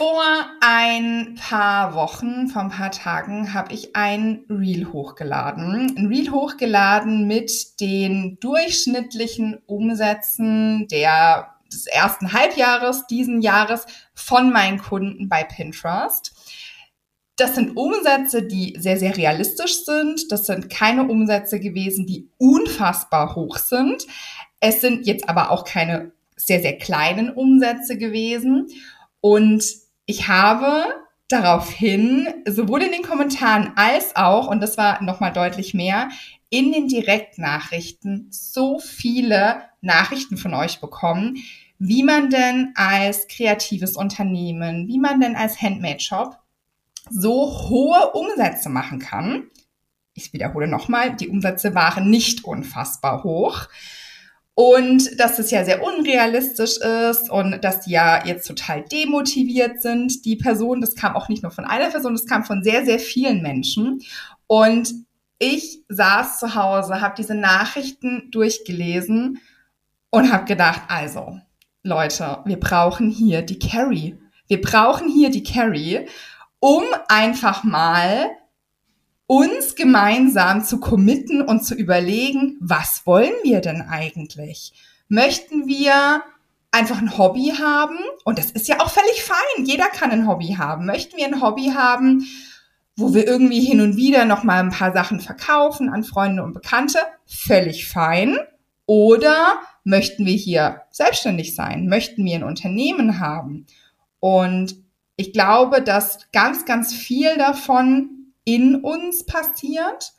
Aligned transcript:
Vor 0.00 0.24
ein 0.62 1.34
paar 1.34 1.92
Wochen, 1.92 2.48
vor 2.48 2.62
ein 2.62 2.70
paar 2.70 2.90
Tagen, 2.90 3.52
habe 3.52 3.74
ich 3.74 3.94
ein 3.94 4.46
Reel 4.48 4.90
hochgeladen. 4.94 5.94
Ein 5.94 6.06
Reel 6.06 6.30
hochgeladen 6.30 7.26
mit 7.26 7.78
den 7.82 8.38
durchschnittlichen 8.40 9.58
Umsätzen 9.66 10.88
der, 10.88 11.54
des 11.70 11.86
ersten 11.86 12.32
Halbjahres 12.32 13.08
diesen 13.08 13.42
Jahres 13.42 13.84
von 14.14 14.50
meinen 14.50 14.78
Kunden 14.78 15.28
bei 15.28 15.44
Pinterest. 15.44 16.32
Das 17.36 17.56
sind 17.56 17.76
Umsätze, 17.76 18.42
die 18.42 18.76
sehr, 18.78 18.96
sehr 18.96 19.18
realistisch 19.18 19.84
sind. 19.84 20.32
Das 20.32 20.46
sind 20.46 20.70
keine 20.70 21.08
Umsätze 21.08 21.60
gewesen, 21.60 22.06
die 22.06 22.30
unfassbar 22.38 23.34
hoch 23.36 23.58
sind. 23.58 24.06
Es 24.60 24.80
sind 24.80 25.06
jetzt 25.06 25.28
aber 25.28 25.50
auch 25.50 25.64
keine 25.64 26.12
sehr, 26.36 26.62
sehr 26.62 26.78
kleinen 26.78 27.28
Umsätze 27.28 27.98
gewesen. 27.98 28.68
Und 29.20 29.89
ich 30.10 30.26
habe 30.26 30.86
daraufhin 31.28 32.26
sowohl 32.44 32.82
in 32.82 32.90
den 32.90 33.02
Kommentaren 33.02 33.72
als 33.76 34.16
auch, 34.16 34.48
und 34.48 34.60
das 34.60 34.76
war 34.76 35.00
nochmal 35.04 35.32
deutlich 35.32 35.72
mehr, 35.72 36.08
in 36.48 36.72
den 36.72 36.88
Direktnachrichten 36.88 38.26
so 38.30 38.80
viele 38.80 39.62
Nachrichten 39.80 40.36
von 40.36 40.52
euch 40.52 40.80
bekommen, 40.80 41.36
wie 41.78 42.02
man 42.02 42.28
denn 42.28 42.72
als 42.74 43.28
kreatives 43.28 43.96
Unternehmen, 43.96 44.88
wie 44.88 44.98
man 44.98 45.20
denn 45.20 45.36
als 45.36 45.62
Handmade-Shop 45.62 46.36
so 47.08 47.68
hohe 47.68 48.10
Umsätze 48.10 48.68
machen 48.68 48.98
kann. 48.98 49.44
Ich 50.14 50.32
wiederhole 50.32 50.66
nochmal, 50.66 51.14
die 51.14 51.28
Umsätze 51.28 51.72
waren 51.76 52.10
nicht 52.10 52.44
unfassbar 52.44 53.22
hoch. 53.22 53.68
Und 54.62 55.18
dass 55.18 55.38
es 55.38 55.50
ja 55.50 55.64
sehr 55.64 55.82
unrealistisch 55.82 56.76
ist 56.76 57.30
und 57.30 57.64
dass 57.64 57.80
die 57.80 57.92
ja 57.92 58.26
jetzt 58.26 58.46
total 58.46 58.82
demotiviert 58.82 59.80
sind, 59.80 60.26
die 60.26 60.36
Person. 60.36 60.82
Das 60.82 60.94
kam 60.94 61.16
auch 61.16 61.30
nicht 61.30 61.42
nur 61.42 61.50
von 61.50 61.64
einer 61.64 61.88
Person, 61.88 62.12
das 62.12 62.26
kam 62.26 62.44
von 62.44 62.62
sehr, 62.62 62.84
sehr 62.84 62.98
vielen 62.98 63.40
Menschen. 63.40 64.02
Und 64.46 64.92
ich 65.38 65.82
saß 65.88 66.40
zu 66.40 66.54
Hause, 66.54 67.00
habe 67.00 67.14
diese 67.16 67.34
Nachrichten 67.34 68.28
durchgelesen 68.32 69.38
und 70.10 70.30
habe 70.30 70.44
gedacht, 70.44 70.82
also, 70.88 71.38
Leute, 71.82 72.40
wir 72.44 72.60
brauchen 72.60 73.08
hier 73.08 73.40
die 73.40 73.58
Carrie. 73.58 74.18
Wir 74.46 74.60
brauchen 74.60 75.08
hier 75.08 75.30
die 75.30 75.42
Carrie, 75.42 76.06
um 76.58 76.84
einfach 77.08 77.64
mal 77.64 78.28
uns 79.30 79.76
gemeinsam 79.76 80.64
zu 80.64 80.80
committen 80.80 81.40
und 81.40 81.64
zu 81.64 81.76
überlegen, 81.76 82.56
was 82.58 83.06
wollen 83.06 83.30
wir 83.44 83.60
denn 83.60 83.80
eigentlich? 83.80 84.72
Möchten 85.06 85.68
wir 85.68 86.22
einfach 86.72 86.98
ein 86.98 87.16
Hobby 87.16 87.52
haben? 87.56 87.96
Und 88.24 88.40
das 88.40 88.50
ist 88.50 88.66
ja 88.66 88.80
auch 88.80 88.90
völlig 88.90 89.22
fein. 89.22 89.64
Jeder 89.64 89.86
kann 89.86 90.10
ein 90.10 90.26
Hobby 90.26 90.56
haben. 90.58 90.84
Möchten 90.84 91.16
wir 91.16 91.26
ein 91.26 91.40
Hobby 91.40 91.70
haben, 91.76 92.26
wo 92.96 93.14
wir 93.14 93.24
irgendwie 93.24 93.60
hin 93.60 93.80
und 93.80 93.96
wieder 93.96 94.24
noch 94.24 94.42
mal 94.42 94.58
ein 94.58 94.70
paar 94.70 94.92
Sachen 94.92 95.20
verkaufen 95.20 95.90
an 95.90 96.02
Freunde 96.02 96.42
und 96.42 96.52
Bekannte? 96.52 96.98
Völlig 97.24 97.86
fein. 97.86 98.36
Oder 98.84 99.60
möchten 99.84 100.26
wir 100.26 100.34
hier 100.34 100.82
selbstständig 100.90 101.54
sein? 101.54 101.86
Möchten 101.86 102.24
wir 102.24 102.34
ein 102.34 102.42
Unternehmen 102.42 103.20
haben? 103.20 103.66
Und 104.18 104.74
ich 105.14 105.32
glaube, 105.32 105.82
dass 105.82 106.32
ganz, 106.32 106.64
ganz 106.64 106.92
viel 106.92 107.38
davon 107.38 108.19
in 108.54 108.74
uns 108.76 109.24
passiert. 109.24 110.12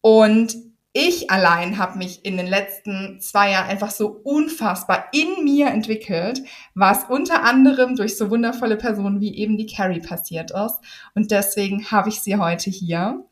Und 0.00 0.56
ich 0.92 1.30
allein 1.30 1.78
habe 1.78 1.98
mich 1.98 2.24
in 2.24 2.36
den 2.36 2.48
letzten 2.48 3.20
zwei 3.20 3.52
Jahren 3.52 3.68
einfach 3.68 3.90
so 3.90 4.20
unfassbar 4.24 5.04
in 5.12 5.44
mir 5.44 5.68
entwickelt, 5.68 6.42
was 6.74 7.04
unter 7.04 7.44
anderem 7.44 7.94
durch 7.94 8.16
so 8.16 8.30
wundervolle 8.30 8.76
Personen 8.76 9.20
wie 9.20 9.36
eben 9.36 9.56
die 9.56 9.66
Carrie 9.66 10.00
passiert 10.00 10.50
ist. 10.50 10.80
Und 11.14 11.30
deswegen 11.30 11.88
habe 11.90 12.08
ich 12.08 12.20
sie 12.20 12.36
heute 12.36 12.70
hier, 12.70 13.24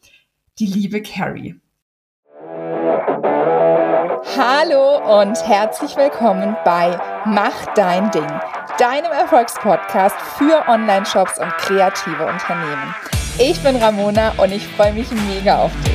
die 0.61 0.67
liebe 0.67 1.03
Carrie. 1.03 1.61
Hallo 4.37 5.21
und 5.21 5.37
herzlich 5.47 5.97
willkommen 5.97 6.57
bei 6.65 6.99
Mach 7.25 7.75
dein 7.75 8.11
Ding, 8.13 8.31
deinem 8.79 9.13
Erfolgspodcast 9.13 10.17
für 10.39 10.69
Online-Shops 10.69 11.39
und 11.39 11.51
kreative 11.59 12.27
Unternehmen. 12.27 12.95
Ich 13.39 13.63
bin 13.63 13.77
Ramona 13.77 14.33
und 14.43 14.51
ich 14.51 14.67
freue 14.67 14.95
mich 14.95 15.11
mega 15.11 15.59
auf 15.59 15.73
dich. 15.85 15.93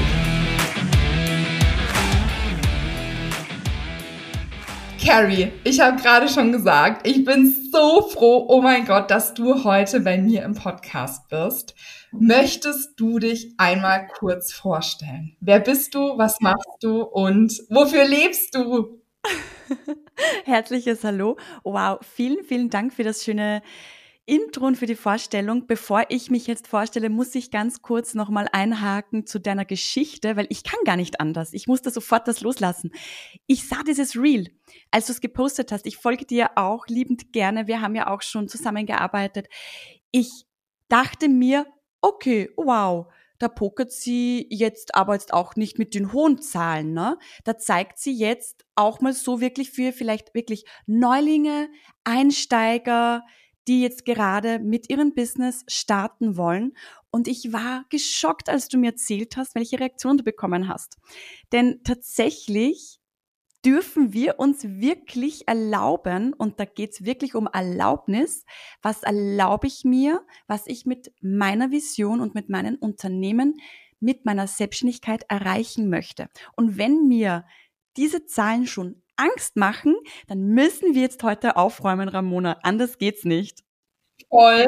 Carrie, 5.03 5.51
ich 5.63 5.79
habe 5.79 5.99
gerade 5.99 6.29
schon 6.29 6.51
gesagt, 6.51 7.07
ich 7.07 7.25
bin 7.25 7.51
so 7.71 8.03
froh, 8.09 8.45
oh 8.47 8.61
mein 8.61 8.85
Gott, 8.85 9.09
dass 9.09 9.33
du 9.33 9.63
heute 9.63 10.01
bei 10.01 10.19
mir 10.19 10.43
im 10.43 10.53
Podcast 10.53 11.29
bist. 11.29 11.73
Möchtest 12.11 12.99
du 12.99 13.17
dich 13.17 13.55
einmal 13.57 14.07
kurz 14.19 14.53
vorstellen? 14.53 15.35
Wer 15.39 15.61
bist 15.61 15.95
du, 15.95 16.19
was 16.19 16.39
machst 16.41 16.69
du 16.81 17.01
und 17.01 17.59
wofür 17.69 18.07
lebst 18.07 18.53
du? 18.53 19.01
Herzliches 20.45 21.03
Hallo. 21.03 21.37
Wow, 21.63 21.97
vielen, 22.03 22.43
vielen 22.43 22.69
Dank 22.69 22.93
für 22.93 23.03
das 23.03 23.23
schöne 23.23 23.63
Intro 24.31 24.65
und 24.65 24.77
für 24.77 24.85
die 24.85 24.95
Vorstellung. 24.95 25.67
Bevor 25.67 26.05
ich 26.07 26.31
mich 26.31 26.47
jetzt 26.47 26.69
vorstelle, 26.69 27.09
muss 27.09 27.35
ich 27.35 27.51
ganz 27.51 27.81
kurz 27.81 28.13
nochmal 28.13 28.47
einhaken 28.53 29.25
zu 29.25 29.41
deiner 29.41 29.65
Geschichte, 29.65 30.37
weil 30.37 30.47
ich 30.47 30.63
kann 30.63 30.79
gar 30.85 30.95
nicht 30.95 31.19
anders. 31.19 31.51
Ich 31.51 31.67
musste 31.67 31.89
sofort 31.89 32.29
das 32.29 32.39
loslassen. 32.39 32.91
Ich 33.45 33.67
sah 33.67 33.83
dieses 33.85 34.15
Reel, 34.15 34.47
als 34.89 35.07
du 35.07 35.11
es 35.11 35.19
gepostet 35.19 35.73
hast. 35.73 35.85
Ich 35.85 35.97
folge 35.97 36.25
dir 36.25 36.51
auch 36.55 36.87
liebend 36.87 37.33
gerne. 37.33 37.67
Wir 37.67 37.81
haben 37.81 37.93
ja 37.93 38.07
auch 38.07 38.21
schon 38.21 38.47
zusammengearbeitet. 38.47 39.49
Ich 40.11 40.45
dachte 40.87 41.27
mir, 41.27 41.65
okay, 41.99 42.51
wow, 42.55 43.07
da 43.37 43.49
pokert 43.49 43.91
sie 43.91 44.47
jetzt 44.49 44.95
aber 44.95 45.13
jetzt 45.13 45.33
auch 45.33 45.57
nicht 45.57 45.77
mit 45.77 45.93
den 45.93 46.13
hohen 46.13 46.41
Zahlen, 46.41 46.93
ne? 46.93 47.17
Da 47.43 47.57
zeigt 47.57 47.99
sie 47.99 48.13
jetzt 48.13 48.63
auch 48.75 49.01
mal 49.01 49.11
so 49.11 49.41
wirklich 49.41 49.71
für 49.71 49.91
vielleicht 49.91 50.33
wirklich 50.33 50.63
Neulinge, 50.85 51.67
Einsteiger, 52.05 53.23
die 53.67 53.81
jetzt 53.81 54.05
gerade 54.05 54.59
mit 54.59 54.89
ihrem 54.89 55.13
Business 55.13 55.63
starten 55.67 56.37
wollen. 56.37 56.73
Und 57.11 57.27
ich 57.27 57.53
war 57.53 57.85
geschockt, 57.89 58.49
als 58.49 58.67
du 58.67 58.77
mir 58.77 58.91
erzählt 58.91 59.37
hast, 59.37 59.55
welche 59.55 59.79
Reaktion 59.79 60.17
du 60.17 60.23
bekommen 60.23 60.67
hast. 60.67 60.97
Denn 61.51 61.81
tatsächlich 61.83 62.99
dürfen 63.63 64.13
wir 64.13 64.39
uns 64.39 64.63
wirklich 64.63 65.47
erlauben, 65.47 66.33
und 66.33 66.59
da 66.59 66.65
geht's 66.65 67.05
wirklich 67.05 67.35
um 67.35 67.47
Erlaubnis, 67.51 68.45
was 68.81 69.03
erlaube 69.03 69.67
ich 69.67 69.83
mir, 69.83 70.25
was 70.47 70.65
ich 70.65 70.85
mit 70.85 71.13
meiner 71.21 71.69
Vision 71.71 72.21
und 72.21 72.33
mit 72.33 72.49
meinen 72.49 72.77
Unternehmen, 72.77 73.59
mit 73.99 74.25
meiner 74.25 74.47
Selbstständigkeit 74.47 75.25
erreichen 75.29 75.89
möchte. 75.89 76.27
Und 76.55 76.77
wenn 76.77 77.07
mir 77.07 77.45
diese 77.97 78.25
Zahlen 78.25 78.65
schon 78.65 79.00
Angst 79.15 79.55
machen, 79.55 79.95
dann 80.27 80.41
müssen 80.41 80.95
wir 80.95 81.01
jetzt 81.01 81.23
heute 81.23 81.55
aufräumen, 81.57 82.09
Ramona. 82.09 82.57
Anders 82.63 82.97
geht's 82.97 83.23
nicht. 83.23 83.59
Voll, 84.29 84.65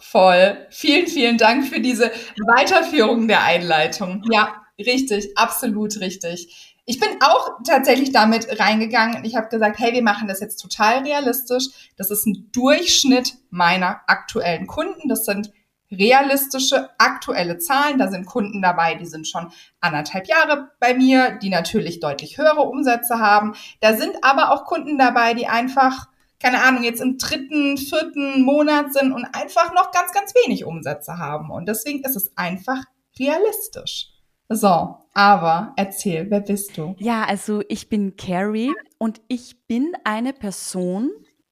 voll. 0.00 0.66
Vielen, 0.70 1.06
vielen 1.06 1.38
Dank 1.38 1.66
für 1.66 1.80
diese 1.80 2.10
Weiterführung 2.56 3.28
der 3.28 3.42
Einleitung. 3.42 4.22
Ja, 4.30 4.62
richtig, 4.78 5.36
absolut 5.36 6.00
richtig. 6.00 6.76
Ich 6.86 6.98
bin 6.98 7.08
auch 7.22 7.50
tatsächlich 7.64 8.10
damit 8.10 8.58
reingegangen. 8.58 9.24
Ich 9.24 9.36
habe 9.36 9.48
gesagt, 9.48 9.78
hey, 9.78 9.92
wir 9.92 10.02
machen 10.02 10.26
das 10.26 10.40
jetzt 10.40 10.56
total 10.56 11.04
realistisch. 11.04 11.66
Das 11.96 12.10
ist 12.10 12.26
ein 12.26 12.48
Durchschnitt 12.52 13.34
meiner 13.50 14.00
aktuellen 14.08 14.66
Kunden. 14.66 15.08
Das 15.08 15.24
sind 15.24 15.52
realistische, 15.90 16.90
aktuelle 16.98 17.58
Zahlen. 17.58 17.98
Da 17.98 18.08
sind 18.08 18.26
Kunden 18.26 18.62
dabei, 18.62 18.94
die 18.94 19.06
sind 19.06 19.26
schon 19.26 19.50
anderthalb 19.80 20.28
Jahre 20.28 20.70
bei 20.78 20.94
mir, 20.94 21.38
die 21.42 21.50
natürlich 21.50 22.00
deutlich 22.00 22.38
höhere 22.38 22.62
Umsätze 22.62 23.18
haben. 23.18 23.54
Da 23.80 23.96
sind 23.96 24.16
aber 24.22 24.52
auch 24.52 24.64
Kunden 24.64 24.98
dabei, 24.98 25.34
die 25.34 25.46
einfach, 25.46 26.08
keine 26.40 26.62
Ahnung, 26.62 26.84
jetzt 26.84 27.00
im 27.00 27.18
dritten, 27.18 27.76
vierten 27.76 28.42
Monat 28.42 28.92
sind 28.92 29.12
und 29.12 29.24
einfach 29.24 29.74
noch 29.74 29.90
ganz, 29.90 30.12
ganz 30.12 30.34
wenig 30.34 30.64
Umsätze 30.64 31.18
haben. 31.18 31.50
Und 31.50 31.66
deswegen 31.68 32.04
ist 32.04 32.16
es 32.16 32.36
einfach 32.36 32.84
realistisch. 33.18 34.08
So, 34.52 34.96
aber 35.14 35.74
erzähl, 35.76 36.28
wer 36.28 36.40
bist 36.40 36.76
du? 36.76 36.96
Ja, 36.98 37.24
also 37.24 37.62
ich 37.68 37.88
bin 37.88 38.16
Carrie 38.16 38.72
und 38.98 39.20
ich 39.28 39.64
bin 39.68 39.92
eine 40.02 40.32
Person, 40.32 41.10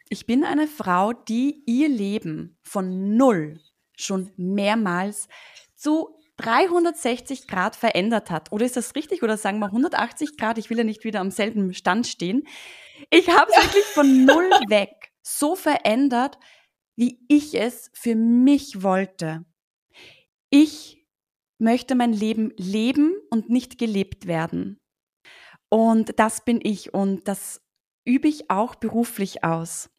ich 0.08 0.26
bin 0.26 0.44
eine 0.44 0.66
Frau, 0.66 1.12
die 1.12 1.62
ihr 1.66 1.88
Leben 1.88 2.56
von 2.62 3.16
null 3.16 3.60
schon 4.00 4.30
mehrmals 4.36 5.28
zu 5.74 6.18
360 6.38 7.46
Grad 7.48 7.76
verändert 7.76 8.30
hat. 8.30 8.52
Oder 8.52 8.64
ist 8.64 8.76
das 8.76 8.94
richtig? 8.94 9.22
Oder 9.22 9.36
sagen 9.36 9.58
wir 9.58 9.66
180 9.66 10.36
Grad? 10.36 10.58
Ich 10.58 10.70
will 10.70 10.78
ja 10.78 10.84
nicht 10.84 11.04
wieder 11.04 11.20
am 11.20 11.30
selben 11.30 11.74
Stand 11.74 12.06
stehen. 12.06 12.46
Ich 13.10 13.28
habe 13.28 13.50
es 13.50 13.56
ja. 13.56 13.62
wirklich 13.64 13.84
von 13.84 14.24
null 14.24 14.50
weg 14.68 15.12
so 15.22 15.56
verändert, 15.56 16.38
wie 16.96 17.20
ich 17.28 17.54
es 17.54 17.90
für 17.92 18.14
mich 18.14 18.82
wollte. 18.82 19.44
Ich 20.50 21.06
möchte 21.58 21.94
mein 21.94 22.12
Leben 22.12 22.52
leben 22.56 23.14
und 23.30 23.50
nicht 23.50 23.78
gelebt 23.78 24.26
werden. 24.26 24.80
Und 25.68 26.18
das 26.18 26.44
bin 26.44 26.60
ich 26.62 26.94
und 26.94 27.28
das 27.28 27.60
übe 28.04 28.28
ich 28.28 28.50
auch 28.50 28.74
beruflich 28.74 29.44
aus. 29.44 29.90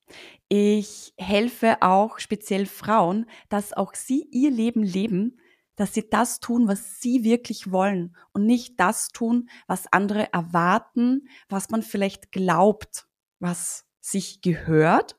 Ich 0.47 1.13
helfe 1.17 1.81
auch 1.81 2.19
speziell 2.19 2.65
Frauen, 2.65 3.25
dass 3.49 3.73
auch 3.73 3.93
sie 3.93 4.27
ihr 4.31 4.51
Leben 4.51 4.83
leben, 4.83 5.39
dass 5.75 5.93
sie 5.93 6.09
das 6.09 6.39
tun, 6.39 6.67
was 6.67 6.99
sie 6.99 7.23
wirklich 7.23 7.71
wollen 7.71 8.17
und 8.33 8.45
nicht 8.45 8.79
das 8.79 9.09
tun, 9.09 9.49
was 9.67 9.91
andere 9.93 10.33
erwarten, 10.33 11.29
was 11.47 11.69
man 11.69 11.83
vielleicht 11.83 12.31
glaubt, 12.31 13.07
was 13.39 13.85
sich 14.01 14.41
gehört. 14.41 15.17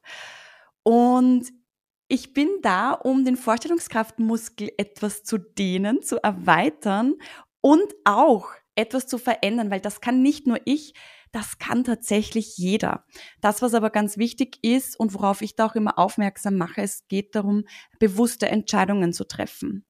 Und 0.82 1.50
ich 2.08 2.32
bin 2.32 2.48
da, 2.60 2.92
um 2.92 3.24
den 3.24 3.36
Vorstellungskraftmuskel 3.36 4.70
etwas 4.76 5.22
zu 5.22 5.38
dehnen, 5.38 6.02
zu 6.02 6.22
erweitern 6.22 7.14
und 7.60 7.94
auch 8.04 8.48
etwas 8.74 9.06
zu 9.06 9.16
verändern, 9.16 9.70
weil 9.70 9.80
das 9.80 10.00
kann 10.00 10.22
nicht 10.22 10.46
nur 10.46 10.60
ich, 10.64 10.94
das 11.32 11.58
kann 11.58 11.84
tatsächlich 11.84 12.56
jeder. 12.56 13.04
Das, 13.40 13.62
was 13.62 13.74
aber 13.74 13.90
ganz 13.90 14.16
wichtig 14.16 14.58
ist 14.62 14.98
und 14.98 15.14
worauf 15.14 15.42
ich 15.42 15.56
da 15.56 15.66
auch 15.66 15.74
immer 15.74 15.98
aufmerksam 15.98 16.56
mache, 16.56 16.82
es 16.82 17.06
geht 17.08 17.34
darum, 17.34 17.64
bewusste 17.98 18.48
Entscheidungen 18.48 19.12
zu 19.12 19.24
treffen. 19.24 19.84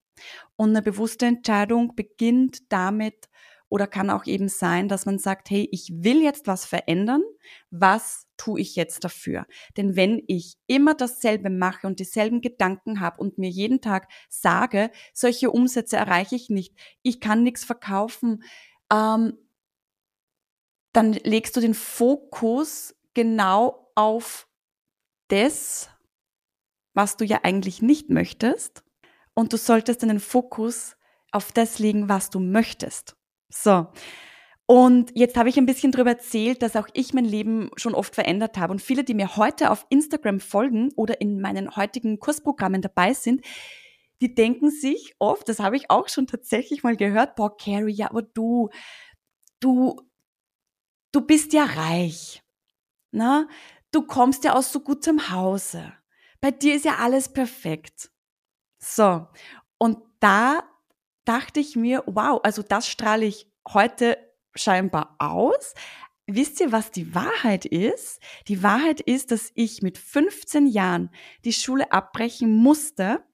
Und 0.57 0.71
eine 0.71 0.83
bewusste 0.83 1.27
Entscheidung 1.27 1.95
beginnt 1.97 2.71
damit 2.71 3.31
oder 3.71 3.87
kann 3.87 4.11
auch 4.11 4.27
eben 4.27 4.49
sein, 4.49 4.89
dass 4.89 5.07
man 5.07 5.19
sagt, 5.19 5.49
hey, 5.49 5.69
ich 5.71 5.91
will 5.95 6.23
jetzt 6.23 6.47
was 6.49 6.67
verändern. 6.67 7.23
Was 7.71 8.27
tue 8.37 8.61
ich 8.61 8.75
jetzt 8.75 9.05
dafür? 9.05 9.47
Denn 9.77 9.95
wenn 9.95 10.23
ich 10.27 10.57
immer 10.67 10.95
dasselbe 10.95 11.51
mache 11.51 11.87
und 11.87 12.01
dieselben 12.01 12.41
Gedanken 12.41 13.01
habe 13.01 13.21
und 13.21 13.39
mir 13.39 13.49
jeden 13.49 13.81
Tag 13.81 14.09
sage, 14.29 14.91
solche 15.15 15.53
Umsätze 15.53 15.97
erreiche 15.97 16.35
ich 16.35 16.51
nicht, 16.51 16.75
ich 17.03 17.21
kann 17.21 17.45
nichts 17.45 17.65
verkaufen, 17.65 18.43
ähm, 18.93 19.35
dann 20.93 21.13
legst 21.13 21.57
du 21.57 21.61
den 21.61 21.75
Fokus 21.75 22.95
genau 23.15 23.91
auf 23.95 24.49
das, 25.29 25.91
was 26.95 27.17
du 27.17 27.25
ja 27.25 27.41
eigentlich 27.43 27.83
nicht 27.83 28.11
möchtest. 28.11 28.83
Und 29.35 29.53
du 29.53 29.57
solltest 29.57 30.03
den 30.03 30.21
Fokus 30.21 30.97
auf 31.31 31.53
das 31.53 31.79
legen, 31.79 32.09
was 32.09 32.31
du 32.31 32.41
möchtest. 32.41 33.17
So. 33.49 33.87
Und 34.67 35.11
jetzt 35.15 35.37
habe 35.37 35.49
ich 35.49 35.59
ein 35.59 35.67
bisschen 35.67 35.93
darüber 35.93 36.11
erzählt, 36.11 36.63
dass 36.63 36.77
auch 36.77 36.89
ich 36.93 37.13
mein 37.13 37.25
Leben 37.25 37.71
schon 37.77 37.95
oft 37.95 38.15
verändert 38.15 38.57
habe. 38.57 38.73
Und 38.73 38.81
viele, 38.81 39.03
die 39.03 39.15
mir 39.15 39.37
heute 39.37 39.71
auf 39.71 39.87
Instagram 39.89 40.41
folgen 40.41 40.93
oder 40.95 41.21
in 41.21 41.41
meinen 41.41 41.75
heutigen 41.75 42.21
Kursprogrammen 42.21 42.81
dabei 42.81 43.13
sind, 43.13 43.45
die 44.21 44.35
denken 44.35 44.71
sich 44.71 45.15
oft, 45.19 45.49
das 45.49 45.59
habe 45.59 45.77
ich 45.77 45.91
auch 45.91 46.09
schon 46.09 46.27
tatsächlich 46.27 46.83
mal 46.83 46.97
gehört, 46.97 47.37
boah, 47.37 47.57
Carrie, 47.57 47.93
ja, 47.93 48.11
aber 48.11 48.23
du, 48.23 48.69
du, 49.61 49.97
du 51.13 51.21
bist 51.21 51.53
ja 51.53 51.65
reich. 51.65 52.43
Na? 53.11 53.49
Du 53.93 54.03
kommst 54.03 54.45
ja 54.45 54.55
aus 54.55 54.73
so 54.73 54.81
gutem 54.81 55.31
Hause. 55.31 55.93
Bei 56.41 56.51
dir 56.51 56.77
ist 56.77 56.85
ja 56.85 56.97
alles 56.97 57.33
perfekt. 57.33 58.11
So. 58.79 59.27
Und 59.79 59.99
da 60.21 60.63
dachte 61.25 61.61
ich 61.61 61.77
mir, 61.77 62.03
wow, 62.07 62.41
also 62.43 62.63
das 62.63 62.89
strahle 62.89 63.27
ich 63.27 63.51
heute 63.69 64.17
scheinbar 64.55 65.17
aus. 65.19 65.75
Wisst 66.27 66.61
ihr, 66.61 66.71
was 66.71 66.93
die 66.93 67.15
Wahrheit 67.15 67.65
ist? 67.65 68.21
Die 68.47 68.63
Wahrheit 68.63 69.01
ist, 69.01 69.33
dass 69.33 69.51
ich 69.55 69.83
mit 69.83 69.99
15 69.99 70.67
Jahren 70.67 71.11
die 71.45 71.53
Schule 71.53 71.91
abbrechen 71.93 72.55
musste. 72.55 73.25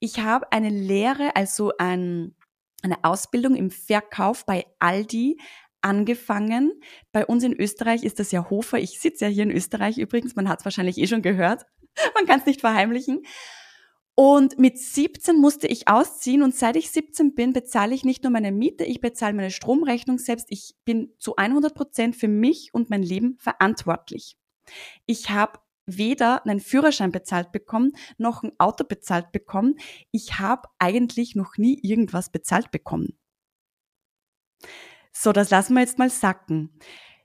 Ich 0.00 0.18
habe 0.18 0.50
eine 0.52 0.70
Lehre, 0.70 1.36
also 1.36 1.72
ein, 1.78 2.34
eine 2.82 3.02
Ausbildung 3.04 3.54
im 3.54 3.70
Verkauf 3.70 4.44
bei 4.46 4.66
Aldi 4.80 5.38
angefangen. 5.84 6.72
Bei 7.12 7.26
uns 7.26 7.44
in 7.44 7.52
Österreich 7.52 8.04
ist 8.04 8.18
das 8.18 8.32
ja 8.32 8.48
Hofer. 8.50 8.78
Ich 8.78 9.00
sitze 9.00 9.26
ja 9.26 9.30
hier 9.30 9.42
in 9.44 9.50
Österreich 9.50 9.98
übrigens. 9.98 10.34
Man 10.34 10.48
hat 10.48 10.60
es 10.60 10.64
wahrscheinlich 10.64 10.98
eh 10.98 11.06
schon 11.06 11.22
gehört. 11.22 11.66
Man 12.14 12.26
kann 12.26 12.40
es 12.40 12.46
nicht 12.46 12.60
verheimlichen. 12.60 13.22
Und 14.16 14.58
mit 14.58 14.78
17 14.78 15.36
musste 15.36 15.66
ich 15.66 15.88
ausziehen 15.88 16.42
und 16.42 16.54
seit 16.54 16.76
ich 16.76 16.90
17 16.90 17.34
bin, 17.34 17.52
bezahle 17.52 17.94
ich 17.94 18.04
nicht 18.04 18.22
nur 18.22 18.30
meine 18.30 18.52
Miete, 18.52 18.84
ich 18.84 19.00
bezahle 19.00 19.34
meine 19.34 19.50
Stromrechnung 19.50 20.18
selbst. 20.18 20.46
Ich 20.50 20.76
bin 20.84 21.12
zu 21.18 21.34
100 21.34 21.74
Prozent 21.74 22.14
für 22.14 22.28
mich 22.28 22.70
und 22.72 22.90
mein 22.90 23.02
Leben 23.02 23.36
verantwortlich. 23.38 24.36
Ich 25.06 25.30
habe 25.30 25.58
weder 25.86 26.46
einen 26.46 26.60
Führerschein 26.60 27.10
bezahlt 27.10 27.50
bekommen, 27.50 27.92
noch 28.16 28.44
ein 28.44 28.52
Auto 28.58 28.84
bezahlt 28.84 29.32
bekommen. 29.32 29.74
Ich 30.12 30.38
habe 30.38 30.68
eigentlich 30.78 31.34
noch 31.34 31.58
nie 31.58 31.78
irgendwas 31.82 32.30
bezahlt 32.30 32.70
bekommen. 32.70 33.18
So, 35.16 35.32
das 35.32 35.50
lassen 35.50 35.74
wir 35.74 35.80
jetzt 35.80 35.98
mal 35.98 36.10
sacken. 36.10 36.70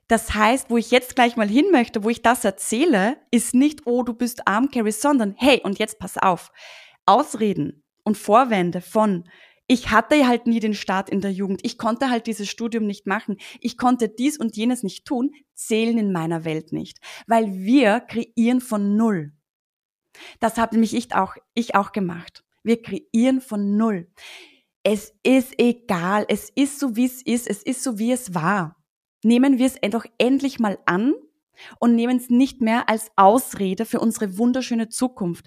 Das 0.06 0.34
heißt, 0.34 0.70
wo 0.70 0.76
ich 0.76 0.90
jetzt 0.90 1.16
gleich 1.16 1.36
mal 1.36 1.48
hin 1.48 1.70
möchte, 1.70 2.02
wo 2.02 2.08
ich 2.08 2.22
das 2.22 2.44
erzähle, 2.44 3.16
ist 3.30 3.54
nicht, 3.54 3.86
oh, 3.86 4.02
du 4.02 4.14
bist 4.14 4.46
arm, 4.46 4.70
Carrie, 4.70 4.92
sondern, 4.92 5.34
hey, 5.36 5.60
und 5.62 5.78
jetzt 5.78 5.98
pass 5.98 6.16
auf. 6.16 6.50
Ausreden 7.04 7.84
und 8.04 8.16
Vorwände 8.16 8.80
von, 8.80 9.28
ich 9.66 9.90
hatte 9.90 10.26
halt 10.26 10.46
nie 10.46 10.60
den 10.60 10.74
Start 10.74 11.10
in 11.10 11.20
der 11.20 11.32
Jugend, 11.32 11.60
ich 11.64 11.78
konnte 11.78 12.10
halt 12.10 12.26
dieses 12.26 12.48
Studium 12.48 12.86
nicht 12.86 13.06
machen, 13.06 13.36
ich 13.60 13.76
konnte 13.76 14.08
dies 14.08 14.38
und 14.38 14.56
jenes 14.56 14.82
nicht 14.82 15.04
tun, 15.04 15.32
zählen 15.54 15.98
in 15.98 16.12
meiner 16.12 16.44
Welt 16.44 16.72
nicht. 16.72 16.98
Weil 17.26 17.52
wir 17.52 18.00
kreieren 18.00 18.60
von 18.60 18.96
Null. 18.96 19.32
Das 20.40 20.58
habe 20.58 20.74
nämlich 20.74 20.94
ich 20.94 21.14
auch, 21.14 21.36
ich 21.54 21.74
auch 21.74 21.92
gemacht. 21.92 22.44
Wir 22.62 22.82
kreieren 22.82 23.40
von 23.40 23.76
Null 23.76 24.08
es 24.82 25.12
ist 25.22 25.54
egal, 25.58 26.24
es 26.28 26.50
ist 26.54 26.78
so, 26.78 26.96
wie 26.96 27.06
es 27.06 27.22
ist, 27.22 27.46
es 27.48 27.62
ist 27.62 27.82
so, 27.82 27.98
wie 27.98 28.12
es 28.12 28.34
war. 28.34 28.76
Nehmen 29.22 29.58
wir 29.58 29.66
es 29.66 29.76
doch 29.90 30.06
endlich 30.18 30.58
mal 30.58 30.78
an 30.86 31.14
und 31.78 31.94
nehmen 31.94 32.16
es 32.16 32.30
nicht 32.30 32.62
mehr 32.62 32.88
als 32.88 33.10
Ausrede 33.16 33.84
für 33.84 34.00
unsere 34.00 34.38
wunderschöne 34.38 34.88
Zukunft. 34.88 35.46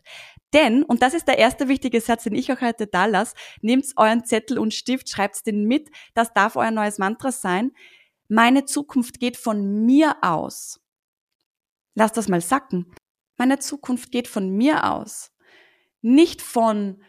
Denn, 0.54 0.84
und 0.84 1.02
das 1.02 1.16
ist 1.16 1.28
der 1.28 1.40
erste 1.40 1.68
wichtige 1.68 2.00
Satz, 2.00 2.24
den 2.24 2.36
ich 2.36 2.52
auch 2.52 2.62
heute 2.62 2.86
da 2.86 3.08
lasse, 3.08 3.36
nehmt 3.62 3.86
euren 3.96 4.24
Zettel 4.24 4.60
und 4.60 4.74
Stift, 4.74 5.10
schreibt 5.10 5.46
den 5.48 5.66
mit, 5.66 5.90
das 6.14 6.32
darf 6.34 6.56
euer 6.56 6.72
neues 6.72 7.00
Mantra 7.00 7.32
sein. 7.32 7.72
Meine 8.28 8.66
Zukunft 8.66 9.20
geht 9.20 9.38
von 9.38 9.86
mir 9.86 10.18
aus. 10.22 10.80
Lasst 11.96 12.18
das 12.18 12.28
mal 12.28 12.42
sacken. 12.42 12.94
Meine 13.38 13.60
Zukunft 13.60 14.12
geht 14.12 14.28
von 14.28 14.50
mir 14.52 14.92
aus. 14.92 15.32
Nicht 16.02 16.42
von 16.42 17.02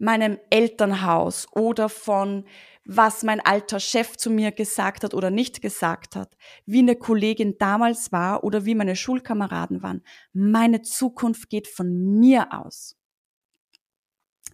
meinem 0.00 0.38
Elternhaus 0.48 1.46
oder 1.52 1.88
von 1.88 2.44
was 2.84 3.22
mein 3.22 3.40
alter 3.40 3.78
Chef 3.78 4.16
zu 4.16 4.30
mir 4.30 4.50
gesagt 4.50 5.04
hat 5.04 5.14
oder 5.14 5.30
nicht 5.30 5.60
gesagt 5.62 6.16
hat, 6.16 6.36
wie 6.66 6.80
eine 6.80 6.96
Kollegin 6.96 7.56
damals 7.58 8.10
war 8.10 8.42
oder 8.42 8.64
wie 8.64 8.74
meine 8.74 8.96
Schulkameraden 8.96 9.82
waren. 9.82 10.02
Meine 10.32 10.82
Zukunft 10.82 11.50
geht 11.50 11.68
von 11.68 12.18
mir 12.18 12.48
aus. 12.52 12.96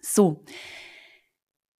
So. 0.01 0.43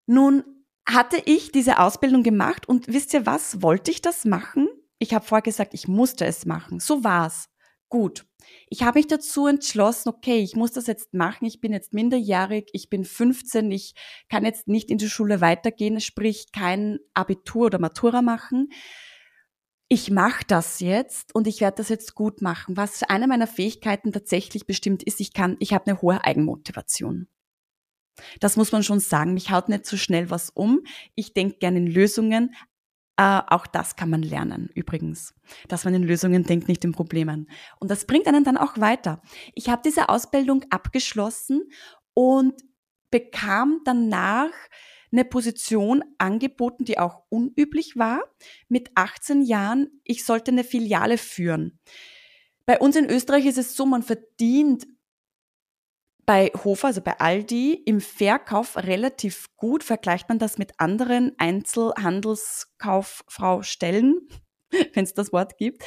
Nun 0.08 0.44
hatte 0.88 1.22
ich 1.26 1.52
diese 1.52 1.80
Ausbildung 1.80 2.24
gemacht 2.24 2.68
und 2.68 2.88
wisst 2.88 3.14
ihr 3.14 3.26
was? 3.26 3.62
Wollte 3.62 3.92
ich 3.92 4.02
das 4.02 4.24
machen? 4.24 4.70
Ich 5.00 5.14
habe 5.14 5.26
vorher 5.26 5.44
gesagt, 5.44 5.74
ich 5.74 5.88
musste 5.88 6.26
es 6.26 6.46
machen. 6.46 6.80
So 6.80 7.04
war's. 7.04 7.50
Gut. 7.90 8.26
Ich 8.70 8.84
habe 8.84 9.00
mich 9.00 9.08
dazu 9.08 9.48
entschlossen, 9.48 10.10
okay, 10.10 10.40
ich 10.40 10.56
muss 10.56 10.72
das 10.72 10.88
jetzt 10.88 11.14
machen. 11.14 11.46
Ich 11.46 11.62
bin 11.62 11.72
jetzt 11.72 11.94
minderjährig, 11.94 12.70
ich 12.74 12.90
bin 12.90 13.06
15, 13.06 13.72
ich 13.72 13.94
kann 14.30 14.46
jetzt 14.46 14.68
nicht 14.68 14.90
in 14.92 14.98
die 14.98 15.10
Schule 15.10 15.42
weitergehen, 15.42 16.00
sprich 16.02 16.52
kein 16.52 17.00
Abitur 17.14 17.68
oder 17.68 17.80
Matura 17.80 18.22
machen. 18.22 18.70
Ich 19.90 20.12
mache 20.12 20.44
das 20.46 20.82
jetzt 20.82 21.34
und 21.34 21.48
ich 21.48 21.62
werde 21.62 21.78
das 21.78 21.88
jetzt 21.88 22.14
gut 22.14 22.42
machen. 22.42 22.76
Was 22.76 23.04
eine 23.04 23.28
meiner 23.28 23.48
Fähigkeiten 23.48 24.12
tatsächlich 24.12 24.66
bestimmt 24.66 25.02
ist, 25.04 25.22
ich 25.22 25.32
kann, 25.32 25.56
ich 25.60 25.74
habe 25.74 25.88
eine 25.88 26.02
hohe 26.02 26.22
Eigenmotivation. 26.26 27.30
Das 28.40 28.58
muss 28.58 28.72
man 28.72 28.84
schon 28.84 29.00
sagen. 29.00 29.34
Mich 29.34 29.52
haut 29.52 29.70
nicht 29.70 29.86
so 29.86 29.96
schnell 29.96 30.30
was 30.30 30.50
um. 30.50 30.82
Ich 31.16 31.34
denke 31.34 31.60
gerne 31.60 31.78
in 31.78 31.88
Lösungen, 31.88 32.54
äh, 33.18 33.42
auch 33.48 33.66
das 33.66 33.96
kann 33.96 34.10
man 34.12 34.22
lernen, 34.22 34.70
übrigens, 34.76 35.34
dass 35.68 35.86
man 35.86 35.96
in 35.96 36.04
Lösungen 36.04 36.44
denkt, 36.44 36.68
nicht 36.68 36.84
in 36.86 36.92
Problemen. 36.92 37.50
Und 37.80 37.90
das 37.90 38.06
bringt 38.06 38.28
einen 38.28 38.44
dann 38.44 38.58
auch 38.58 38.78
weiter. 38.78 39.22
Ich 39.56 39.70
habe 39.70 39.82
diese 39.84 40.10
Ausbildung 40.10 40.64
abgeschlossen 40.70 41.64
und 42.14 42.54
bekam 43.10 43.82
danach 43.86 44.52
eine 45.12 45.26
Position 45.26 46.04
angeboten, 46.18 46.86
die 46.86 47.00
auch 47.00 47.24
unüblich 47.30 47.96
war. 47.96 48.22
Mit 48.68 48.92
18 48.96 49.42
Jahren, 49.42 49.90
ich 50.04 50.26
sollte 50.26 50.52
eine 50.52 50.64
Filiale 50.64 51.18
führen. 51.18 51.80
Bei 52.66 52.78
uns 52.80 52.96
in 52.96 53.10
Österreich 53.10 53.46
ist 53.46 53.58
es 53.58 53.76
so, 53.76 53.86
man 53.86 54.04
verdient 54.04 54.86
bei 56.28 56.52
Hofer, 56.64 56.88
also 56.88 57.02
bei 57.02 57.20
Aldi, 57.20 57.74
im 57.74 58.00
Verkauf 58.02 58.78
relativ 58.78 59.48
gut. 59.56 59.84
Vergleicht 59.84 60.30
man 60.30 60.38
das 60.38 60.60
mit 60.60 60.74
anderen 60.78 61.32
Einzelhandelskauffrau-Stellen, 61.40 64.28
wenn 64.94 65.06
es 65.06 65.14
das 65.14 65.32
Wort 65.32 65.58
gibt. 65.58 65.84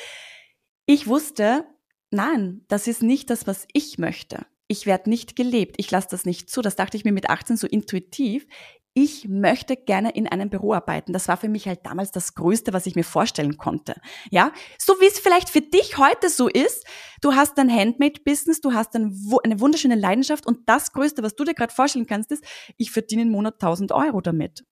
Ich 0.86 1.06
wusste, 1.06 1.66
nein, 2.10 2.64
das 2.68 2.88
ist 2.88 3.02
nicht 3.02 3.30
das, 3.30 3.46
was 3.46 3.68
ich 3.74 3.98
möchte. 3.98 4.46
Ich 4.66 4.86
werde 4.86 5.10
nicht 5.10 5.36
gelebt. 5.36 5.74
Ich 5.78 5.90
lasse 5.90 6.08
das 6.10 6.24
nicht 6.24 6.48
zu. 6.48 6.62
Das 6.62 6.74
dachte 6.74 6.96
ich 6.96 7.04
mir 7.04 7.12
mit 7.12 7.28
18 7.28 7.58
so 7.58 7.66
intuitiv. 7.66 8.46
Ich 8.94 9.28
möchte 9.28 9.76
gerne 9.76 10.10
in 10.10 10.26
einem 10.26 10.50
Büro 10.50 10.74
arbeiten. 10.74 11.12
Das 11.12 11.28
war 11.28 11.36
für 11.36 11.48
mich 11.48 11.68
halt 11.68 11.80
damals 11.84 12.10
das 12.10 12.34
Größte, 12.34 12.72
was 12.72 12.86
ich 12.86 12.96
mir 12.96 13.04
vorstellen 13.04 13.56
konnte. 13.56 13.94
Ja, 14.30 14.52
so 14.78 14.94
wie 15.00 15.06
es 15.06 15.20
vielleicht 15.20 15.48
für 15.48 15.60
dich 15.60 15.98
heute 15.98 16.28
so 16.28 16.48
ist. 16.48 16.84
Du 17.20 17.34
hast 17.34 17.58
ein 17.58 17.70
Handmade-Business, 17.72 18.60
du 18.60 18.72
hast 18.72 18.94
ein, 18.96 19.16
eine 19.44 19.60
wunderschöne 19.60 19.94
Leidenschaft 19.94 20.46
und 20.46 20.68
das 20.68 20.92
Größte, 20.92 21.22
was 21.22 21.36
du 21.36 21.44
dir 21.44 21.54
gerade 21.54 21.72
vorstellen 21.72 22.06
kannst, 22.06 22.32
ist, 22.32 22.44
ich 22.76 22.90
verdiene 22.90 23.22
im 23.22 23.30
Monat 23.30 23.54
1000 23.54 23.92
Euro 23.92 24.20
damit. 24.20 24.64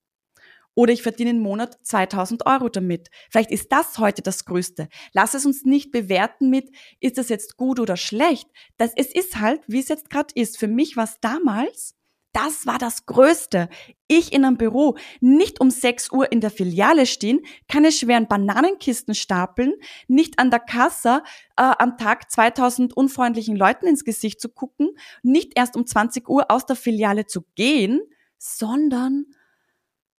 Oder 0.75 0.93
ich 0.93 1.03
verdiene 1.03 1.31
im 1.31 1.41
Monat 1.41 1.77
2000 1.83 2.47
Euro 2.47 2.69
damit. 2.69 3.09
Vielleicht 3.31 3.51
ist 3.51 3.73
das 3.73 3.99
heute 3.99 4.23
das 4.23 4.45
Größte. 4.45 4.89
Lass 5.13 5.35
es 5.35 5.45
uns 5.45 5.65
nicht 5.65 5.91
bewerten 5.91 6.51
mit, 6.51 6.71
ist 7.01 7.19
das 7.19 7.29
jetzt 7.29 7.57
gut 7.57 7.81
oder 7.81 7.97
schlecht. 7.97 8.49
Das, 8.77 8.93
es 8.95 9.13
ist 9.13 9.41
halt, 9.41 9.61
wie 9.67 9.81
es 9.81 9.89
jetzt 9.89 10.09
gerade 10.09 10.33
ist. 10.37 10.57
Für 10.57 10.69
mich 10.69 10.97
war 10.97 11.05
es 11.05 11.19
damals 11.21 11.98
das 12.39 12.67
war 12.67 12.79
das 12.79 13.05
Größte. 13.07 13.69
Ich 14.07 14.33
in 14.33 14.45
einem 14.45 14.57
Büro, 14.57 14.97
nicht 15.21 15.61
um 15.61 15.71
6 15.71 16.13
Uhr 16.13 16.31
in 16.31 16.41
der 16.41 16.51
Filiale 16.51 17.05
stehen, 17.05 17.41
keine 17.69 17.91
schweren 17.91 18.29
Bananenkisten 18.29 19.17
stapeln, 19.17 19.75
nicht 20.07 20.39
an 20.39 20.53
der 20.53 20.61
Kasse 20.61 21.25
äh, 21.57 21.73
am 21.79 21.99
Tag 21.99 22.31
2000 22.31 22.97
unfreundlichen 22.97 23.57
Leuten 23.57 23.89
ins 23.89 24.05
Gesicht 24.05 24.41
zu 24.41 24.49
gucken, 24.49 24.91
nicht 25.25 25.55
erst 25.57 25.77
um 25.77 25.85
20 25.85 26.29
Uhr 26.29 26.49
aus 26.49 26.65
der 26.65 26.77
Filiale 26.77 27.27
zu 27.27 27.43
gehen, 27.57 28.01
sondern 28.39 29.27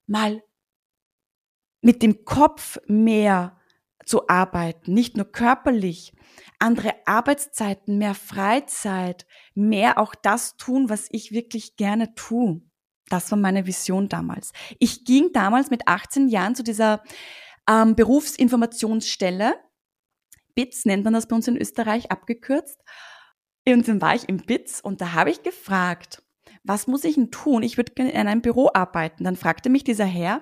mal 0.05 0.43
mit 1.81 2.03
dem 2.03 2.25
Kopf 2.25 2.79
mehr 2.85 3.58
zu 4.09 4.27
arbeiten, 4.27 4.91
nicht 4.91 5.17
nur 5.17 5.31
körperlich, 5.31 6.13
andere 6.57 6.95
Arbeitszeiten, 7.05 7.99
mehr 7.99 8.15
Freizeit, 8.15 9.27
mehr 9.53 9.99
auch 9.99 10.15
das 10.15 10.57
tun, 10.57 10.89
was 10.89 11.07
ich 11.11 11.31
wirklich 11.31 11.75
gerne 11.75 12.15
tue. 12.15 12.61
Das 13.09 13.29
war 13.29 13.37
meine 13.37 13.67
Vision 13.67 14.09
damals. 14.09 14.51
Ich 14.79 15.05
ging 15.05 15.29
damals 15.31 15.69
mit 15.69 15.87
18 15.87 16.27
Jahren 16.27 16.55
zu 16.55 16.63
dieser 16.63 17.03
ähm, 17.69 17.95
Berufsinformationsstelle. 17.95 19.55
BITS 20.55 20.85
nennt 20.85 21.03
man 21.03 21.13
das 21.13 21.27
bei 21.27 21.35
uns 21.35 21.47
in 21.47 21.55
Österreich 21.55 22.11
abgekürzt. 22.11 22.83
Und 23.67 23.87
dann 23.87 24.01
war 24.01 24.15
ich 24.15 24.27
im 24.27 24.37
BITS 24.37 24.81
und 24.81 25.01
da 25.01 25.13
habe 25.13 25.29
ich 25.29 25.43
gefragt, 25.43 26.23
was 26.63 26.87
muss 26.87 27.03
ich 27.03 27.13
denn 27.13 27.29
tun? 27.29 27.61
Ich 27.61 27.77
würde 27.77 27.93
gerne 27.93 28.11
in 28.11 28.27
einem 28.27 28.41
Büro 28.41 28.71
arbeiten. 28.73 29.23
Dann 29.23 29.35
fragte 29.35 29.69
mich 29.69 29.83
dieser 29.83 30.05
Herr, 30.05 30.41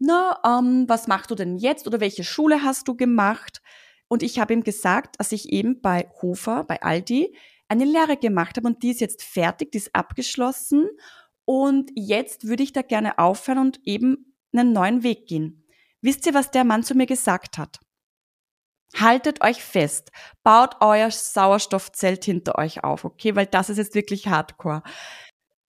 na, 0.00 0.40
ähm, 0.44 0.88
was 0.88 1.06
machst 1.06 1.30
du 1.30 1.34
denn 1.34 1.58
jetzt 1.58 1.86
oder 1.86 2.00
welche 2.00 2.24
Schule 2.24 2.64
hast 2.64 2.88
du 2.88 2.96
gemacht? 2.96 3.60
Und 4.08 4.22
ich 4.22 4.40
habe 4.40 4.54
ihm 4.54 4.64
gesagt, 4.64 5.16
dass 5.20 5.30
ich 5.30 5.52
eben 5.52 5.80
bei 5.82 6.10
Hofer, 6.22 6.64
bei 6.64 6.82
Aldi, 6.82 7.36
eine 7.68 7.84
Lehre 7.84 8.16
gemacht 8.16 8.56
habe 8.56 8.66
und 8.66 8.82
die 8.82 8.90
ist 8.90 9.00
jetzt 9.00 9.22
fertig, 9.22 9.70
die 9.72 9.78
ist 9.78 9.94
abgeschlossen 9.94 10.88
und 11.44 11.90
jetzt 11.94 12.48
würde 12.48 12.62
ich 12.62 12.72
da 12.72 12.82
gerne 12.82 13.18
aufhören 13.18 13.58
und 13.58 13.80
eben 13.84 14.34
einen 14.52 14.72
neuen 14.72 15.02
Weg 15.02 15.26
gehen. 15.26 15.64
Wisst 16.00 16.26
ihr, 16.26 16.32
was 16.32 16.50
der 16.50 16.64
Mann 16.64 16.82
zu 16.82 16.94
mir 16.94 17.06
gesagt 17.06 17.58
hat? 17.58 17.78
Haltet 18.96 19.44
euch 19.44 19.62
fest, 19.62 20.10
baut 20.42 20.76
euer 20.80 21.10
Sauerstoffzelt 21.10 22.24
hinter 22.24 22.56
euch 22.58 22.82
auf, 22.82 23.04
okay? 23.04 23.36
Weil 23.36 23.46
das 23.46 23.68
ist 23.68 23.76
jetzt 23.76 23.94
wirklich 23.94 24.26
hardcore. 24.26 24.82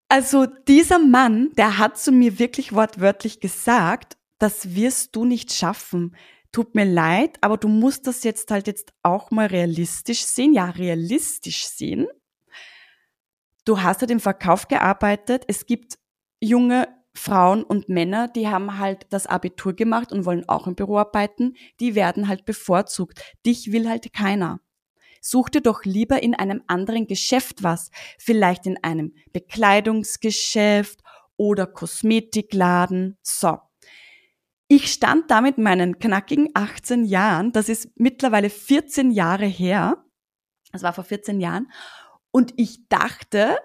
Also 0.07 0.45
dieser 0.45 0.99
Mann, 0.99 1.51
der 1.57 1.77
hat 1.77 1.97
zu 1.97 2.11
mir 2.11 2.39
wirklich 2.39 2.73
wortwörtlich 2.73 3.39
gesagt, 3.39 4.17
das 4.41 4.75
wirst 4.75 5.15
du 5.15 5.25
nicht 5.25 5.53
schaffen 5.53 6.15
tut 6.51 6.75
mir 6.75 6.85
leid, 6.85 7.37
aber 7.41 7.57
du 7.57 7.67
musst 7.67 8.07
das 8.07 8.23
jetzt 8.23 8.51
halt 8.51 8.67
jetzt 8.67 8.93
auch 9.03 9.31
mal 9.31 9.47
realistisch 9.47 10.23
sehen. 10.23 10.53
Ja, 10.53 10.69
realistisch 10.69 11.65
sehen. 11.65 12.07
Du 13.65 13.81
hast 13.81 14.01
halt 14.01 14.11
im 14.11 14.19
Verkauf 14.19 14.67
gearbeitet. 14.67 15.45
Es 15.47 15.65
gibt 15.65 15.97
junge 16.39 16.87
Frauen 17.13 17.63
und 17.63 17.89
Männer, 17.89 18.27
die 18.27 18.47
haben 18.47 18.79
halt 18.79 19.05
das 19.09 19.27
Abitur 19.27 19.73
gemacht 19.73 20.11
und 20.11 20.25
wollen 20.25 20.47
auch 20.47 20.67
im 20.67 20.75
Büro 20.75 20.97
arbeiten. 20.97 21.55
Die 21.79 21.95
werden 21.95 22.27
halt 22.27 22.45
bevorzugt. 22.45 23.21
Dich 23.45 23.71
will 23.71 23.87
halt 23.87 24.11
keiner. 24.13 24.61
Such 25.21 25.49
dir 25.49 25.61
doch 25.61 25.83
lieber 25.83 26.23
in 26.23 26.33
einem 26.33 26.63
anderen 26.67 27.05
Geschäft 27.05 27.63
was. 27.63 27.91
Vielleicht 28.17 28.65
in 28.65 28.83
einem 28.83 29.13
Bekleidungsgeschäft 29.33 31.01
oder 31.37 31.67
Kosmetikladen. 31.67 33.17
So. 33.21 33.59
Ich 34.73 34.89
stand 34.89 35.29
da 35.29 35.41
mit 35.41 35.57
meinen 35.57 35.99
knackigen 35.99 36.51
18 36.53 37.03
Jahren, 37.03 37.51
das 37.51 37.67
ist 37.67 37.89
mittlerweile 37.95 38.49
14 38.49 39.11
Jahre 39.11 39.45
her, 39.45 40.01
das 40.71 40.81
war 40.81 40.93
vor 40.93 41.03
14 41.03 41.41
Jahren, 41.41 41.69
und 42.31 42.53
ich 42.55 42.87
dachte, 42.87 43.57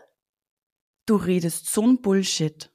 du 1.07 1.15
redest 1.15 1.73
so 1.73 1.83
ein 1.83 2.03
Bullshit. 2.03 2.73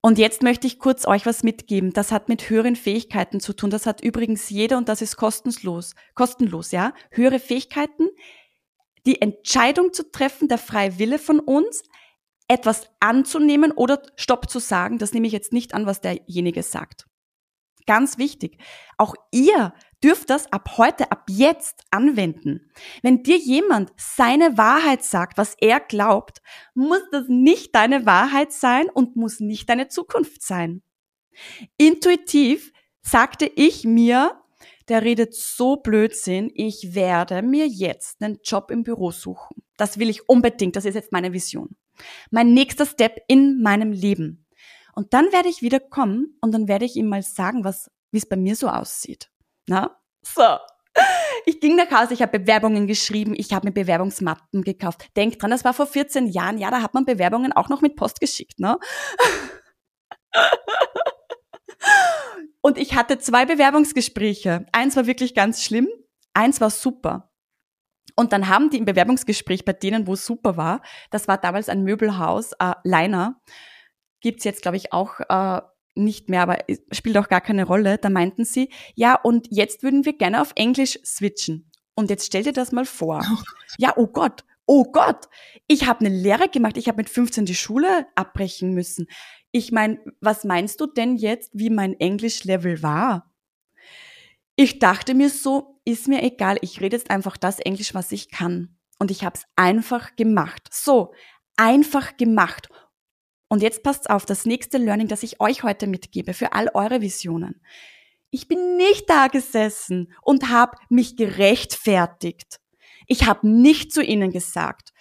Und 0.00 0.16
jetzt 0.16 0.44
möchte 0.44 0.68
ich 0.68 0.78
kurz 0.78 1.08
euch 1.08 1.26
was 1.26 1.42
mitgeben. 1.42 1.92
Das 1.92 2.12
hat 2.12 2.28
mit 2.28 2.48
höheren 2.48 2.76
Fähigkeiten 2.76 3.40
zu 3.40 3.52
tun. 3.52 3.70
Das 3.70 3.84
hat 3.84 4.00
übrigens 4.00 4.48
jeder 4.48 4.78
und 4.78 4.88
das 4.88 5.02
ist 5.02 5.16
kostenlos. 5.16 5.96
Kostenlos, 6.14 6.70
ja. 6.70 6.94
Höhere 7.10 7.40
Fähigkeiten, 7.40 8.10
die 9.06 9.20
Entscheidung 9.20 9.92
zu 9.92 10.08
treffen, 10.12 10.46
der 10.46 10.58
freie 10.58 11.00
Wille 11.00 11.18
von 11.18 11.40
uns, 11.40 11.82
etwas 12.48 12.90
anzunehmen 13.00 13.72
oder 13.72 14.02
Stopp 14.16 14.50
zu 14.50 14.58
sagen. 14.58 14.98
Das 14.98 15.12
nehme 15.12 15.26
ich 15.26 15.32
jetzt 15.32 15.52
nicht 15.52 15.74
an, 15.74 15.86
was 15.86 16.00
derjenige 16.00 16.62
sagt. 16.62 17.06
Ganz 17.86 18.16
wichtig. 18.16 18.58
Auch 18.96 19.14
ihr 19.30 19.74
dürft 20.02 20.30
das 20.30 20.50
ab 20.52 20.76
heute, 20.78 21.10
ab 21.12 21.24
jetzt 21.28 21.82
anwenden. 21.90 22.70
Wenn 23.02 23.22
dir 23.22 23.36
jemand 23.36 23.92
seine 23.96 24.56
Wahrheit 24.56 25.04
sagt, 25.04 25.36
was 25.36 25.54
er 25.60 25.80
glaubt, 25.80 26.40
muss 26.74 27.02
das 27.12 27.24
nicht 27.28 27.74
deine 27.74 28.06
Wahrheit 28.06 28.52
sein 28.52 28.88
und 28.88 29.16
muss 29.16 29.40
nicht 29.40 29.68
deine 29.68 29.88
Zukunft 29.88 30.42
sein. 30.42 30.82
Intuitiv 31.76 32.72
sagte 33.02 33.50
ich 33.54 33.84
mir, 33.84 34.40
der 34.88 35.02
redet 35.02 35.34
so 35.34 35.76
Blödsinn, 35.76 36.50
ich 36.54 36.94
werde 36.94 37.42
mir 37.42 37.66
jetzt 37.66 38.22
einen 38.22 38.38
Job 38.42 38.70
im 38.70 38.82
Büro 38.82 39.10
suchen. 39.10 39.62
Das 39.76 39.98
will 39.98 40.08
ich 40.08 40.28
unbedingt, 40.28 40.76
das 40.76 40.84
ist 40.84 40.94
jetzt 40.94 41.12
meine 41.12 41.32
Vision. 41.32 41.76
Mein 42.30 42.54
nächster 42.54 42.86
Step 42.86 43.22
in 43.28 43.62
meinem 43.62 43.92
Leben. 43.92 44.46
Und 44.94 45.12
dann 45.12 45.32
werde 45.32 45.48
ich 45.48 45.62
wieder 45.62 45.80
kommen 45.80 46.38
und 46.40 46.52
dann 46.52 46.68
werde 46.68 46.84
ich 46.84 46.96
ihm 46.96 47.08
mal 47.08 47.22
sagen, 47.22 47.64
was, 47.64 47.90
wie 48.12 48.18
es 48.18 48.28
bei 48.28 48.36
mir 48.36 48.56
so 48.56 48.68
aussieht. 48.68 49.30
Na? 49.66 49.96
So. 50.22 50.58
Ich 51.46 51.60
ging 51.60 51.74
nach 51.76 51.90
Hause, 51.90 52.14
ich 52.14 52.22
habe 52.22 52.38
Bewerbungen 52.38 52.86
geschrieben, 52.86 53.34
ich 53.36 53.52
habe 53.52 53.66
mir 53.66 53.72
Bewerbungsmappen 53.72 54.62
gekauft. 54.62 55.08
Denk 55.16 55.38
dran, 55.38 55.50
das 55.50 55.64
war 55.64 55.74
vor 55.74 55.86
14 55.86 56.28
Jahren. 56.28 56.58
Ja, 56.58 56.70
da 56.70 56.80
hat 56.80 56.94
man 56.94 57.04
Bewerbungen 57.04 57.52
auch 57.52 57.68
noch 57.68 57.80
mit 57.80 57.96
Post 57.96 58.20
geschickt, 58.20 58.60
ne? 58.60 58.78
Und 62.60 62.78
ich 62.78 62.94
hatte 62.94 63.18
zwei 63.18 63.44
Bewerbungsgespräche. 63.44 64.64
Eins 64.72 64.96
war 64.96 65.06
wirklich 65.06 65.34
ganz 65.34 65.62
schlimm, 65.62 65.88
eins 66.32 66.60
war 66.60 66.70
super. 66.70 67.30
Und 68.16 68.32
dann 68.32 68.48
haben 68.48 68.70
die 68.70 68.78
im 68.78 68.84
Bewerbungsgespräch 68.84 69.64
bei 69.64 69.72
denen, 69.72 70.06
wo 70.06 70.12
es 70.12 70.24
super 70.24 70.56
war, 70.56 70.82
das 71.10 71.26
war 71.26 71.38
damals 71.38 71.68
ein 71.68 71.82
Möbelhaus, 71.82 72.52
äh, 72.60 72.74
Leiner, 72.84 73.40
gibt's 74.20 74.44
jetzt, 74.44 74.62
glaube 74.62 74.76
ich, 74.76 74.92
auch 74.92 75.20
äh, 75.28 75.60
nicht 75.94 76.28
mehr, 76.28 76.42
aber 76.42 76.58
spielt 76.92 77.16
auch 77.18 77.28
gar 77.28 77.40
keine 77.40 77.64
Rolle. 77.64 77.98
Da 77.98 78.10
meinten 78.10 78.44
sie, 78.44 78.70
ja, 78.94 79.14
und 79.14 79.48
jetzt 79.50 79.82
würden 79.82 80.04
wir 80.04 80.16
gerne 80.16 80.40
auf 80.40 80.52
Englisch 80.56 80.98
switchen. 81.04 81.70
Und 81.94 82.10
jetzt 82.10 82.26
stell 82.26 82.42
dir 82.42 82.52
das 82.52 82.72
mal 82.72 82.86
vor. 82.86 83.24
Oh 83.30 83.42
ja, 83.78 83.92
oh 83.96 84.08
Gott, 84.08 84.44
oh 84.66 84.84
Gott, 84.90 85.28
ich 85.66 85.86
habe 85.86 86.00
eine 86.04 86.14
Lehre 86.14 86.48
gemacht, 86.48 86.76
ich 86.76 86.88
habe 86.88 86.96
mit 86.96 87.08
15 87.08 87.46
die 87.46 87.54
Schule 87.54 88.06
abbrechen 88.14 88.72
müssen. 88.72 89.06
Ich 89.52 89.70
meine, 89.70 89.98
was 90.20 90.44
meinst 90.44 90.80
du 90.80 90.86
denn 90.86 91.16
jetzt, 91.16 91.50
wie 91.54 91.70
mein 91.70 91.98
Englisch-Level 91.98 92.82
war? 92.82 93.32
Ich 94.56 94.78
dachte 94.78 95.14
mir 95.14 95.30
so, 95.30 95.73
ist 95.84 96.08
mir 96.08 96.22
egal, 96.22 96.56
ich 96.62 96.80
rede 96.80 96.96
jetzt 96.96 97.10
einfach 97.10 97.36
das 97.36 97.60
Englisch, 97.60 97.94
was 97.94 98.12
ich 98.12 98.30
kann. 98.30 98.76
Und 98.98 99.10
ich 99.10 99.24
habe 99.24 99.36
es 99.36 99.44
einfach 99.56 100.16
gemacht. 100.16 100.68
So, 100.72 101.12
einfach 101.56 102.16
gemacht. 102.16 102.68
Und 103.48 103.62
jetzt 103.62 103.82
passt 103.82 104.08
auf, 104.08 104.24
das 104.24 104.46
nächste 104.46 104.78
Learning, 104.78 105.08
das 105.08 105.22
ich 105.22 105.40
euch 105.40 105.62
heute 105.62 105.86
mitgebe 105.86 106.32
für 106.32 106.52
all 106.52 106.70
eure 106.74 107.00
Visionen. 107.00 107.60
Ich 108.30 108.48
bin 108.48 108.76
nicht 108.76 109.08
da 109.08 109.28
gesessen 109.28 110.12
und 110.22 110.48
habe 110.48 110.76
mich 110.88 111.16
gerechtfertigt. 111.16 112.60
Ich 113.06 113.26
habe 113.26 113.46
nicht 113.46 113.92
zu 113.92 114.02
ihnen 114.02 114.32
gesagt, 114.32 114.93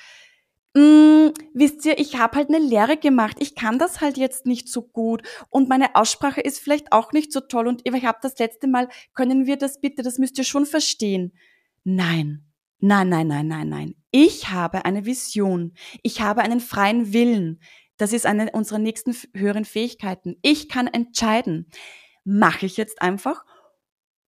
mm, 0.74 1.34
wisst 1.54 1.86
ihr, 1.86 1.98
ich 2.00 2.18
habe 2.18 2.38
halt 2.38 2.50
eine 2.50 2.60
Lehre 2.60 2.98
gemacht, 2.98 3.38
ich 3.40 3.56
kann 3.56 3.80
das 3.80 4.02
halt 4.02 4.18
jetzt 4.18 4.46
nicht 4.46 4.68
so 4.68 4.82
gut 4.82 5.22
und 5.50 5.70
meine 5.70 5.96
Aussprache 5.96 6.42
ist 6.42 6.60
vielleicht 6.60 6.92
auch 6.92 7.12
nicht 7.12 7.32
so 7.32 7.40
toll 7.40 7.68
und 7.68 7.82
ich 7.86 8.06
habe 8.06 8.20
das 8.22 8.38
letzte 8.40 8.68
Mal, 8.68 8.90
können 9.14 9.46
wir 9.46 9.58
das 9.58 9.80
bitte, 9.80 10.04
das 10.04 10.18
müsst 10.18 10.38
ihr 10.38 10.44
schon 10.44 10.66
verstehen. 10.66 11.34
Nein, 11.84 12.46
nein, 12.80 13.10
nein, 13.10 13.28
nein, 13.28 13.48
nein, 13.48 13.70
nein. 13.70 13.96
Ich 14.12 14.50
habe 14.50 14.86
eine 14.86 15.06
Vision, 15.06 15.74
ich 16.02 16.22
habe 16.22 16.42
einen 16.42 16.60
freien 16.60 17.14
Willen. 17.14 17.60
Das 17.98 18.14
ist 18.14 18.26
eine 18.26 18.52
unserer 18.52 18.80
nächsten 18.80 19.16
höheren 19.36 19.66
Fähigkeiten. 19.66 20.38
Ich 20.42 20.68
kann 20.70 20.88
entscheiden. 20.88 21.70
Mache 22.24 22.66
ich 22.66 22.78
jetzt 22.78 23.02
einfach? 23.02 23.46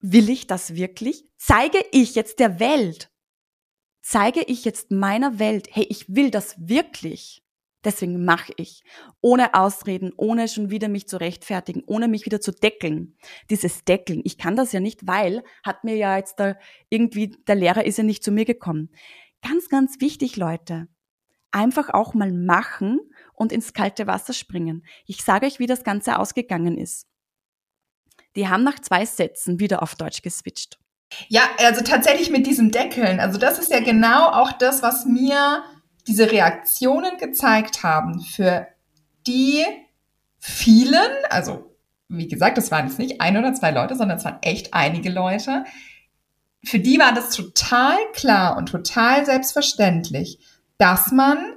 Will 0.01 0.29
ich 0.29 0.47
das 0.47 0.75
wirklich? 0.75 1.25
Zeige 1.39 1.79
ich 1.93 2.15
jetzt 2.15 2.39
der 2.39 2.61
Welt, 2.61 3.11
zeige 4.05 4.43
ich 4.43 4.65
jetzt 4.67 4.91
meiner 4.91 5.39
Welt, 5.39 5.69
hey, 5.73 5.87
ich 5.89 6.15
will 6.15 6.31
das 6.31 6.55
wirklich. 6.59 7.43
Deswegen 7.85 8.25
mache 8.25 8.53
ich. 8.57 8.85
Ohne 9.21 9.55
Ausreden, 9.55 10.13
ohne 10.17 10.47
schon 10.49 10.71
wieder 10.71 10.89
mich 10.89 11.09
zu 11.09 11.19
rechtfertigen, 11.19 11.83
ohne 11.87 12.07
mich 12.07 12.25
wieder 12.27 12.41
zu 12.41 12.53
deckeln. 12.53 13.17
Dieses 13.51 13.85
Deckeln, 13.85 14.21
ich 14.25 14.39
kann 14.39 14.57
das 14.57 14.73
ja 14.73 14.81
nicht, 14.81 15.07
weil 15.07 15.43
hat 15.63 15.85
mir 15.85 15.97
ja 15.97 16.17
jetzt 16.17 16.39
da 16.39 16.57
irgendwie, 16.91 17.37
der 17.47 17.55
Lehrer 17.57 17.85
ist 17.85 17.99
ja 17.99 18.05
nicht 18.05 18.23
zu 18.23 18.31
mir 18.31 18.45
gekommen. 18.45 18.91
Ganz, 19.43 19.69
ganz 19.69 20.01
wichtig, 20.01 20.37
Leute. 20.37 20.89
Einfach 21.51 21.91
auch 21.91 22.15
mal 22.15 22.33
machen 22.33 23.01
und 23.33 23.53
ins 23.53 23.73
kalte 23.73 24.07
Wasser 24.07 24.35
springen. 24.35 24.85
Ich 25.07 25.23
sage 25.23 25.47
euch, 25.47 25.59
wie 25.59 25.67
das 25.67 25.83
Ganze 25.83 26.19
ausgegangen 26.19 26.77
ist. 26.77 27.07
Die 28.37 28.49
haben 28.49 28.65
nach 28.65 28.81
zwei 28.81 29.07
Sätzen 29.07 29.61
wieder 29.61 29.83
auf 29.83 29.95
Deutsch 29.95 30.23
geswitcht. 30.23 30.79
Ja, 31.29 31.43
also 31.59 31.83
tatsächlich 31.83 32.31
mit 32.31 32.47
diesem 32.47 32.71
Deckeln. 32.71 33.21
Also 33.21 33.39
das 33.39 33.59
ist 33.59 33.71
ja 33.71 33.81
genau 33.81 34.29
auch 34.29 34.53
das, 34.53 34.83
was 34.83 35.07
mir 35.07 35.63
diese 36.07 36.31
Reaktionen 36.31 37.17
gezeigt 37.19 37.83
haben 37.83 38.21
für 38.21 38.67
die 39.27 39.65
vielen, 40.39 41.11
also 41.31 41.75
wie 42.09 42.29
gesagt, 42.29 42.59
das 42.59 42.71
waren 42.71 42.87
jetzt 42.87 42.99
nicht 42.99 43.21
ein 43.21 43.37
oder 43.37 43.55
zwei 43.55 43.71
Leute, 43.71 43.97
sondern 43.97 44.19
es 44.19 44.25
waren 44.25 44.39
echt 44.43 44.75
einige 44.75 45.11
Leute. 45.11 45.65
Für 46.63 46.79
die 46.79 46.99
war 46.99 47.15
das 47.15 47.31
total 47.31 47.97
klar 48.13 48.57
und 48.57 48.67
total 48.67 49.25
selbstverständlich, 49.25 50.39
dass 50.79 51.13
man 51.13 51.55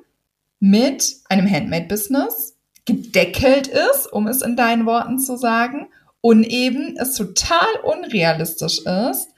mit 0.59 1.17
einem 1.29 1.49
Handmade-Business 1.49 2.57
gedeckelt 2.85 3.67
ist, 3.67 4.11
um 4.11 4.27
es 4.27 4.41
in 4.41 4.55
deinen 4.55 4.85
Worten 4.85 5.19
zu 5.19 5.37
sagen, 5.37 5.89
und 6.21 6.43
eben 6.43 6.97
es 6.97 7.13
total 7.13 7.67
unrealistisch 7.83 8.79
ist, 8.79 9.29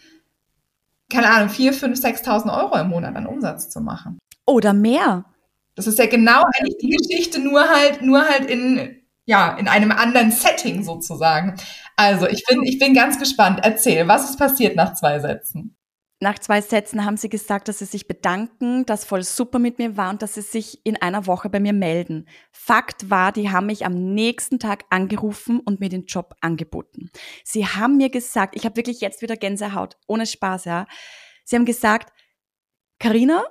keine 1.10 1.30
Ahnung, 1.30 1.50
4, 1.50 1.74
5, 1.74 2.00
6.000 2.00 2.56
Euro 2.56 2.78
im 2.78 2.90
Monat 2.90 3.16
an 3.16 3.26
Umsatz 3.26 3.70
zu 3.70 3.82
machen. 3.82 4.20
Oder 4.46 4.74
mehr. 4.74 5.26
Das 5.76 5.88
ist 5.88 6.00
ja 6.00 6.08
genau 6.08 6.44
eigentlich 6.44 6.78
die 6.82 6.90
Geschichte, 6.90 7.40
nur 7.40 7.68
halt, 7.70 8.02
nur 8.02 8.28
halt 8.28 8.46
in, 8.46 9.02
ja, 9.26 9.56
in 9.58 9.68
einem 9.68 9.92
anderen 9.92 10.32
Setting 10.32 10.84
sozusagen. 10.84 11.56
Also, 11.96 12.28
ich 12.28 12.44
bin, 12.46 12.64
ich 12.64 12.80
bin 12.80 12.94
ganz 12.94 13.20
gespannt. 13.20 13.60
Erzähl, 13.64 14.08
was 14.08 14.30
ist 14.30 14.38
passiert 14.38 14.76
nach 14.76 14.94
zwei 14.94 15.20
Sätzen? 15.20 15.76
Nach 16.22 16.38
zwei 16.38 16.60
Sätzen 16.60 17.06
haben 17.06 17.16
sie 17.16 17.30
gesagt, 17.30 17.70
dass 17.70 17.80
sie 17.80 17.86
sich 17.86 18.06
bedanken, 18.06 18.86
dass 18.86 19.06
voll 19.06 19.24
super 19.24 19.58
mit 19.58 19.78
mir 19.80 19.96
war 19.96 20.10
und 20.10 20.22
dass 20.22 20.34
sie 20.34 20.42
sich 20.42 20.86
in 20.86 21.02
einer 21.02 21.28
Woche 21.28 21.50
bei 21.50 21.62
mir 21.62 21.72
melden. 21.72 22.28
Fakt 22.52 23.10
war, 23.10 23.32
die 23.32 23.52
haben 23.52 23.68
mich 23.68 23.86
am 23.86 24.14
nächsten 24.14 24.60
Tag 24.60 24.84
angerufen 24.90 25.62
und 25.62 25.80
mir 25.80 25.88
den 25.88 26.06
Job 26.06 26.36
angeboten. 26.42 27.10
Sie 27.46 27.66
haben 27.66 27.96
mir 27.96 28.10
gesagt, 28.10 28.58
ich 28.58 28.66
habe 28.66 28.76
wirklich 28.76 29.00
jetzt 29.00 29.22
wieder 29.22 29.38
Gänsehaut, 29.38 29.96
ohne 30.08 30.26
Spaß, 30.26 30.66
ja. 30.66 30.88
Sie 31.46 31.56
haben 31.56 31.66
gesagt, 31.66 32.12
Karina, 33.00 33.46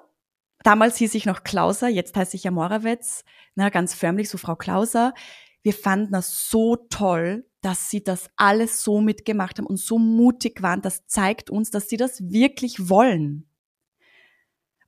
damals 0.62 0.98
hieß 0.98 1.14
ich 1.14 1.24
noch 1.24 1.44
Klauser, 1.44 1.88
jetzt 1.88 2.14
heiße 2.14 2.36
ich 2.36 2.44
ja 2.44 2.50
Morawetz, 2.50 3.24
na, 3.54 3.70
ganz 3.70 3.94
förmlich, 3.94 4.28
so 4.28 4.36
Frau 4.36 4.56
Klauser. 4.56 5.14
Wir 5.62 5.72
fanden 5.72 6.12
das 6.12 6.50
so 6.50 6.76
toll, 6.76 7.46
dass 7.68 7.90
sie 7.90 8.02
das 8.02 8.30
alles 8.36 8.82
so 8.82 9.02
mitgemacht 9.02 9.58
haben 9.58 9.66
und 9.66 9.76
so 9.76 9.98
mutig 9.98 10.62
waren, 10.62 10.80
das 10.80 11.06
zeigt 11.06 11.50
uns, 11.50 11.70
dass 11.70 11.90
sie 11.90 11.98
das 11.98 12.30
wirklich 12.30 12.88
wollen. 12.88 13.46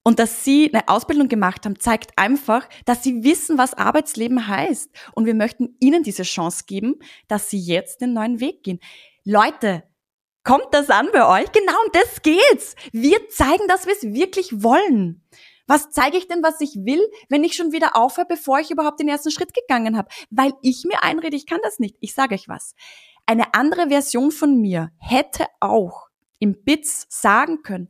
Und 0.02 0.18
dass 0.18 0.44
sie 0.44 0.72
eine 0.72 0.88
Ausbildung 0.88 1.28
gemacht 1.28 1.66
haben, 1.66 1.78
zeigt 1.78 2.12
einfach, 2.16 2.66
dass 2.86 3.02
sie 3.02 3.22
wissen, 3.22 3.58
was 3.58 3.74
Arbeitsleben 3.74 4.48
heißt. 4.48 4.88
Und 5.12 5.26
wir 5.26 5.34
möchten 5.34 5.76
ihnen 5.78 6.02
diese 6.02 6.22
Chance 6.22 6.64
geben, 6.66 6.94
dass 7.28 7.50
sie 7.50 7.58
jetzt 7.58 8.00
den 8.00 8.14
neuen 8.14 8.40
Weg 8.40 8.62
gehen. 8.62 8.80
Leute, 9.24 9.82
kommt 10.42 10.68
das 10.72 10.88
an 10.88 11.10
bei 11.12 11.42
euch? 11.42 11.52
Genau 11.52 11.76
um 11.84 11.92
das 11.92 12.22
geht's. 12.22 12.76
Wir 12.92 13.28
zeigen, 13.28 13.68
dass 13.68 13.84
wir 13.84 13.92
es 13.92 14.04
wirklich 14.04 14.62
wollen. 14.62 15.22
Was 15.70 15.88
zeige 15.90 16.16
ich 16.16 16.26
denn, 16.26 16.42
was 16.42 16.60
ich 16.60 16.74
will, 16.84 17.00
wenn 17.28 17.44
ich 17.44 17.54
schon 17.54 17.70
wieder 17.70 17.94
aufhöre, 17.94 18.26
bevor 18.26 18.58
ich 18.58 18.72
überhaupt 18.72 18.98
den 18.98 19.06
ersten 19.06 19.30
Schritt 19.30 19.54
gegangen 19.54 19.96
habe? 19.96 20.08
Weil 20.28 20.52
ich 20.62 20.84
mir 20.84 21.04
einrede, 21.04 21.36
ich 21.36 21.46
kann 21.46 21.60
das 21.62 21.78
nicht. 21.78 21.94
Ich 22.00 22.12
sage 22.12 22.34
euch 22.34 22.48
was. 22.48 22.74
Eine 23.24 23.54
andere 23.54 23.88
Version 23.88 24.32
von 24.32 24.60
mir 24.60 24.90
hätte 24.98 25.46
auch 25.60 26.08
im 26.40 26.64
BITS 26.64 27.06
sagen 27.08 27.62
können, 27.62 27.88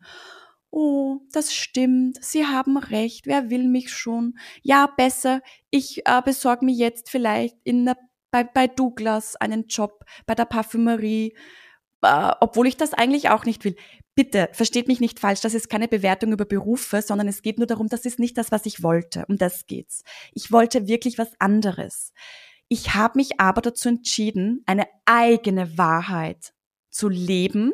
Oh, 0.71 1.21
das 1.33 1.55
stimmt. 1.55 2.23
Sie 2.23 2.45
haben 2.45 2.77
recht. 2.77 3.27
Wer 3.27 3.49
will 3.49 3.67
mich 3.67 3.91
schon? 3.91 4.39
Ja, 4.61 4.87
besser. 4.87 5.41
Ich 5.71 6.07
äh, 6.07 6.21
besorge 6.23 6.67
mir 6.67 6.75
jetzt 6.75 7.09
vielleicht 7.09 7.57
in 7.65 7.87
der, 7.87 7.97
bei, 8.31 8.45
bei 8.45 8.67
Douglas 8.67 9.37
einen 9.37 9.69
Job 9.69 10.05
bei 10.27 10.35
der 10.35 10.45
Parfümerie, 10.45 11.35
äh, 12.03 12.33
obwohl 12.41 12.67
ich 12.67 12.77
das 12.77 12.93
eigentlich 12.93 13.31
auch 13.31 13.47
nicht 13.47 13.65
will. 13.65 13.75
Bitte, 14.21 14.51
versteht 14.53 14.87
mich 14.87 15.01
nicht 15.01 15.19
falsch, 15.19 15.41
das 15.41 15.55
ist 15.55 15.71
keine 15.71 15.89
Bewertung 15.89 16.31
über 16.31 16.45
Berufe, 16.45 17.01
sondern 17.01 17.27
es 17.27 17.41
geht 17.41 17.57
nur 17.57 17.67
darum, 17.67 17.89
das 17.89 18.05
ist 18.05 18.19
nicht 18.19 18.37
das, 18.37 18.53
was 18.53 18.67
ich 18.67 18.83
wollte. 18.83 19.25
Um 19.29 19.39
das 19.39 19.67
geht's. 19.67 20.05
Ich 20.35 20.53
wollte 20.53 20.87
wirklich 20.89 21.17
was 21.17 21.31
anderes. 21.39 22.13
Ich 22.69 22.93
habe 22.93 23.17
mich 23.17 23.41
aber 23.41 23.63
dazu 23.63 23.89
entschieden, 23.89 24.63
eine 24.67 24.87
eigene 25.07 25.79
Wahrheit 25.79 26.53
zu 26.91 27.09
leben, 27.09 27.73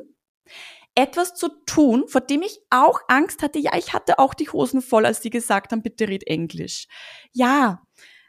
etwas 0.95 1.35
zu 1.35 1.49
tun, 1.67 2.05
vor 2.07 2.21
dem 2.21 2.43
ich 2.43 2.61
auch 2.71 3.01
Angst 3.09 3.43
hatte. 3.43 3.59
Ja, 3.59 3.77
ich 3.77 3.93
hatte 3.93 4.21
auch 4.21 4.33
die 4.33 4.49
Hosen 4.49 4.83
voll, 4.83 5.05
als 5.05 5.23
sie 5.23 5.31
gesagt 5.31 5.73
haben, 5.73 5.83
bitte 5.83 6.07
red 6.07 6.29
Englisch. 6.29 6.87
Ja, 7.33 7.83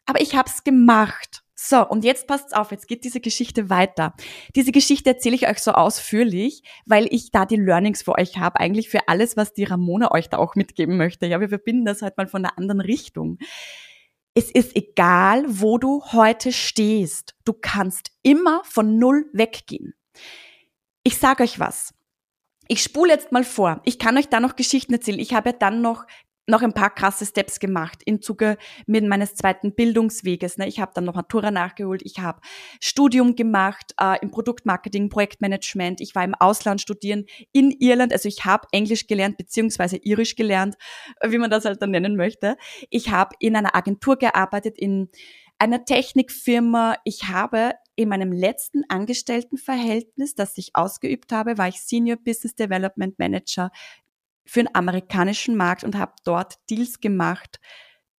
aber 0.07 0.21
ich 0.21 0.35
habe 0.35 0.49
es 0.49 0.63
gemacht. 0.63 1.43
So, 1.59 1.87
und 1.87 2.05
jetzt 2.05 2.27
passt's 2.27 2.53
auf, 2.53 2.69
jetzt 2.69 2.87
geht 2.87 3.03
diese 3.03 3.19
Geschichte 3.19 3.71
weiter. 3.71 4.13
Diese 4.55 4.71
Geschichte 4.71 5.09
erzähle 5.09 5.33
ich 5.33 5.47
euch 5.49 5.57
so 5.57 5.71
ausführlich, 5.71 6.61
weil 6.85 7.07
ich 7.09 7.31
da 7.31 7.47
die 7.47 7.55
Learnings 7.55 8.03
für 8.03 8.13
euch 8.13 8.37
habe, 8.37 8.59
eigentlich 8.59 8.89
für 8.89 9.07
alles, 9.07 9.37
was 9.37 9.53
die 9.53 9.63
Ramona 9.63 10.11
euch 10.11 10.29
da 10.29 10.37
auch 10.37 10.53
mitgeben 10.53 10.97
möchte. 10.97 11.25
Ja, 11.25 11.39
wir 11.39 11.49
verbinden 11.49 11.83
das 11.83 12.03
halt 12.03 12.15
mal 12.15 12.27
von 12.27 12.45
einer 12.45 12.59
anderen 12.59 12.79
Richtung. 12.79 13.39
Es 14.35 14.51
ist 14.51 14.75
egal, 14.75 15.45
wo 15.47 15.79
du 15.79 16.03
heute 16.11 16.51
stehst. 16.51 17.35
Du 17.43 17.53
kannst 17.53 18.11
immer 18.21 18.61
von 18.63 18.99
Null 18.99 19.25
weggehen. 19.33 19.95
Ich 21.01 21.17
sage 21.17 21.41
euch 21.41 21.59
was. 21.59 21.95
Ich 22.67 22.83
spule 22.83 23.13
jetzt 23.13 23.31
mal 23.31 23.43
vor. 23.43 23.81
Ich 23.83 23.97
kann 23.97 24.15
euch 24.17 24.27
da 24.27 24.39
noch 24.39 24.57
Geschichten 24.57 24.93
erzählen. 24.93 25.19
Ich 25.19 25.33
habe 25.33 25.49
ja 25.49 25.55
dann 25.57 25.81
noch 25.81 26.05
noch 26.47 26.61
ein 26.61 26.73
paar 26.73 26.89
krasse 26.89 27.25
Steps 27.25 27.59
gemacht 27.59 28.01
im 28.05 28.21
Zuge 28.21 28.57
mit 28.85 29.05
meines 29.05 29.35
zweiten 29.35 29.75
Bildungsweges. 29.75 30.57
Ne? 30.57 30.67
Ich 30.67 30.79
habe 30.79 30.91
dann 30.95 31.03
noch 31.03 31.15
Matura 31.15 31.51
nachgeholt, 31.51 32.01
ich 32.03 32.19
habe 32.19 32.39
Studium 32.79 33.35
gemacht 33.35 33.93
äh, 34.01 34.17
im 34.21 34.31
Produktmarketing, 34.31 35.09
Projektmanagement. 35.09 35.99
Ich 35.99 36.15
war 36.15 36.23
im 36.23 36.35
Ausland 36.35 36.81
studieren 36.81 37.25
in 37.51 37.71
Irland, 37.71 38.13
also 38.13 38.29
ich 38.29 38.45
habe 38.45 38.67
Englisch 38.71 39.07
gelernt 39.07 39.37
beziehungsweise 39.37 39.97
Irisch 39.97 40.35
gelernt, 40.35 40.75
wie 41.23 41.37
man 41.37 41.51
das 41.51 41.65
halt 41.65 41.81
dann 41.81 41.91
nennen 41.91 42.15
möchte. 42.15 42.55
Ich 42.89 43.11
habe 43.11 43.35
in 43.39 43.55
einer 43.55 43.75
Agentur 43.75 44.15
gearbeitet, 44.17 44.77
in 44.77 45.09
einer 45.59 45.85
Technikfirma. 45.85 46.95
Ich 47.03 47.27
habe 47.27 47.73
in 47.95 48.09
meinem 48.09 48.31
letzten 48.31 48.83
Angestelltenverhältnis, 48.89 50.35
das 50.35 50.57
ich 50.57 50.75
ausgeübt 50.75 51.31
habe, 51.31 51.57
war 51.57 51.67
ich 51.67 51.81
Senior 51.81 52.17
Business 52.17 52.55
Development 52.55 53.17
Manager 53.17 53.71
für 54.47 54.63
den 54.63 54.73
amerikanischen 54.73 55.55
Markt 55.55 55.83
und 55.83 55.97
habe 55.97 56.13
dort 56.23 56.55
Deals 56.69 56.99
gemacht, 56.99 57.59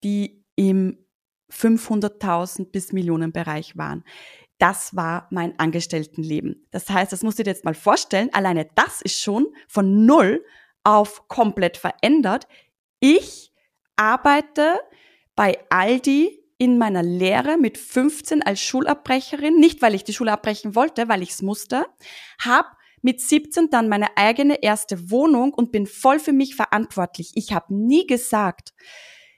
die 0.04 0.44
im 0.54 1.04
500.000 1.50 2.70
bis 2.70 2.92
Millionen 2.92 3.32
Bereich 3.32 3.76
waren. 3.76 4.04
Das 4.58 4.94
war 4.94 5.28
mein 5.30 5.58
Angestelltenleben. 5.58 6.66
Das 6.70 6.90
heißt, 6.90 7.12
das 7.12 7.22
musst 7.22 7.38
du 7.38 7.44
dir 7.44 7.50
jetzt 7.50 7.64
mal 7.64 7.74
vorstellen, 7.74 8.28
alleine 8.32 8.68
das 8.74 9.00
ist 9.00 9.20
schon 9.20 9.46
von 9.68 10.04
null 10.04 10.44
auf 10.84 11.28
komplett 11.28 11.76
verändert. 11.76 12.46
Ich 13.00 13.52
arbeite 13.96 14.80
bei 15.36 15.58
Aldi 15.70 16.44
in 16.58 16.76
meiner 16.76 17.04
Lehre 17.04 17.56
mit 17.56 17.78
15 17.78 18.42
als 18.42 18.60
Schulabbrecherin, 18.60 19.54
nicht 19.60 19.80
weil 19.80 19.94
ich 19.94 20.02
die 20.02 20.12
Schule 20.12 20.32
abbrechen 20.32 20.74
wollte, 20.74 21.08
weil 21.08 21.22
ich 21.22 21.30
es 21.30 21.42
musste, 21.42 21.86
habe 22.40 22.68
mit 23.02 23.20
17 23.20 23.70
dann 23.70 23.88
meine 23.88 24.16
eigene 24.16 24.62
erste 24.62 25.10
Wohnung 25.10 25.52
und 25.54 25.72
bin 25.72 25.86
voll 25.86 26.18
für 26.18 26.32
mich 26.32 26.54
verantwortlich. 26.54 27.32
Ich 27.34 27.52
habe 27.52 27.74
nie 27.74 28.06
gesagt, 28.06 28.72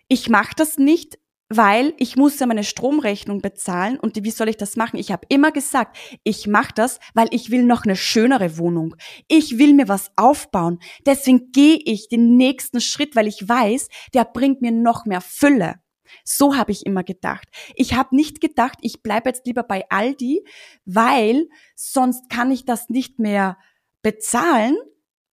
ich 0.09 0.29
mache 0.29 0.55
das 0.57 0.79
nicht, 0.79 1.18
weil 1.51 1.94
ich 1.99 2.16
muss 2.16 2.38
ja 2.38 2.46
meine 2.46 2.64
Stromrechnung 2.64 3.42
bezahlen 3.42 3.99
und 3.99 4.23
wie 4.23 4.31
soll 4.31 4.49
ich 4.49 4.57
das 4.57 4.77
machen? 4.77 4.99
Ich 4.99 5.11
habe 5.11 5.27
immer 5.29 5.51
gesagt, 5.51 5.96
ich 6.23 6.46
mache 6.46 6.73
das, 6.75 7.01
weil 7.12 7.29
ich 7.33 7.51
will 7.51 7.64
noch 7.64 7.85
eine 7.85 7.96
schönere 7.96 8.57
Wohnung. 8.57 8.94
Ich 9.29 9.59
will 9.59 9.75
mir 9.75 9.88
was 9.88 10.12
aufbauen. 10.16 10.79
Deswegen 11.07 11.51
gehe 11.51 11.79
ich 11.85 12.09
den 12.09 12.37
nächsten 12.37 12.81
Schritt, 12.81 13.16
weil 13.16 13.27
ich 13.27 13.49
weiß, 13.49 13.88
der 14.14 14.25
bringt 14.25 14.62
mir 14.62 14.70
noch 14.70 15.07
mehr 15.07 15.20
Fülle. 15.20 15.81
So 16.25 16.57
habe 16.57 16.73
ich 16.73 16.87
immer 16.87 17.05
gedacht. 17.05 17.49
Ich 17.75 17.94
habe 17.94 18.14
nicht 18.14 18.40
gedacht, 18.40 18.79
ich 18.83 19.03
bleibe 19.03 19.29
jetzt 19.29 19.46
lieber 19.46 19.62
bei 19.62 19.85
Aldi, 19.90 20.44
weil 20.85 21.49
sonst 21.75 22.29
kann 22.29 22.51
ich 22.51 22.64
das 22.64 22.88
nicht 22.88 23.18
mehr 23.18 23.59
bezahlen. 24.03 24.77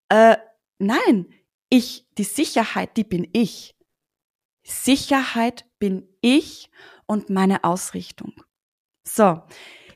Äh, 0.09 0.37
nein, 0.79 1.27
ich, 1.69 2.07
die 2.17 2.23
Sicherheit, 2.23 2.97
die 2.97 3.03
bin 3.03 3.27
ich. 3.33 3.75
Sicherheit 4.63 5.65
bin 5.79 6.07
ich 6.21 6.69
und 7.05 7.29
meine 7.29 7.63
Ausrichtung. 7.63 8.33
So, 9.03 9.41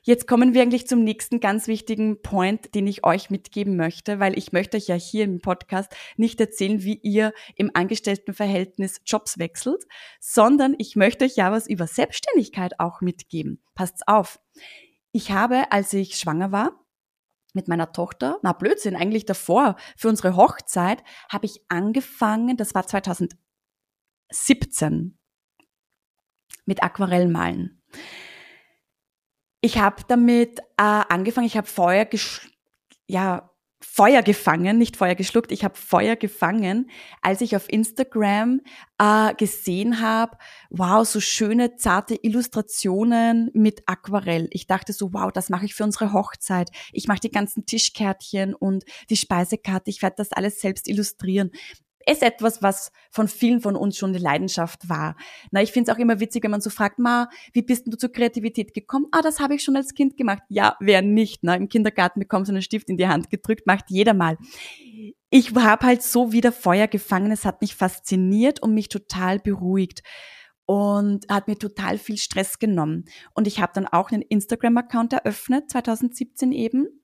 Jetzt 0.03 0.27
kommen 0.27 0.55
wir 0.55 0.63
eigentlich 0.63 0.87
zum 0.87 1.03
nächsten 1.03 1.39
ganz 1.39 1.67
wichtigen 1.67 2.23
Point, 2.23 2.73
den 2.73 2.87
ich 2.87 3.05
euch 3.05 3.29
mitgeben 3.29 3.77
möchte, 3.77 4.19
weil 4.19 4.35
ich 4.35 4.51
möchte 4.51 4.77
euch 4.77 4.87
ja 4.87 4.95
hier 4.95 5.25
im 5.25 5.41
Podcast 5.41 5.95
nicht 6.17 6.41
erzählen, 6.41 6.81
wie 6.81 6.99
ihr 7.03 7.33
im 7.55 7.69
Angestelltenverhältnis 7.71 9.01
Jobs 9.05 9.37
wechselt, 9.37 9.85
sondern 10.19 10.73
ich 10.79 10.95
möchte 10.95 11.25
euch 11.25 11.35
ja 11.35 11.51
was 11.51 11.67
über 11.67 11.85
Selbstständigkeit 11.85 12.79
auch 12.79 13.01
mitgeben. 13.01 13.61
Passt 13.75 14.07
auf. 14.07 14.39
Ich 15.11 15.31
habe, 15.31 15.71
als 15.71 15.93
ich 15.93 16.17
schwanger 16.17 16.51
war, 16.51 16.83
mit 17.53 17.67
meiner 17.67 17.91
Tochter, 17.91 18.39
na 18.41 18.53
Blödsinn, 18.53 18.95
eigentlich 18.95 19.25
davor, 19.25 19.75
für 19.95 20.09
unsere 20.09 20.35
Hochzeit, 20.35 21.03
habe 21.29 21.45
ich 21.45 21.61
angefangen, 21.69 22.57
das 22.57 22.73
war 22.73 22.87
2017, 22.87 25.19
mit 26.65 26.81
Aquarellmalen. 26.81 27.83
Ich 29.61 29.77
habe 29.77 30.03
damit 30.07 30.59
äh, 30.59 30.63
angefangen, 30.77 31.45
ich 31.45 31.55
habe 31.55 31.67
Feuer, 31.67 32.07
ja, 33.07 33.51
Feuer 33.83 34.21
gefangen, 34.21 34.77
nicht 34.77 34.95
Feuer 34.95 35.15
geschluckt, 35.15 35.51
ich 35.51 35.63
habe 35.63 35.75
Feuer 35.75 36.15
gefangen, 36.15 36.89
als 37.21 37.41
ich 37.41 37.55
auf 37.55 37.71
Instagram 37.71 38.61
äh, 38.99 39.33
gesehen 39.35 40.01
habe, 40.01 40.37
wow, 40.69 41.07
so 41.07 41.19
schöne, 41.19 41.75
zarte 41.75 42.15
Illustrationen 42.15 43.49
mit 43.53 43.83
Aquarell. 43.87 44.47
Ich 44.51 44.67
dachte 44.67 44.93
so, 44.93 45.13
wow, 45.13 45.31
das 45.31 45.49
mache 45.49 45.65
ich 45.65 45.75
für 45.75 45.83
unsere 45.83 46.13
Hochzeit. 46.13 46.69
Ich 46.91 47.07
mache 47.07 47.19
die 47.19 47.31
ganzen 47.31 47.65
Tischkärtchen 47.65 48.53
und 48.55 48.83
die 49.09 49.17
Speisekarte, 49.17 49.89
ich 49.89 50.01
werde 50.01 50.15
das 50.17 50.31
alles 50.31 50.59
selbst 50.61 50.87
illustrieren 50.87 51.51
ist 52.05 52.23
etwas, 52.23 52.61
was 52.61 52.91
von 53.09 53.27
vielen 53.27 53.61
von 53.61 53.75
uns 53.75 53.97
schon 53.97 54.11
eine 54.11 54.19
Leidenschaft 54.19 54.89
war. 54.89 55.15
Na, 55.51 55.61
ich 55.61 55.71
finde 55.71 55.91
es 55.91 55.95
auch 55.95 55.99
immer 55.99 56.19
witzig, 56.19 56.43
wenn 56.43 56.51
man 56.51 56.61
so 56.61 56.69
fragt, 56.69 56.99
Ma, 56.99 57.29
wie 57.53 57.61
bist 57.61 57.85
denn 57.85 57.91
du 57.91 57.97
zur 57.97 58.11
Kreativität 58.11 58.73
gekommen? 58.73 59.07
Ah, 59.11 59.21
das 59.21 59.39
habe 59.39 59.55
ich 59.55 59.63
schon 59.63 59.75
als 59.75 59.93
Kind 59.93 60.17
gemacht. 60.17 60.43
Ja, 60.49 60.75
wer 60.79 61.01
nicht? 61.01 61.43
Na, 61.43 61.55
Im 61.55 61.69
Kindergarten 61.69 62.19
bekommst 62.19 62.49
du 62.49 62.53
einen 62.53 62.61
Stift 62.61 62.89
in 62.89 62.97
die 62.97 63.07
Hand 63.07 63.29
gedrückt, 63.29 63.67
macht 63.67 63.85
jeder 63.89 64.13
mal. 64.13 64.37
Ich 65.29 65.55
habe 65.55 65.85
halt 65.85 66.03
so 66.03 66.31
wieder 66.31 66.51
Feuer 66.51 66.87
gefangen. 66.87 67.31
Es 67.31 67.45
hat 67.45 67.61
mich 67.61 67.75
fasziniert 67.75 68.61
und 68.61 68.73
mich 68.73 68.89
total 68.89 69.39
beruhigt 69.39 70.01
und 70.65 71.29
hat 71.29 71.47
mir 71.47 71.57
total 71.57 71.97
viel 71.97 72.17
Stress 72.17 72.57
genommen. 72.57 73.05
Und 73.33 73.45
ich 73.45 73.59
habe 73.59 73.73
dann 73.75 73.87
auch 73.87 74.11
einen 74.11 74.21
Instagram-Account 74.21 75.13
eröffnet, 75.13 75.69
2017 75.69 76.53
eben, 76.53 77.00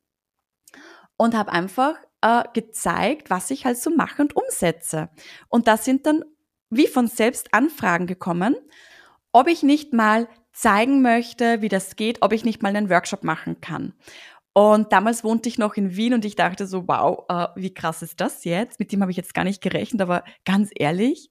und 1.17 1.35
habe 1.35 1.51
einfach 1.51 1.95
äh, 2.21 2.43
gezeigt, 2.53 3.29
was 3.29 3.51
ich 3.51 3.65
halt 3.65 3.77
so 3.77 3.89
mache 3.89 4.21
und 4.21 4.35
umsetze. 4.35 5.09
Und 5.49 5.67
da 5.67 5.77
sind 5.77 6.05
dann 6.05 6.23
wie 6.69 6.87
von 6.87 7.07
selbst 7.07 7.53
Anfragen 7.53 8.07
gekommen, 8.07 8.55
ob 9.31 9.47
ich 9.47 9.63
nicht 9.63 9.93
mal 9.93 10.27
zeigen 10.51 11.01
möchte, 11.01 11.61
wie 11.61 11.69
das 11.69 11.95
geht, 11.95 12.21
ob 12.21 12.33
ich 12.33 12.43
nicht 12.43 12.63
mal 12.63 12.75
einen 12.75 12.89
Workshop 12.89 13.23
machen 13.23 13.61
kann. 13.61 13.93
Und 14.53 14.91
damals 14.91 15.23
wohnte 15.23 15.49
ich 15.49 15.59
noch 15.59 15.75
in 15.75 15.95
Wien 15.95 16.15
und 16.15 16.25
ich 16.25 16.35
dachte 16.35 16.65
so, 16.65 16.87
wow, 16.87 17.25
äh, 17.29 17.47
wie 17.55 17.73
krass 17.73 18.01
ist 18.01 18.19
das 18.19 18.43
jetzt? 18.43 18.79
Mit 18.79 18.91
dem 18.91 19.01
habe 19.01 19.11
ich 19.11 19.17
jetzt 19.17 19.35
gar 19.35 19.43
nicht 19.43 19.61
gerechnet, 19.61 20.01
aber 20.01 20.23
ganz 20.45 20.71
ehrlich, 20.73 21.29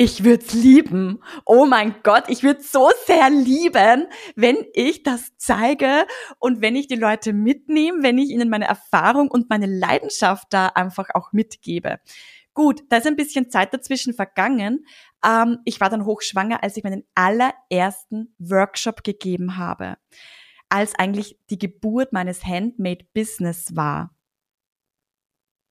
ich 0.00 0.24
würde 0.24 0.42
es 0.42 0.54
lieben. 0.54 1.22
Oh 1.44 1.66
mein 1.66 1.96
Gott, 2.02 2.24
ich 2.28 2.42
würde 2.42 2.62
so 2.62 2.88
sehr 3.04 3.28
lieben, 3.28 4.06
wenn 4.34 4.56
ich 4.72 5.02
das 5.02 5.36
zeige 5.36 6.06
und 6.38 6.62
wenn 6.62 6.74
ich 6.74 6.86
die 6.86 6.96
Leute 6.96 7.34
mitnehme, 7.34 8.02
wenn 8.02 8.16
ich 8.16 8.30
ihnen 8.30 8.48
meine 8.48 8.64
Erfahrung 8.64 9.30
und 9.30 9.50
meine 9.50 9.66
Leidenschaft 9.66 10.46
da 10.54 10.68
einfach 10.68 11.10
auch 11.12 11.34
mitgebe. 11.34 11.98
Gut, 12.54 12.80
da 12.88 12.96
ist 12.96 13.06
ein 13.06 13.16
bisschen 13.16 13.50
Zeit 13.50 13.74
dazwischen 13.74 14.14
vergangen. 14.14 14.86
Ähm, 15.22 15.58
ich 15.66 15.82
war 15.82 15.90
dann 15.90 16.06
hochschwanger, 16.06 16.62
als 16.62 16.78
ich 16.78 16.82
meinen 16.82 17.04
allerersten 17.14 18.34
Workshop 18.38 19.04
gegeben 19.04 19.58
habe, 19.58 19.98
als 20.70 20.94
eigentlich 20.94 21.36
die 21.50 21.58
Geburt 21.58 22.14
meines 22.14 22.46
Handmade 22.46 23.04
Business 23.12 23.76
war 23.76 24.14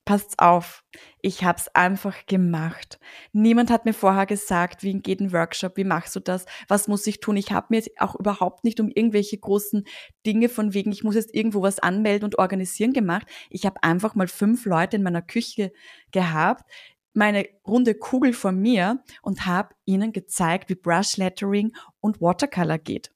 passt 0.09 0.39
auf, 0.39 0.83
ich 1.21 1.43
habe 1.43 1.59
es 1.59 1.67
einfach 1.75 2.25
gemacht. 2.25 2.99
Niemand 3.31 3.69
hat 3.69 3.85
mir 3.85 3.93
vorher 3.93 4.25
gesagt, 4.25 4.81
wie 4.81 4.93
geht 4.93 5.19
ein 5.19 5.33
Workshop, 5.33 5.77
wie 5.77 5.83
machst 5.83 6.15
du 6.15 6.19
das, 6.19 6.47
was 6.67 6.87
muss 6.87 7.05
ich 7.05 7.19
tun. 7.19 7.37
Ich 7.37 7.51
habe 7.51 7.67
mir 7.69 7.83
auch 7.99 8.15
überhaupt 8.15 8.63
nicht 8.63 8.79
um 8.79 8.89
irgendwelche 8.89 9.37
großen 9.37 9.85
Dinge 10.25 10.49
von 10.49 10.73
wegen, 10.73 10.91
ich 10.91 11.03
muss 11.03 11.13
jetzt 11.13 11.35
irgendwo 11.35 11.61
was 11.61 11.77
anmelden 11.77 12.25
und 12.25 12.39
organisieren 12.39 12.91
gemacht. 12.91 13.27
Ich 13.51 13.67
habe 13.67 13.83
einfach 13.83 14.15
mal 14.15 14.27
fünf 14.27 14.65
Leute 14.65 14.95
in 14.95 15.03
meiner 15.03 15.21
Küche 15.21 15.71
gehabt, 16.11 16.67
meine 17.13 17.45
runde 17.67 17.93
Kugel 17.93 18.33
vor 18.33 18.51
mir 18.51 19.03
und 19.21 19.45
habe 19.45 19.75
ihnen 19.85 20.11
gezeigt, 20.11 20.71
wie 20.71 20.75
Brush 20.75 21.17
Lettering 21.17 21.71
und 21.99 22.19
Watercolor 22.19 22.79
geht. 22.79 23.11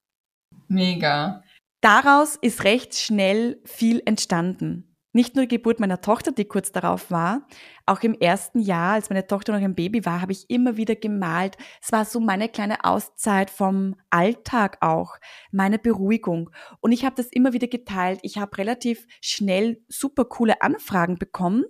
Mega. 0.68 1.44
Daraus 1.82 2.36
ist 2.36 2.64
recht 2.64 2.94
schnell 2.94 3.60
viel 3.66 4.00
entstanden. 4.06 4.93
Nicht 5.16 5.36
nur 5.36 5.46
die 5.46 5.58
Geburt 5.58 5.80
meiner 5.80 6.02
Tochter, 6.02 6.32
die 6.32 6.46
kurz 6.46 6.72
darauf 6.72 7.12
war, 7.12 7.48
auch 7.86 8.02
im 8.02 8.16
ersten 8.16 8.60
Jahr, 8.60 8.94
als 8.94 9.12
meine 9.12 9.28
Tochter 9.28 9.54
noch 9.54 9.62
ein 9.62 9.76
Baby 9.76 10.06
war, 10.06 10.22
habe 10.22 10.32
ich 10.32 10.50
immer 10.50 10.76
wieder 10.76 10.96
gemalt. 10.96 11.56
Es 11.84 11.92
war 11.92 12.04
so 12.04 12.20
meine 12.20 12.50
kleine 12.50 12.84
Auszeit 12.84 13.52
vom 13.52 13.96
Alltag 14.10 14.78
auch, 14.82 15.18
meine 15.52 15.78
Beruhigung. 15.78 16.50
Und 16.82 16.94
ich 16.94 17.06
habe 17.06 17.16
das 17.16 17.28
immer 17.28 17.54
wieder 17.54 17.68
geteilt. 17.68 18.22
Ich 18.24 18.40
habe 18.40 18.58
relativ 18.58 19.06
schnell 19.22 19.84
super 19.88 20.26
coole 20.26 20.64
Anfragen 20.64 21.20
bekommen. 21.20 21.64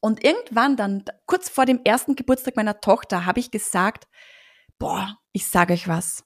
Und 0.00 0.24
irgendwann 0.24 0.76
dann, 0.76 1.04
kurz 1.26 1.48
vor 1.48 1.66
dem 1.66 1.80
ersten 1.84 2.16
Geburtstag 2.16 2.56
meiner 2.56 2.80
Tochter, 2.80 3.26
habe 3.26 3.38
ich 3.38 3.52
gesagt, 3.52 4.08
boah, 4.80 5.18
ich 5.32 5.46
sage 5.46 5.72
euch 5.72 5.86
was. 5.86 6.24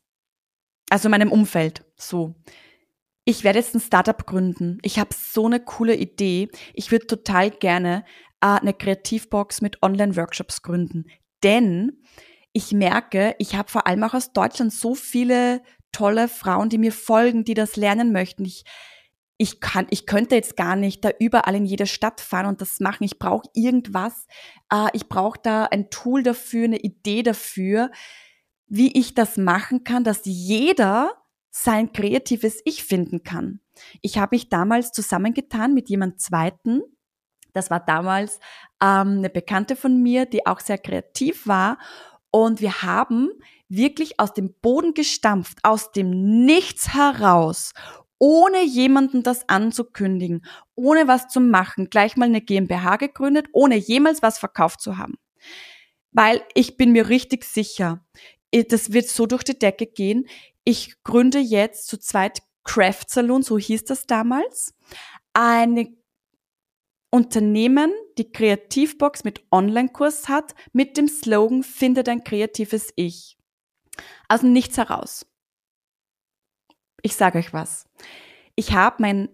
Also 0.88 1.10
meinem 1.10 1.30
Umfeld, 1.30 1.84
so 1.96 2.34
ich 3.28 3.44
werde 3.44 3.58
jetzt 3.58 3.74
ein 3.74 3.80
Startup 3.80 4.24
gründen. 4.24 4.78
Ich 4.80 4.98
habe 4.98 5.10
so 5.14 5.44
eine 5.44 5.60
coole 5.60 5.94
Idee. 5.94 6.48
Ich 6.72 6.90
würde 6.90 7.06
total 7.06 7.50
gerne 7.50 8.06
äh, 8.40 8.46
eine 8.46 8.72
Kreativbox 8.72 9.60
mit 9.60 9.82
Online-Workshops 9.82 10.62
gründen. 10.62 11.04
Denn 11.42 12.00
ich 12.54 12.72
merke, 12.72 13.34
ich 13.38 13.54
habe 13.54 13.70
vor 13.70 13.86
allem 13.86 14.02
auch 14.02 14.14
aus 14.14 14.32
Deutschland 14.32 14.72
so 14.72 14.94
viele 14.94 15.60
tolle 15.92 16.26
Frauen, 16.26 16.70
die 16.70 16.78
mir 16.78 16.90
folgen, 16.90 17.44
die 17.44 17.52
das 17.52 17.76
lernen 17.76 18.12
möchten. 18.12 18.46
Ich, 18.46 18.64
ich 19.36 19.60
kann, 19.60 19.86
ich 19.90 20.06
könnte 20.06 20.34
jetzt 20.34 20.56
gar 20.56 20.74
nicht 20.74 21.04
da 21.04 21.10
überall 21.20 21.54
in 21.54 21.66
jede 21.66 21.86
Stadt 21.86 22.22
fahren 22.22 22.46
und 22.46 22.62
das 22.62 22.80
machen. 22.80 23.04
Ich 23.04 23.18
brauche 23.18 23.50
irgendwas. 23.52 24.26
Äh, 24.72 24.88
ich 24.94 25.06
brauche 25.10 25.38
da 25.42 25.64
ein 25.64 25.90
Tool 25.90 26.22
dafür, 26.22 26.64
eine 26.64 26.78
Idee 26.78 27.22
dafür, 27.22 27.90
wie 28.68 28.98
ich 28.98 29.12
das 29.12 29.36
machen 29.36 29.84
kann, 29.84 30.02
dass 30.02 30.22
jeder 30.24 31.12
sein 31.50 31.92
kreatives 31.92 32.60
Ich 32.64 32.84
finden 32.84 33.22
kann. 33.22 33.60
Ich 34.02 34.18
habe 34.18 34.34
mich 34.36 34.48
damals 34.48 34.92
zusammengetan 34.92 35.74
mit 35.74 35.88
jemand 35.88 36.20
Zweiten. 36.20 36.82
Das 37.52 37.70
war 37.70 37.80
damals 37.80 38.38
ähm, 38.82 39.18
eine 39.18 39.30
Bekannte 39.30 39.76
von 39.76 40.02
mir, 40.02 40.26
die 40.26 40.46
auch 40.46 40.60
sehr 40.60 40.78
kreativ 40.78 41.46
war. 41.46 41.78
Und 42.30 42.60
wir 42.60 42.82
haben 42.82 43.30
wirklich 43.68 44.20
aus 44.20 44.34
dem 44.34 44.54
Boden 44.60 44.94
gestampft, 44.94 45.58
aus 45.62 45.92
dem 45.92 46.44
Nichts 46.44 46.94
heraus, 46.94 47.72
ohne 48.18 48.64
jemanden 48.64 49.22
das 49.22 49.48
anzukündigen, 49.48 50.44
ohne 50.74 51.08
was 51.08 51.28
zu 51.28 51.40
machen, 51.40 51.88
gleich 51.88 52.16
mal 52.16 52.26
eine 52.26 52.40
GmbH 52.40 52.96
gegründet, 52.96 53.46
ohne 53.52 53.76
jemals 53.76 54.22
was 54.22 54.38
verkauft 54.38 54.80
zu 54.80 54.98
haben. 54.98 55.14
Weil 56.12 56.42
ich 56.54 56.76
bin 56.76 56.92
mir 56.92 57.08
richtig 57.08 57.44
sicher, 57.44 58.04
das 58.52 58.92
wird 58.92 59.08
so 59.08 59.26
durch 59.26 59.44
die 59.44 59.58
Decke 59.58 59.86
gehen 59.86 60.26
ich 60.68 61.02
gründe 61.02 61.38
jetzt 61.38 61.88
zu 61.88 61.96
zweit 61.96 62.42
Craft 62.62 63.04
Saloon, 63.08 63.42
so 63.42 63.56
hieß 63.56 63.84
das 63.84 64.04
damals, 64.04 64.74
eine 65.32 65.88
Unternehmen, 67.10 67.90
die 68.18 68.30
Kreativbox 68.30 69.24
mit 69.24 69.46
Online-Kurs 69.50 70.28
hat, 70.28 70.54
mit 70.74 70.98
dem 70.98 71.08
Slogan 71.08 71.62
Finde 71.62 72.04
dein 72.04 72.22
kreatives 72.22 72.92
Ich. 72.96 73.38
Also 74.28 74.46
nichts 74.46 74.76
heraus. 74.76 75.24
Ich 77.00 77.16
sage 77.16 77.38
euch 77.38 77.54
was. 77.54 77.88
Ich 78.54 78.74
habe 78.74 78.96
mein, 78.98 79.30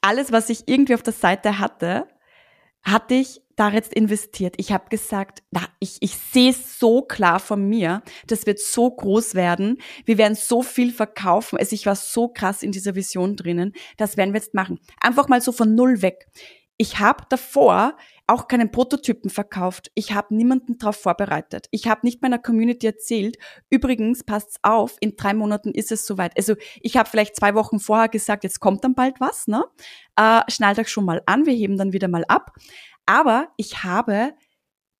alles, 0.00 0.32
was 0.32 0.48
ich 0.48 0.66
irgendwie 0.66 0.94
auf 0.94 1.02
der 1.02 1.12
Seite 1.12 1.58
hatte, 1.58 2.08
hatte 2.82 3.14
ich 3.14 3.42
da 3.56 3.68
jetzt 3.70 3.92
investiert. 3.92 4.54
Ich 4.56 4.72
habe 4.72 4.88
gesagt, 4.88 5.42
na, 5.50 5.60
ich, 5.80 5.98
ich 6.00 6.16
sehe 6.16 6.50
es 6.50 6.78
so 6.78 7.02
klar 7.02 7.40
von 7.40 7.68
mir, 7.68 8.02
das 8.26 8.46
wird 8.46 8.58
so 8.58 8.90
groß 8.90 9.34
werden, 9.34 9.76
wir 10.06 10.16
werden 10.16 10.34
so 10.34 10.62
viel 10.62 10.92
verkaufen. 10.92 11.58
Also 11.58 11.74
ich 11.74 11.84
war 11.84 11.96
so 11.96 12.28
krass 12.28 12.62
in 12.62 12.72
dieser 12.72 12.94
Vision 12.94 13.36
drinnen, 13.36 13.74
das 13.98 14.16
werden 14.16 14.32
wir 14.32 14.40
jetzt 14.40 14.54
machen. 14.54 14.80
Einfach 15.00 15.28
mal 15.28 15.42
so 15.42 15.52
von 15.52 15.74
null 15.74 16.00
weg. 16.00 16.26
Ich 16.78 16.98
habe 16.98 17.24
davor 17.28 17.98
auch 18.30 18.48
keinen 18.48 18.70
Prototypen 18.70 19.28
verkauft. 19.28 19.90
Ich 19.94 20.12
habe 20.12 20.34
niemanden 20.34 20.78
darauf 20.78 20.96
vorbereitet. 20.96 21.66
Ich 21.70 21.88
habe 21.88 22.00
nicht 22.04 22.22
meiner 22.22 22.38
Community 22.38 22.86
erzählt. 22.86 23.36
Übrigens, 23.70 24.24
passt's 24.24 24.56
auf, 24.62 24.96
in 25.00 25.16
drei 25.16 25.34
Monaten 25.34 25.72
ist 25.72 25.90
es 25.90 26.06
soweit. 26.06 26.36
Also 26.36 26.54
ich 26.80 26.96
habe 26.96 27.08
vielleicht 27.08 27.36
zwei 27.36 27.54
Wochen 27.54 27.80
vorher 27.80 28.08
gesagt, 28.08 28.44
jetzt 28.44 28.60
kommt 28.60 28.84
dann 28.84 28.94
bald 28.94 29.20
was. 29.20 29.48
Ne? 29.48 29.64
Äh, 30.16 30.42
schnallt 30.48 30.78
euch 30.78 30.88
schon 30.88 31.04
mal 31.04 31.22
an, 31.26 31.44
wir 31.44 31.54
heben 31.54 31.76
dann 31.76 31.92
wieder 31.92 32.08
mal 32.08 32.24
ab. 32.28 32.52
Aber 33.04 33.48
ich 33.56 33.82
habe 33.82 34.34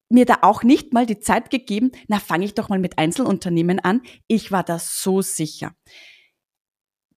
mir 0.08 0.26
da 0.26 0.38
auch 0.42 0.64
nicht 0.64 0.92
mal 0.92 1.06
die 1.06 1.20
Zeit 1.20 1.50
gegeben, 1.50 1.92
na 2.08 2.18
fange 2.18 2.44
ich 2.44 2.54
doch 2.54 2.68
mal 2.68 2.80
mit 2.80 2.98
Einzelunternehmen 2.98 3.78
an. 3.78 4.02
Ich 4.26 4.50
war 4.50 4.64
da 4.64 4.78
so 4.80 5.22
sicher. 5.22 5.72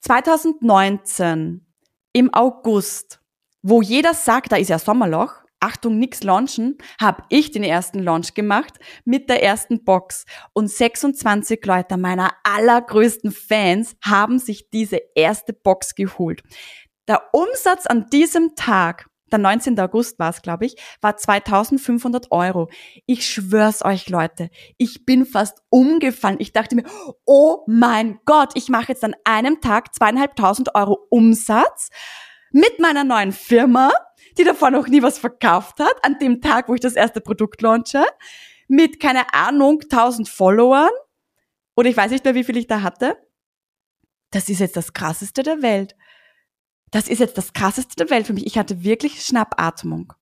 2019 0.01 1.65
im 2.13 2.33
August, 2.33 3.19
wo 3.63 3.81
jeder 3.81 4.13
sagt, 4.13 4.51
da 4.51 4.57
ist 4.57 4.69
ja 4.69 4.77
Sommerloch, 4.77 5.42
Achtung, 5.63 5.97
nix 5.97 6.23
launchen, 6.23 6.77
habe 6.99 7.23
ich 7.29 7.51
den 7.51 7.63
ersten 7.63 7.99
Launch 7.99 8.33
gemacht 8.33 8.79
mit 9.05 9.29
der 9.29 9.41
ersten 9.41 9.85
Box. 9.85 10.25
Und 10.51 10.69
26 10.69 11.65
Leute 11.65 11.95
meiner 11.95 12.33
allergrößten 12.43 13.31
Fans 13.31 13.95
haben 14.03 14.39
sich 14.39 14.69
diese 14.71 14.99
erste 15.15 15.53
Box 15.53 15.95
geholt. 15.95 16.43
Der 17.07 17.29
Umsatz 17.31 17.85
an 17.85 18.07
diesem 18.11 18.55
Tag, 18.57 19.07
der 19.31 19.39
19. 19.39 19.79
August 19.79 20.19
war 20.19 20.31
es, 20.31 20.41
glaube 20.41 20.65
ich, 20.65 20.75
war 20.99 21.15
2500 21.15 22.29
Euro. 22.31 22.69
Ich 23.05 23.25
schwör's 23.25 23.85
euch, 23.85 24.09
Leute, 24.09 24.49
ich 24.77 25.05
bin 25.05 25.25
fast 25.25 25.59
umgefallen. 25.69 26.37
Ich 26.39 26.51
dachte 26.51 26.75
mir, 26.75 26.83
oh 27.25 27.63
mein 27.67 28.19
Gott, 28.25 28.51
ich 28.55 28.67
mache 28.67 28.89
jetzt 28.89 29.05
an 29.05 29.15
einem 29.23 29.61
Tag 29.61 29.95
zweieinhalbtausend 29.95 30.75
Euro 30.75 31.07
Umsatz 31.09 31.87
mit 32.51 32.79
meiner 32.79 33.05
neuen 33.05 33.31
Firma 33.31 33.91
die 34.37 34.43
davor 34.43 34.71
noch 34.71 34.87
nie 34.87 35.01
was 35.01 35.17
verkauft 35.17 35.79
hat, 35.79 35.95
an 36.03 36.19
dem 36.19 36.41
Tag, 36.41 36.69
wo 36.69 36.73
ich 36.73 36.81
das 36.81 36.93
erste 36.93 37.21
Produkt 37.21 37.61
launche, 37.61 38.05
mit, 38.67 38.99
keine 38.99 39.33
Ahnung, 39.33 39.81
1000 39.81 40.29
Followern, 40.29 40.91
oder 41.75 41.89
ich 41.89 41.97
weiß 41.97 42.11
nicht 42.11 42.23
mehr, 42.23 42.35
wie 42.35 42.43
viel 42.43 42.57
ich 42.57 42.67
da 42.67 42.81
hatte. 42.81 43.17
Das 44.31 44.49
ist 44.49 44.59
jetzt 44.59 44.77
das 44.77 44.93
krasseste 44.93 45.43
der 45.43 45.61
Welt. 45.61 45.95
Das 46.91 47.07
ist 47.07 47.19
jetzt 47.19 47.37
das 47.37 47.53
krasseste 47.53 47.95
der 47.95 48.09
Welt 48.09 48.27
für 48.27 48.33
mich. 48.33 48.45
Ich 48.45 48.57
hatte 48.57 48.83
wirklich 48.83 49.23
Schnappatmung. 49.23 50.13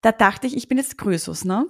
Da 0.00 0.12
dachte 0.12 0.46
ich, 0.46 0.56
ich 0.56 0.68
bin 0.68 0.78
jetzt 0.78 0.98
Größus, 0.98 1.44
ne? 1.44 1.66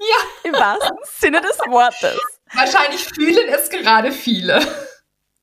Ja. 0.00 0.16
Im 0.44 0.52
wahrsten 0.52 0.96
Sinne 1.04 1.40
des 1.40 1.58
Wortes. 1.58 2.18
Wahrscheinlich 2.52 3.04
fühlen 3.04 3.48
es 3.48 3.70
gerade 3.70 4.12
viele. 4.12 4.60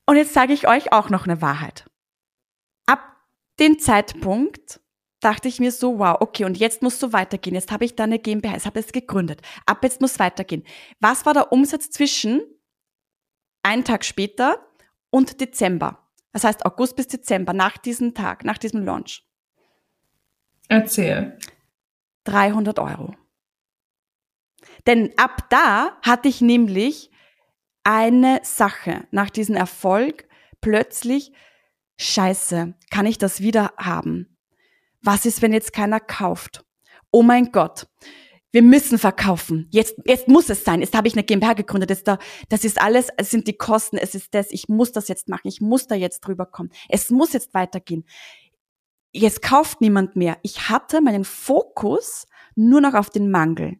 Und 0.06 0.16
jetzt 0.16 0.34
sage 0.34 0.52
ich 0.52 0.68
euch 0.68 0.92
auch 0.92 1.10
noch 1.10 1.24
eine 1.24 1.40
Wahrheit. 1.40 1.86
Ab 2.86 3.00
dem 3.58 3.78
Zeitpunkt, 3.78 4.80
dachte 5.24 5.48
ich 5.48 5.60
mir 5.60 5.72
so, 5.72 5.98
wow, 5.98 6.16
okay, 6.20 6.44
und 6.44 6.58
jetzt 6.58 6.82
muss 6.82 7.00
so 7.00 7.12
weitergehen. 7.12 7.54
Jetzt 7.54 7.72
habe 7.72 7.84
ich 7.84 7.96
da 7.96 8.04
eine 8.04 8.18
GmbH, 8.18 8.52
jetzt 8.52 8.66
habe 8.66 8.80
ich 8.80 8.86
es 8.86 8.92
gegründet. 8.92 9.40
Ab 9.66 9.82
jetzt 9.82 10.00
muss 10.00 10.18
weitergehen. 10.18 10.64
Was 11.00 11.24
war 11.24 11.32
der 11.32 11.52
Umsatz 11.52 11.90
zwischen 11.90 12.42
einen 13.62 13.84
Tag 13.84 14.04
später 14.04 14.66
und 15.10 15.40
Dezember? 15.40 16.10
Das 16.32 16.44
heißt 16.44 16.66
August 16.66 16.96
bis 16.96 17.06
Dezember, 17.06 17.52
nach 17.52 17.78
diesem 17.78 18.14
Tag, 18.14 18.44
nach 18.44 18.58
diesem 18.58 18.84
Launch. 18.84 19.24
Erzähl. 20.68 21.38
300 22.24 22.78
Euro. 22.78 23.14
Denn 24.86 25.12
ab 25.16 25.48
da 25.50 25.96
hatte 26.02 26.28
ich 26.28 26.40
nämlich 26.40 27.10
eine 27.84 28.40
Sache 28.42 29.06
nach 29.10 29.30
diesem 29.30 29.54
Erfolg 29.54 30.26
plötzlich, 30.60 31.32
scheiße, 31.98 32.74
kann 32.90 33.06
ich 33.06 33.18
das 33.18 33.40
wieder 33.40 33.72
haben? 33.76 34.33
Was 35.04 35.26
ist, 35.26 35.42
wenn 35.42 35.52
jetzt 35.52 35.72
keiner 35.72 36.00
kauft? 36.00 36.64
Oh 37.10 37.22
mein 37.22 37.52
Gott. 37.52 37.86
Wir 38.50 38.62
müssen 38.62 38.98
verkaufen. 38.98 39.68
Jetzt, 39.72 39.96
jetzt 40.04 40.28
muss 40.28 40.48
es 40.48 40.64
sein. 40.64 40.80
Jetzt 40.80 40.94
habe 40.94 41.08
ich 41.08 41.14
eine 41.14 41.24
GmbH 41.24 41.54
gegründet. 41.54 41.90
Das, 41.90 42.04
da, 42.04 42.18
das 42.48 42.64
ist 42.64 42.80
alles, 42.80 43.08
es 43.16 43.30
sind 43.30 43.48
die 43.48 43.56
Kosten, 43.56 43.96
es 43.96 44.14
ist 44.14 44.32
das. 44.32 44.50
Ich 44.50 44.68
muss 44.68 44.92
das 44.92 45.08
jetzt 45.08 45.28
machen. 45.28 45.48
Ich 45.48 45.60
muss 45.60 45.88
da 45.88 45.96
jetzt 45.96 46.20
drüber 46.20 46.46
kommen. 46.46 46.70
Es 46.88 47.10
muss 47.10 47.32
jetzt 47.32 47.52
weitergehen. 47.52 48.04
Jetzt 49.12 49.42
kauft 49.42 49.80
niemand 49.80 50.14
mehr. 50.16 50.38
Ich 50.42 50.68
hatte 50.68 51.00
meinen 51.00 51.24
Fokus 51.24 52.26
nur 52.54 52.80
noch 52.80 52.94
auf 52.94 53.10
den 53.10 53.30
Mangel. 53.30 53.78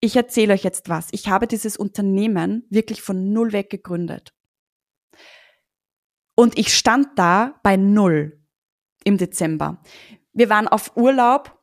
Ich 0.00 0.14
erzähle 0.14 0.52
euch 0.52 0.62
jetzt 0.62 0.90
was. 0.90 1.08
Ich 1.12 1.28
habe 1.28 1.46
dieses 1.46 1.78
Unternehmen 1.78 2.66
wirklich 2.68 3.00
von 3.00 3.32
null 3.32 3.52
weg 3.52 3.70
gegründet. 3.70 4.34
Und 6.34 6.58
ich 6.58 6.74
stand 6.74 7.18
da 7.18 7.58
bei 7.62 7.76
null 7.76 8.43
im 9.04 9.18
Dezember. 9.18 9.78
Wir 10.32 10.50
waren 10.50 10.68
auf 10.68 10.96
Urlaub. 10.96 11.58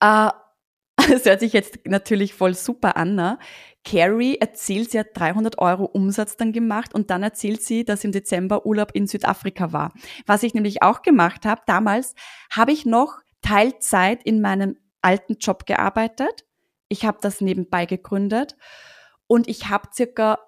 Äh, 0.00 0.30
das 0.96 1.24
hört 1.24 1.40
sich 1.40 1.52
jetzt 1.52 1.78
natürlich 1.86 2.34
voll 2.34 2.54
super 2.54 2.96
an. 2.96 3.14
Ne? 3.14 3.38
Carrie 3.84 4.36
erzählt, 4.36 4.90
sie 4.90 4.98
hat 4.98 5.08
300 5.14 5.58
Euro 5.58 5.84
Umsatz 5.84 6.36
dann 6.36 6.52
gemacht 6.52 6.94
und 6.94 7.10
dann 7.10 7.22
erzählt 7.22 7.62
sie, 7.62 7.84
dass 7.84 8.04
im 8.04 8.12
Dezember 8.12 8.66
Urlaub 8.66 8.90
in 8.92 9.06
Südafrika 9.06 9.72
war. 9.72 9.92
Was 10.26 10.42
ich 10.42 10.54
nämlich 10.54 10.82
auch 10.82 11.02
gemacht 11.02 11.46
habe, 11.46 11.62
damals 11.66 12.14
habe 12.50 12.72
ich 12.72 12.84
noch 12.84 13.20
Teilzeit 13.40 14.22
in 14.24 14.40
meinem 14.40 14.76
alten 15.00 15.36
Job 15.38 15.64
gearbeitet. 15.64 16.44
Ich 16.88 17.04
habe 17.04 17.18
das 17.20 17.40
nebenbei 17.40 17.86
gegründet 17.86 18.56
und 19.26 19.48
ich 19.48 19.68
habe 19.68 19.88
circa 19.94 20.38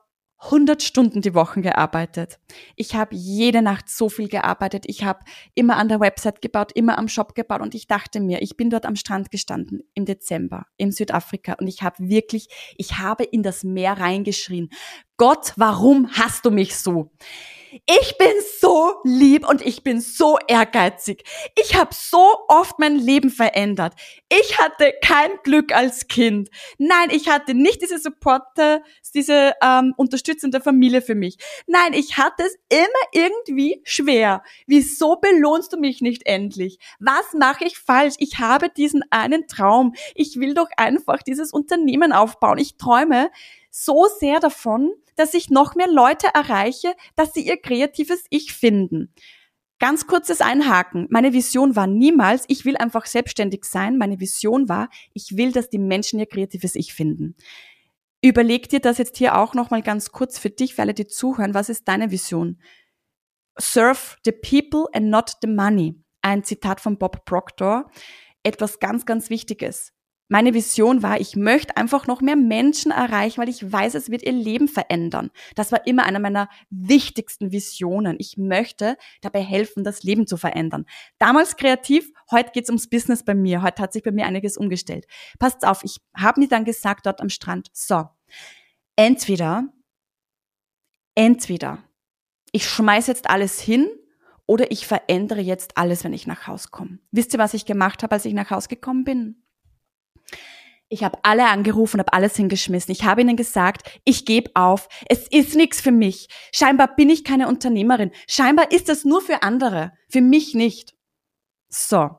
100 0.42 0.83
Stunden 0.83 1.20
die 1.20 1.35
Woche 1.35 1.61
gearbeitet. 1.61 2.38
Ich 2.74 2.94
habe 2.94 3.14
jede 3.14 3.61
Nacht 3.61 3.90
so 3.90 4.09
viel 4.09 4.29
gearbeitet. 4.29 4.85
Ich 4.87 5.05
habe 5.05 5.20
immer 5.55 5.76
an 5.76 5.88
der 5.88 6.00
Website 6.00 6.40
gebaut, 6.40 6.72
immer 6.74 6.96
am 6.96 7.09
Shop 7.09 7.35
gebaut 7.35 7.61
und 7.61 7.74
ich 7.74 7.87
dachte 7.87 8.20
mir, 8.20 8.40
ich 8.40 8.57
bin 8.57 8.70
dort 8.70 8.87
am 8.87 8.96
Strand 8.96 9.31
gestanden 9.31 9.83
im 9.94 10.07
Dezember 10.07 10.64
in 10.79 10.92
Südafrika 10.92 11.55
und 11.61 11.66
ich 11.66 11.83
habe 11.83 11.96
wirklich, 11.98 12.48
ich 12.79 12.98
habe 12.98 13.24
in 13.24 13.42
das 13.42 13.64
Meer 13.64 13.98
reingeschrien. 14.00 14.70
Gott, 15.18 15.53
warum 15.57 16.11
hast 16.12 16.46
du 16.46 16.50
mich 16.50 16.76
so? 16.76 17.12
Ich 17.87 18.19
bin 18.19 18.33
so 18.61 18.95
lieb 19.05 19.49
und 19.49 19.63
ich 19.63 19.85
bin 19.85 20.01
so 20.01 20.39
ehrgeizig. 20.49 21.23
Ich 21.61 21.77
habe 21.77 21.91
so 21.95 22.37
oft 22.49 22.79
mein 22.79 22.97
Leben 22.97 23.31
verändert. 23.31 23.95
Ich 24.29 24.59
hatte 24.59 24.93
kein 25.03 25.31
Glück 25.45 25.73
als 25.73 26.09
Kind. 26.09 26.51
Nein, 26.79 27.11
ich 27.11 27.29
hatte 27.29 27.55
nicht 27.55 27.81
diese 27.81 27.99
Supporter, 27.99 28.83
diese 29.15 29.53
ähm, 29.63 29.95
unterstützende 29.97 30.61
Familie 30.61 31.01
für 31.01 31.15
mich. 31.15 31.39
Nein, 31.67 31.93
ich 31.93 32.17
hatte 32.17 32.43
es 32.43 32.57
immer 32.69 32.87
irgendwie 33.13 33.81
schwer. 33.85 34.43
Wieso 34.67 35.17
belohnst 35.17 35.73
du 35.73 35.77
mich 35.77 36.01
nicht 36.01 36.27
endlich? 36.27 36.79
Was 36.99 37.35
mache 37.35 37.65
ich 37.65 37.79
falsch? 37.79 38.15
Ich 38.19 38.39
habe 38.39 38.69
diesen 38.69 39.05
einen 39.11 39.47
Traum. 39.47 39.95
Ich 40.17 40.41
will 40.41 40.55
doch 40.55 40.69
einfach 40.77 41.23
dieses 41.23 41.53
Unternehmen 41.53 42.13
aufbauen. 42.13 42.59
Ich 42.59 42.77
träume 42.77 43.31
so 43.71 44.07
sehr 44.19 44.41
davon, 44.41 44.93
dass 45.17 45.35
ich 45.35 45.51
noch 45.51 45.75
mehr 45.75 45.89
Leute 45.89 46.29
erreiche, 46.35 46.95
dass 47.17 47.33
sie 47.33 47.47
ihr 47.47 47.57
kreatives 47.57 48.25
Ich 48.31 48.53
finden. 48.53 49.15
Ganz 49.79 50.07
kurzes 50.07 50.43
Einhaken. 50.43 51.07
Meine 51.11 51.33
Vision 51.33 51.75
war 51.75 51.87
niemals, 51.87 52.45
ich 52.49 52.67
will 52.67 52.77
einfach 52.77 53.07
selbstständig 53.07 53.65
sein. 53.65 53.97
Meine 53.97 54.21
Vision 54.21 54.69
war, 54.69 54.91
ich 55.15 55.39
will, 55.39 55.53
dass 55.53 55.71
die 55.71 55.79
Menschen 55.79 56.19
ihr 56.19 56.27
kreatives 56.27 56.75
Ich 56.75 56.93
finden. 56.93 57.35
Überleg 58.23 58.69
dir 58.69 58.81
das 58.81 58.99
jetzt 58.99 59.17
hier 59.17 59.39
auch 59.39 59.55
nochmal 59.55 59.81
ganz 59.81 60.13
kurz 60.13 60.39
für 60.39 60.51
dich, 60.51 60.75
für 60.75 60.83
alle, 60.83 60.93
die 60.93 61.07
zuhören. 61.07 61.55
Was 61.55 61.71
ist 61.71 61.89
deine 61.89 62.11
Vision? 62.11 62.61
Serve 63.57 64.17
the 64.25 64.33
people 64.33 64.85
and 64.93 65.09
not 65.09 65.37
the 65.41 65.49
money. 65.49 65.95
Ein 66.21 66.45
Zitat 66.45 66.81
von 66.81 66.99
Bob 66.99 67.25
Proctor. 67.25 67.91
Etwas 68.43 68.81
ganz, 68.81 69.07
ganz 69.07 69.31
Wichtiges. 69.31 69.95
Meine 70.33 70.55
Vision 70.55 71.03
war, 71.03 71.21
ich 71.21 71.35
möchte 71.35 71.77
einfach 71.77 72.07
noch 72.07 72.21
mehr 72.21 72.37
Menschen 72.37 72.93
erreichen, 72.93 73.40
weil 73.40 73.49
ich 73.49 73.73
weiß, 73.73 73.97
es 73.97 74.11
wird 74.11 74.23
ihr 74.23 74.31
Leben 74.31 74.69
verändern. 74.69 75.33
Das 75.57 75.73
war 75.73 75.85
immer 75.88 76.05
eine 76.05 76.21
meiner 76.21 76.49
wichtigsten 76.71 77.51
Visionen. 77.51 78.14
Ich 78.21 78.37
möchte 78.37 78.97
dabei 79.23 79.43
helfen, 79.43 79.83
das 79.83 80.05
Leben 80.05 80.29
zu 80.29 80.37
verändern. 80.37 80.87
Damals 81.19 81.57
kreativ, 81.57 82.12
heute 82.31 82.53
geht's 82.53 82.69
ums 82.69 82.88
Business 82.88 83.25
bei 83.25 83.35
mir. 83.35 83.62
Heute 83.62 83.83
hat 83.83 83.93
sich 83.93 84.05
bei 84.05 84.12
mir 84.12 84.25
einiges 84.25 84.57
umgestellt. 84.57 85.09
Passt 85.40 85.66
auf, 85.66 85.83
ich 85.83 85.97
habe 86.16 86.38
mir 86.38 86.49
dann 86.49 86.64
gesagt 86.64 87.07
dort 87.07 87.21
am 87.21 87.29
Strand, 87.29 87.66
so, 87.73 88.05
entweder, 88.95 89.64
entweder, 91.16 91.83
ich 92.53 92.69
schmeiß 92.69 93.09
jetzt 93.09 93.29
alles 93.29 93.61
hin 93.61 93.88
oder 94.47 94.71
ich 94.71 94.87
verändere 94.87 95.40
jetzt 95.40 95.77
alles, 95.77 96.05
wenn 96.05 96.12
ich 96.12 96.29
nach 96.29 96.47
Hause 96.47 96.69
komme. 96.71 97.01
Wisst 97.11 97.33
ihr, 97.33 97.40
was 97.40 97.53
ich 97.53 97.66
gemacht 97.66 98.05
habe, 98.05 98.14
als 98.14 98.25
ich 98.27 98.35
nach 98.35 98.51
Hause 98.51 98.69
gekommen 98.69 99.03
bin? 99.03 99.43
Ich 100.92 101.05
habe 101.05 101.20
alle 101.22 101.46
angerufen, 101.46 102.00
habe 102.00 102.12
alles 102.12 102.35
hingeschmissen. 102.35 102.90
Ich 102.90 103.05
habe 103.05 103.20
ihnen 103.20 103.37
gesagt, 103.37 104.00
ich 104.05 104.26
gebe 104.26 104.50
auf. 104.55 104.88
Es 105.09 105.29
ist 105.29 105.55
nichts 105.55 105.81
für 105.81 105.92
mich. 105.92 106.29
Scheinbar 106.53 106.96
bin 106.96 107.09
ich 107.09 107.22
keine 107.22 107.46
Unternehmerin. 107.46 108.11
Scheinbar 108.29 108.72
ist 108.72 108.88
das 108.88 109.05
nur 109.05 109.22
für 109.22 109.44
andere, 109.44 109.92
für 110.09 110.20
mich 110.20 110.55
nicht. 110.55 110.96
So. 111.68 112.11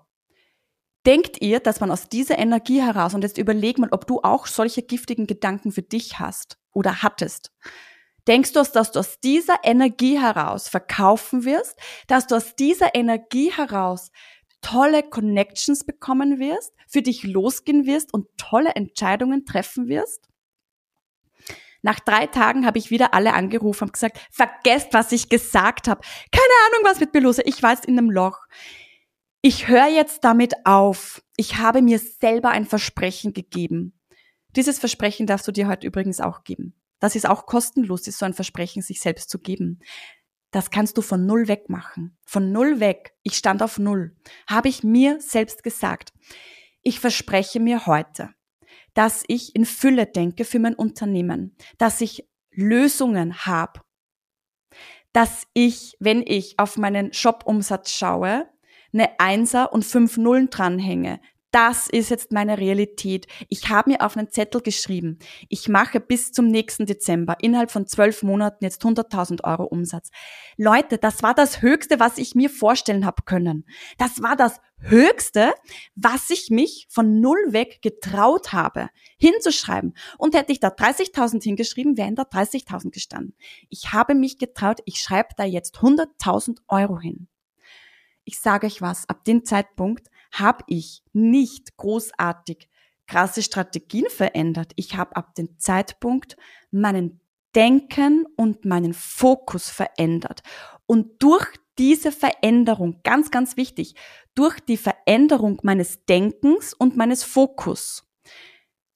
Denkt 1.05 1.41
ihr, 1.41 1.59
dass 1.59 1.81
man 1.81 1.91
aus 1.91 2.07
dieser 2.07 2.39
Energie 2.39 2.81
heraus, 2.81 3.13
und 3.13 3.23
jetzt 3.23 3.37
überleg 3.37 3.77
mal, 3.77 3.89
ob 3.91 4.07
du 4.07 4.21
auch 4.21 4.47
solche 4.47 4.83
giftigen 4.83 5.27
Gedanken 5.27 5.73
für 5.73 5.81
dich 5.81 6.19
hast 6.19 6.57
oder 6.71 7.03
hattest. 7.03 7.51
Denkst 8.27 8.53
du, 8.53 8.63
dass 8.63 8.91
du 8.93 8.99
aus 8.99 9.19
dieser 9.19 9.57
Energie 9.63 10.17
heraus 10.17 10.69
verkaufen 10.69 11.43
wirst, 11.43 11.77
dass 12.07 12.27
du 12.27 12.35
aus 12.35 12.55
dieser 12.55 12.95
Energie 12.95 13.51
heraus 13.51 14.11
tolle 14.61 15.03
Connections 15.03 15.83
bekommen 15.83 16.39
wirst, 16.39 16.73
für 16.87 17.01
dich 17.01 17.23
losgehen 17.23 17.85
wirst 17.85 18.13
und 18.13 18.27
tolle 18.37 18.75
Entscheidungen 18.75 19.45
treffen 19.45 19.87
wirst? 19.87 20.27
Nach 21.83 21.99
drei 21.99 22.27
Tagen 22.27 22.65
habe 22.65 22.77
ich 22.77 22.91
wieder 22.91 23.13
alle 23.13 23.33
angerufen 23.33 23.85
und 23.85 23.93
gesagt, 23.93 24.19
vergesst, 24.29 24.89
was 24.91 25.11
ich 25.11 25.29
gesagt 25.29 25.87
habe. 25.87 26.01
Keine 26.31 26.53
Ahnung, 26.67 26.85
was 26.91 26.99
mit 26.99 27.13
mir 27.13 27.21
los 27.21 27.39
ist. 27.39 27.47
Ich 27.47 27.63
war 27.63 27.71
jetzt 27.71 27.85
in 27.85 27.97
einem 27.97 28.11
Loch. 28.11 28.39
Ich 29.41 29.67
höre 29.67 29.87
jetzt 29.87 30.23
damit 30.23 30.53
auf. 30.65 31.23
Ich 31.37 31.57
habe 31.57 31.81
mir 31.81 31.97
selber 31.97 32.49
ein 32.49 32.65
Versprechen 32.65 33.33
gegeben. 33.33 33.93
Dieses 34.55 34.77
Versprechen 34.77 35.25
darfst 35.25 35.47
du 35.47 35.51
dir 35.51 35.67
heute 35.67 35.87
übrigens 35.87 36.19
auch 36.19 36.43
geben. 36.43 36.75
Das 36.99 37.15
ist 37.15 37.27
auch 37.27 37.47
kostenlos, 37.47 38.05
ist 38.05 38.19
so 38.19 38.25
ein 38.25 38.35
Versprechen, 38.35 38.83
sich 38.83 39.01
selbst 39.01 39.31
zu 39.31 39.39
geben. 39.39 39.79
Das 40.51 40.69
kannst 40.69 40.97
du 40.97 41.01
von 41.01 41.25
null 41.25 41.47
weg 41.47 41.69
machen. 41.69 42.17
Von 42.23 42.51
null 42.51 42.79
weg. 42.79 43.13
Ich 43.23 43.37
stand 43.37 43.63
auf 43.63 43.79
null. 43.79 44.15
Habe 44.47 44.67
ich 44.67 44.83
mir 44.83 45.19
selbst 45.21 45.63
gesagt. 45.63 46.13
Ich 46.83 46.99
verspreche 46.99 47.59
mir 47.59 47.85
heute, 47.85 48.29
dass 48.93 49.23
ich 49.27 49.55
in 49.55 49.65
Fülle 49.65 50.05
denke 50.05 50.45
für 50.45 50.59
mein 50.59 50.75
Unternehmen, 50.75 51.55
dass 51.77 52.01
ich 52.01 52.27
Lösungen 52.51 53.45
habe, 53.45 53.81
dass 55.13 55.47
ich, 55.53 55.95
wenn 55.99 56.21
ich 56.25 56.59
auf 56.59 56.77
meinen 56.77 57.13
Shop-Umsatz 57.13 57.91
schaue, 57.91 58.49
eine 58.93 59.19
Einser 59.19 59.71
und 59.71 59.85
fünf 59.85 60.17
Nullen 60.17 60.49
dranhänge, 60.49 61.21
das 61.51 61.87
ist 61.87 62.09
jetzt 62.09 62.31
meine 62.31 62.57
Realität. 62.57 63.27
Ich 63.49 63.69
habe 63.69 63.91
mir 63.91 64.01
auf 64.01 64.15
einen 64.15 64.29
Zettel 64.29 64.61
geschrieben, 64.61 65.19
ich 65.49 65.67
mache 65.67 65.99
bis 65.99 66.31
zum 66.31 66.47
nächsten 66.47 66.85
Dezember 66.85 67.35
innerhalb 67.41 67.71
von 67.71 67.87
zwölf 67.87 68.23
Monaten 68.23 68.63
jetzt 68.63 68.83
100.000 68.83 69.43
Euro 69.43 69.65
Umsatz. 69.65 70.09
Leute, 70.57 70.97
das 70.97 71.23
war 71.23 71.33
das 71.33 71.61
Höchste, 71.61 71.99
was 71.99 72.17
ich 72.17 72.35
mir 72.35 72.49
vorstellen 72.49 73.05
habe 73.05 73.23
können. 73.23 73.65
Das 73.97 74.21
war 74.21 74.35
das 74.35 74.59
Höchste, 74.79 75.53
was 75.95 76.29
ich 76.29 76.49
mich 76.49 76.87
von 76.89 77.19
null 77.19 77.39
weg 77.49 77.81
getraut 77.81 78.51
habe, 78.53 78.89
hinzuschreiben. 79.17 79.93
Und 80.17 80.33
hätte 80.33 80.51
ich 80.51 80.59
da 80.59 80.69
30.000 80.69 81.43
hingeschrieben, 81.43 81.97
wären 81.97 82.15
da 82.15 82.23
30.000 82.23 82.91
gestanden. 82.91 83.35
Ich 83.69 83.93
habe 83.93 84.15
mich 84.15 84.39
getraut, 84.39 84.79
ich 84.85 84.99
schreibe 84.99 85.29
da 85.37 85.43
jetzt 85.43 85.77
100.000 85.77 86.59
Euro 86.67 86.99
hin. 86.99 87.27
Ich 88.23 88.39
sage 88.39 88.67
euch 88.67 88.81
was, 88.81 89.09
ab 89.09 89.23
dem 89.25 89.45
Zeitpunkt 89.45 90.07
habe 90.31 90.63
ich 90.67 91.03
nicht 91.13 91.77
großartig 91.77 92.69
krasse 93.07 93.41
Strategien 93.41 94.09
verändert. 94.09 94.71
Ich 94.75 94.95
habe 94.95 95.15
ab 95.15 95.35
dem 95.35 95.59
Zeitpunkt 95.59 96.37
meinen 96.71 97.19
Denken 97.53 98.25
und 98.37 98.63
meinen 98.63 98.93
Fokus 98.93 99.69
verändert. 99.69 100.41
Und 100.85 101.21
durch 101.21 101.45
diese 101.77 102.11
Veränderung, 102.11 103.01
ganz, 103.03 103.31
ganz 103.31 103.57
wichtig, 103.57 103.95
durch 104.35 104.59
die 104.61 104.77
Veränderung 104.77 105.59
meines 105.63 106.05
Denkens 106.05 106.73
und 106.73 106.95
meines 106.95 107.23
Fokus 107.23 108.07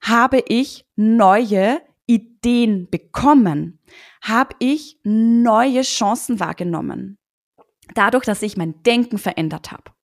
habe 0.02 0.43
ich 0.48 0.86
neue 0.95 1.82
Ideen 2.06 2.89
bekommen, 2.89 3.80
habe 4.21 4.56
ich 4.60 5.00
neue 5.04 5.82
Chancen 5.82 6.39
wahrgenommen. 6.39 7.17
Dadurch, 7.95 8.24
dass 8.24 8.41
ich 8.41 8.56
mein 8.56 8.82
Denken 8.84 9.17
verändert 9.17 9.71
habe. 9.71 9.94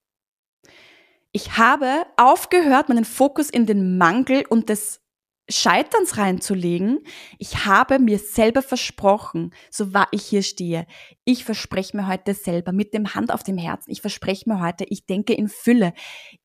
Ich 1.34 1.56
habe 1.56 2.04
aufgehört, 2.16 2.90
meinen 2.90 3.06
Fokus 3.06 3.48
in 3.48 3.64
den 3.64 3.96
Mangel 3.96 4.44
und 4.46 4.68
des 4.68 5.01
Scheiterns 5.48 6.18
reinzulegen. 6.18 7.00
Ich 7.38 7.66
habe 7.66 7.98
mir 7.98 8.18
selber 8.18 8.62
versprochen, 8.62 9.52
so 9.70 9.92
wahr 9.92 10.08
ich 10.12 10.24
hier 10.24 10.42
stehe. 10.42 10.86
Ich 11.24 11.44
verspreche 11.44 11.96
mir 11.96 12.06
heute 12.06 12.34
selber 12.34 12.72
mit 12.72 12.94
dem 12.94 13.14
Hand 13.14 13.32
auf 13.32 13.42
dem 13.42 13.58
Herzen. 13.58 13.90
Ich 13.90 14.00
verspreche 14.00 14.48
mir 14.48 14.60
heute, 14.60 14.84
ich 14.88 15.06
denke 15.06 15.34
in 15.34 15.48
Fülle. 15.48 15.94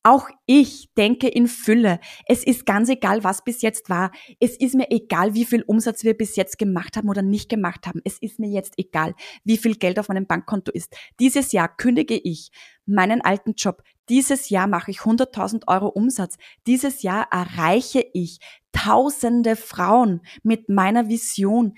Auch 0.02 0.28
ich 0.48 0.90
denke 0.98 1.28
in 1.28 1.48
Fülle. 1.48 2.00
Es 2.26 2.44
ist 2.44 2.66
ganz 2.66 2.90
egal, 2.90 3.24
was 3.24 3.44
bis 3.44 3.62
jetzt 3.62 3.90
war. 3.90 4.12
Es 4.40 4.58
ist 4.58 4.76
mir 4.76 4.90
egal, 4.90 5.36
wie 5.36 5.46
viel 5.46 5.62
Umsatz 5.62 6.04
wir 6.04 6.16
bis 6.16 6.36
jetzt 6.36 6.58
gemacht 6.58 6.98
haben 6.98 7.10
oder 7.10 7.22
nicht 7.22 7.50
gemacht 7.50 7.86
haben. 7.86 8.02
Es 8.04 8.18
ist 8.20 8.40
mir 8.40 8.50
jetzt 8.50 8.74
egal, 8.78 9.14
wie 9.44 9.58
viel 9.58 9.76
Geld 9.76 10.00
auf 10.00 10.10
meinem 10.10 10.26
Bankkonto 10.26 10.72
ist. 10.72 10.96
Dieses 11.20 11.52
Jahr 11.52 11.76
kündige 11.76 12.16
ich 12.16 12.50
meinen 12.88 13.22
alten 13.22 13.54
Job. 13.54 13.84
Dieses 14.10 14.50
Jahr 14.50 14.68
mache 14.68 14.92
ich 14.92 15.00
100.000 15.00 15.68
Euro 15.68 15.88
Umsatz. 15.88 16.38
Dieses 16.66 17.02
Jahr 17.04 17.28
erreiche 17.30 18.06
ich 18.14 18.40
tausende 18.78 19.56
Frauen 19.56 20.22
mit 20.44 20.70
meiner 20.70 21.10
Vision. 21.10 21.74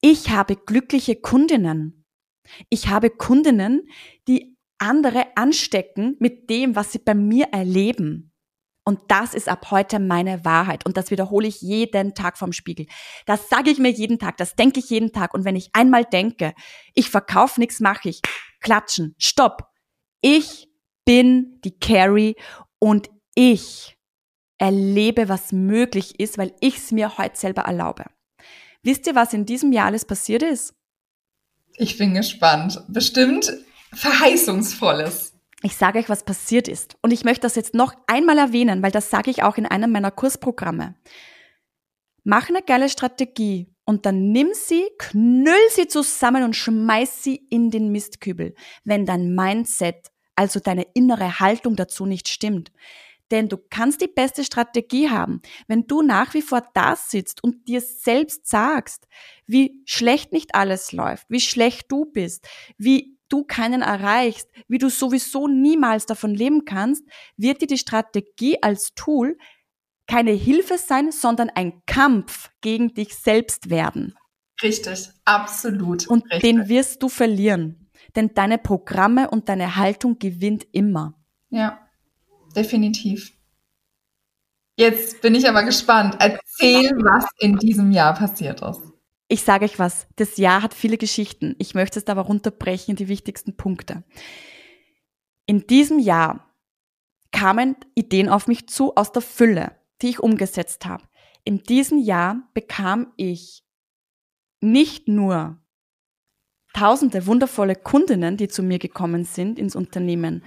Ich 0.00 0.30
habe 0.30 0.56
glückliche 0.56 1.16
Kundinnen. 1.16 2.04
Ich 2.68 2.88
habe 2.88 3.10
Kundinnen, 3.10 3.88
die 4.28 4.56
andere 4.78 5.36
anstecken 5.36 6.16
mit 6.20 6.50
dem, 6.50 6.76
was 6.76 6.92
sie 6.92 6.98
bei 6.98 7.14
mir 7.14 7.46
erleben. 7.52 8.32
Und 8.84 9.00
das 9.08 9.34
ist 9.34 9.48
ab 9.48 9.70
heute 9.70 9.98
meine 9.98 10.44
Wahrheit. 10.44 10.86
Und 10.86 10.96
das 10.96 11.10
wiederhole 11.10 11.48
ich 11.48 11.60
jeden 11.60 12.14
Tag 12.14 12.38
vom 12.38 12.52
Spiegel. 12.52 12.86
Das 13.24 13.48
sage 13.48 13.70
ich 13.70 13.78
mir 13.78 13.90
jeden 13.90 14.18
Tag, 14.18 14.36
das 14.36 14.54
denke 14.54 14.78
ich 14.78 14.90
jeden 14.90 15.12
Tag. 15.12 15.34
Und 15.34 15.44
wenn 15.44 15.56
ich 15.56 15.70
einmal 15.72 16.04
denke, 16.04 16.54
ich 16.94 17.10
verkaufe 17.10 17.58
nichts, 17.58 17.80
mache 17.80 18.10
ich. 18.10 18.20
Klatschen, 18.60 19.16
stopp. 19.18 19.64
Ich 20.20 20.68
bin 21.04 21.60
die 21.64 21.78
Carrie 21.78 22.36
und 22.78 23.10
ich 23.34 23.95
erlebe, 24.58 25.28
was 25.28 25.52
möglich 25.52 26.18
ist, 26.20 26.38
weil 26.38 26.52
ich 26.60 26.78
es 26.78 26.92
mir 26.92 27.18
heute 27.18 27.36
selber 27.36 27.62
erlaube. 27.62 28.04
Wisst 28.82 29.06
ihr, 29.06 29.14
was 29.14 29.32
in 29.32 29.46
diesem 29.46 29.72
Jahr 29.72 29.86
alles 29.86 30.04
passiert 30.04 30.42
ist? 30.42 30.74
Ich 31.76 31.98
bin 31.98 32.14
gespannt. 32.14 32.82
Bestimmt 32.88 33.52
verheißungsvolles. 33.92 35.34
Ich 35.62 35.76
sage 35.76 35.98
euch, 35.98 36.08
was 36.08 36.24
passiert 36.24 36.68
ist. 36.68 36.96
Und 37.02 37.12
ich 37.12 37.24
möchte 37.24 37.42
das 37.42 37.56
jetzt 37.56 37.74
noch 37.74 37.94
einmal 38.06 38.38
erwähnen, 38.38 38.82
weil 38.82 38.92
das 38.92 39.10
sage 39.10 39.30
ich 39.30 39.42
auch 39.42 39.56
in 39.56 39.66
einem 39.66 39.90
meiner 39.90 40.10
Kursprogramme. 40.10 40.94
Mach 42.24 42.48
eine 42.48 42.62
geile 42.62 42.88
Strategie 42.88 43.74
und 43.84 44.04
dann 44.06 44.32
nimm 44.32 44.48
sie, 44.52 44.84
knüll 44.98 45.54
sie 45.70 45.86
zusammen 45.88 46.42
und 46.42 46.56
schmeiß 46.56 47.22
sie 47.22 47.36
in 47.50 47.70
den 47.70 47.90
Mistkübel, 47.90 48.54
wenn 48.84 49.06
dein 49.06 49.34
Mindset 49.34 50.10
also 50.34 50.60
deine 50.60 50.86
innere 50.94 51.40
Haltung 51.40 51.76
dazu 51.76 52.04
nicht 52.04 52.28
stimmt. 52.28 52.70
Denn 53.30 53.48
du 53.48 53.56
kannst 53.70 54.00
die 54.00 54.08
beste 54.08 54.44
Strategie 54.44 55.10
haben, 55.10 55.40
wenn 55.66 55.86
du 55.86 56.02
nach 56.02 56.34
wie 56.34 56.42
vor 56.42 56.62
da 56.74 56.94
sitzt 56.96 57.42
und 57.42 57.66
dir 57.68 57.80
selbst 57.80 58.46
sagst, 58.46 59.06
wie 59.46 59.82
schlecht 59.84 60.32
nicht 60.32 60.54
alles 60.54 60.92
läuft, 60.92 61.26
wie 61.28 61.40
schlecht 61.40 61.90
du 61.90 62.04
bist, 62.06 62.46
wie 62.78 63.18
du 63.28 63.44
keinen 63.44 63.82
erreichst, 63.82 64.48
wie 64.68 64.78
du 64.78 64.88
sowieso 64.88 65.48
niemals 65.48 66.06
davon 66.06 66.34
leben 66.34 66.64
kannst, 66.64 67.04
wird 67.36 67.60
dir 67.60 67.66
die 67.66 67.78
Strategie 67.78 68.62
als 68.62 68.94
Tool 68.94 69.36
keine 70.06 70.30
Hilfe 70.30 70.78
sein, 70.78 71.10
sondern 71.10 71.50
ein 71.50 71.82
Kampf 71.86 72.50
gegen 72.60 72.94
dich 72.94 73.16
selbst 73.16 73.70
werden. 73.70 74.14
Richtig, 74.62 75.10
absolut. 75.24 76.06
Und 76.06 76.24
richtig. 76.26 76.42
den 76.42 76.68
wirst 76.68 77.02
du 77.02 77.08
verlieren 77.08 77.86
denn 78.16 78.34
deine 78.34 78.58
Programme 78.58 79.30
und 79.30 79.48
deine 79.48 79.76
Haltung 79.76 80.18
gewinnt 80.18 80.66
immer. 80.72 81.14
Ja, 81.50 81.85
definitiv. 82.56 83.32
Jetzt 84.78 85.22
bin 85.22 85.34
ich 85.34 85.48
aber 85.48 85.64
gespannt. 85.64 86.16
Erzähl, 86.18 86.90
was 87.02 87.26
in 87.38 87.56
diesem 87.56 87.92
Jahr 87.92 88.14
passiert 88.14 88.60
ist. 88.62 88.80
Ich 89.28 89.42
sage 89.42 89.64
euch 89.64 89.78
was, 89.78 90.06
das 90.16 90.36
Jahr 90.36 90.62
hat 90.62 90.74
viele 90.74 90.98
Geschichten. 90.98 91.56
Ich 91.58 91.74
möchte 91.74 91.98
es 91.98 92.06
aber 92.06 92.22
runterbrechen 92.22 92.92
in 92.92 92.96
die 92.96 93.08
wichtigsten 93.08 93.56
Punkte. 93.56 94.04
In 95.46 95.66
diesem 95.66 95.98
Jahr 95.98 96.54
kamen 97.32 97.76
Ideen 97.94 98.28
auf 98.28 98.46
mich 98.46 98.68
zu 98.68 98.94
aus 98.94 99.12
der 99.12 99.22
Fülle, 99.22 99.72
die 100.02 100.08
ich 100.08 100.20
umgesetzt 100.20 100.86
habe. 100.86 101.04
In 101.44 101.62
diesem 101.62 101.98
Jahr 101.98 102.48
bekam 102.54 103.12
ich 103.16 103.64
nicht 104.60 105.08
nur 105.08 105.58
tausende 106.72 107.26
wundervolle 107.26 107.74
Kundinnen, 107.74 108.36
die 108.36 108.48
zu 108.48 108.62
mir 108.62 108.78
gekommen 108.78 109.24
sind 109.24 109.58
ins 109.58 109.74
Unternehmen 109.74 110.44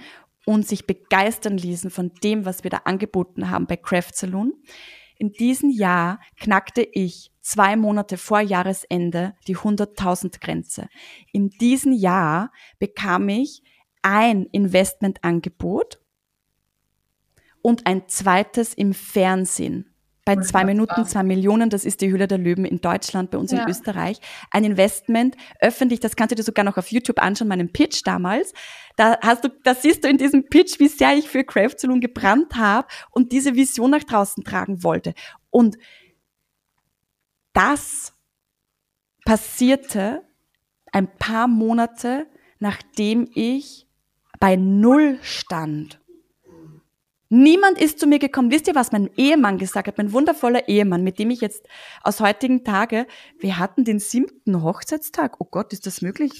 und 0.50 0.66
sich 0.66 0.84
begeistern 0.84 1.56
ließen 1.56 1.90
von 1.90 2.10
dem, 2.24 2.44
was 2.44 2.64
wir 2.64 2.70
da 2.72 2.78
angeboten 2.78 3.50
haben 3.50 3.68
bei 3.68 3.76
Craft 3.76 4.14
Saloon. 4.14 4.52
In 5.16 5.30
diesem 5.30 5.70
Jahr 5.70 6.18
knackte 6.40 6.82
ich 6.82 7.30
zwei 7.40 7.76
Monate 7.76 8.16
vor 8.16 8.40
Jahresende 8.40 9.36
die 9.46 9.56
100.000 9.56 10.40
Grenze. 10.40 10.88
In 11.32 11.50
diesem 11.50 11.92
Jahr 11.92 12.50
bekam 12.80 13.28
ich 13.28 13.62
ein 14.02 14.46
Investmentangebot 14.46 16.00
und 17.62 17.86
ein 17.86 18.08
zweites 18.08 18.74
im 18.74 18.92
Fernsehen 18.92 19.89
bei 20.36 20.36
zwei 20.42 20.64
Minuten 20.64 21.04
zwei 21.06 21.24
Millionen, 21.24 21.70
das 21.70 21.84
ist 21.84 22.00
die 22.00 22.12
Hülle 22.12 22.28
der 22.28 22.38
Löwen 22.38 22.64
in 22.64 22.80
Deutschland, 22.80 23.32
bei 23.32 23.38
uns 23.38 23.50
ja. 23.50 23.64
in 23.64 23.68
Österreich. 23.68 24.20
Ein 24.52 24.62
Investment 24.62 25.36
öffentlich, 25.60 25.98
das 25.98 26.14
kannst 26.14 26.30
du 26.30 26.36
dir 26.36 26.44
sogar 26.44 26.64
noch 26.64 26.76
auf 26.76 26.92
YouTube 26.92 27.20
anschauen, 27.20 27.48
meinen 27.48 27.72
Pitch 27.72 28.02
damals. 28.04 28.52
Da 28.96 29.18
hast 29.22 29.42
du, 29.42 29.48
das 29.64 29.82
siehst 29.82 30.04
du 30.04 30.08
in 30.08 30.18
diesem 30.18 30.48
Pitch, 30.48 30.78
wie 30.78 30.86
sehr 30.86 31.16
ich 31.16 31.28
für 31.28 31.42
Craft 31.42 31.78
Saloon 31.78 32.00
gebrannt 32.00 32.54
habe 32.54 32.86
und 33.10 33.32
diese 33.32 33.56
Vision 33.56 33.90
nach 33.90 34.04
draußen 34.04 34.44
tragen 34.44 34.84
wollte. 34.84 35.14
Und 35.50 35.78
das 37.52 38.14
passierte 39.24 40.22
ein 40.92 41.08
paar 41.16 41.48
Monate, 41.48 42.28
nachdem 42.60 43.28
ich 43.34 43.88
bei 44.38 44.54
Null 44.54 45.18
stand. 45.22 46.00
Niemand 47.32 47.80
ist 47.80 48.00
zu 48.00 48.08
mir 48.08 48.18
gekommen. 48.18 48.50
Wisst 48.50 48.66
ihr, 48.66 48.74
was 48.74 48.90
mein 48.90 49.08
Ehemann 49.16 49.56
gesagt 49.56 49.86
hat? 49.86 49.96
Mein 49.98 50.12
wundervoller 50.12 50.66
Ehemann, 50.66 51.04
mit 51.04 51.20
dem 51.20 51.30
ich 51.30 51.40
jetzt 51.40 51.68
aus 52.02 52.18
heutigen 52.18 52.64
Tage, 52.64 53.06
wir 53.38 53.58
hatten 53.58 53.84
den 53.84 54.00
siebten 54.00 54.62
Hochzeitstag. 54.64 55.36
Oh 55.38 55.46
Gott, 55.48 55.72
ist 55.72 55.86
das 55.86 56.02
möglich? 56.02 56.32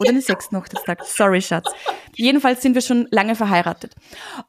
Oder 0.00 0.10
den 0.10 0.20
sechsten 0.20 0.56
Hochzeitstag. 0.56 1.04
Sorry, 1.04 1.40
Schatz. 1.40 1.70
Jedenfalls 2.16 2.60
sind 2.60 2.74
wir 2.74 2.82
schon 2.82 3.06
lange 3.12 3.36
verheiratet. 3.36 3.94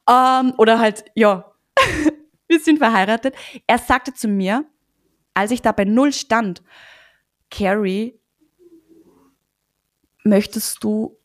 Ähm, 0.09 0.53
oder 0.57 0.79
halt, 0.79 1.05
ja, 1.13 1.53
wir 2.47 2.59
sind 2.59 2.79
verheiratet. 2.79 3.35
Er 3.67 3.77
sagte 3.77 4.15
zu 4.15 4.27
mir, 4.27 4.65
als 5.35 5.51
ich 5.51 5.61
da 5.61 5.71
bei 5.71 5.85
Null 5.85 6.11
stand, 6.11 6.63
Carrie, 7.51 8.19
möchtest 10.23 10.83
du 10.83 11.19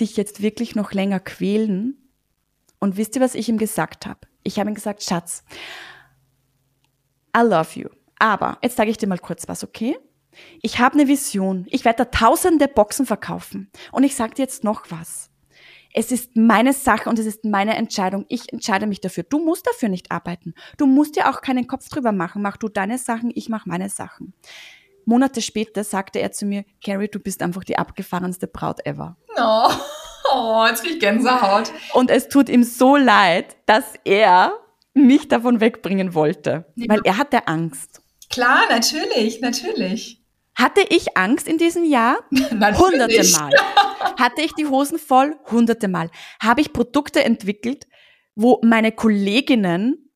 dich 0.00 0.16
jetzt 0.16 0.40
wirklich 0.40 0.74
noch 0.74 0.92
länger 0.92 1.20
quälen? 1.20 1.99
Und 2.80 2.96
wisst 2.96 3.14
ihr, 3.14 3.22
was 3.22 3.34
ich 3.34 3.48
ihm 3.48 3.58
gesagt 3.58 4.06
habe? 4.06 4.20
Ich 4.42 4.58
habe 4.58 4.70
ihm 4.70 4.74
gesagt, 4.74 5.02
Schatz, 5.02 5.44
I 7.36 7.40
love 7.42 7.78
you. 7.78 7.88
Aber 8.18 8.58
jetzt 8.62 8.76
sage 8.76 8.90
ich 8.90 8.96
dir 8.96 9.06
mal 9.06 9.18
kurz 9.18 9.46
was, 9.48 9.62
okay? 9.62 9.96
Ich 10.62 10.78
habe 10.78 10.94
eine 10.94 11.08
Vision. 11.08 11.66
Ich 11.70 11.84
werde 11.84 12.04
da 12.04 12.04
tausende 12.06 12.68
Boxen 12.68 13.06
verkaufen. 13.06 13.70
Und 13.92 14.04
ich 14.04 14.14
sage 14.14 14.34
dir 14.34 14.42
jetzt 14.42 14.64
noch 14.64 14.90
was. 14.90 15.30
Es 15.92 16.12
ist 16.12 16.36
meine 16.36 16.72
Sache 16.72 17.10
und 17.10 17.18
es 17.18 17.26
ist 17.26 17.44
meine 17.44 17.76
Entscheidung. 17.76 18.24
Ich 18.28 18.52
entscheide 18.52 18.86
mich 18.86 19.00
dafür. 19.00 19.24
Du 19.24 19.44
musst 19.44 19.66
dafür 19.66 19.88
nicht 19.88 20.12
arbeiten. 20.12 20.54
Du 20.76 20.86
musst 20.86 21.16
dir 21.16 21.28
auch 21.28 21.40
keinen 21.40 21.66
Kopf 21.66 21.88
drüber 21.88 22.12
machen. 22.12 22.42
Mach 22.42 22.56
du 22.56 22.68
deine 22.68 22.96
Sachen, 22.96 23.32
ich 23.34 23.48
mach 23.48 23.66
meine 23.66 23.88
Sachen. 23.88 24.32
Monate 25.04 25.42
später 25.42 25.82
sagte 25.82 26.20
er 26.20 26.30
zu 26.30 26.46
mir, 26.46 26.64
Carrie, 26.84 27.08
du 27.08 27.18
bist 27.18 27.42
einfach 27.42 27.64
die 27.64 27.76
abgefahrenste 27.76 28.46
Braut 28.46 28.86
ever. 28.86 29.16
No. 29.36 29.68
Oh, 30.32 30.64
jetzt 30.68 30.82
krieg 30.82 30.94
ich 30.94 31.00
Gänsehaut. 31.00 31.72
Und 31.94 32.10
es 32.10 32.28
tut 32.28 32.48
ihm 32.48 32.62
so 32.62 32.96
leid, 32.96 33.56
dass 33.66 33.94
er 34.04 34.52
mich 34.94 35.28
davon 35.28 35.60
wegbringen 35.60 36.14
wollte. 36.14 36.66
Ja. 36.74 36.86
Weil 36.88 37.00
er 37.04 37.16
hatte 37.18 37.48
Angst. 37.48 38.02
Klar, 38.30 38.62
natürlich, 38.68 39.40
natürlich. 39.40 40.22
Hatte 40.54 40.82
ich 40.88 41.16
Angst 41.16 41.48
in 41.48 41.58
diesem 41.58 41.84
Jahr? 41.84 42.18
Hunderte 42.30 43.30
Mal. 43.32 43.52
Hatte 44.18 44.42
ich 44.42 44.52
die 44.54 44.66
Hosen 44.66 44.98
voll? 44.98 45.36
Hunderte 45.50 45.88
Mal. 45.88 46.10
Habe 46.40 46.60
ich 46.60 46.72
Produkte 46.72 47.24
entwickelt, 47.24 47.86
wo 48.34 48.60
meine 48.62 48.92
Kolleginnen 48.92 50.10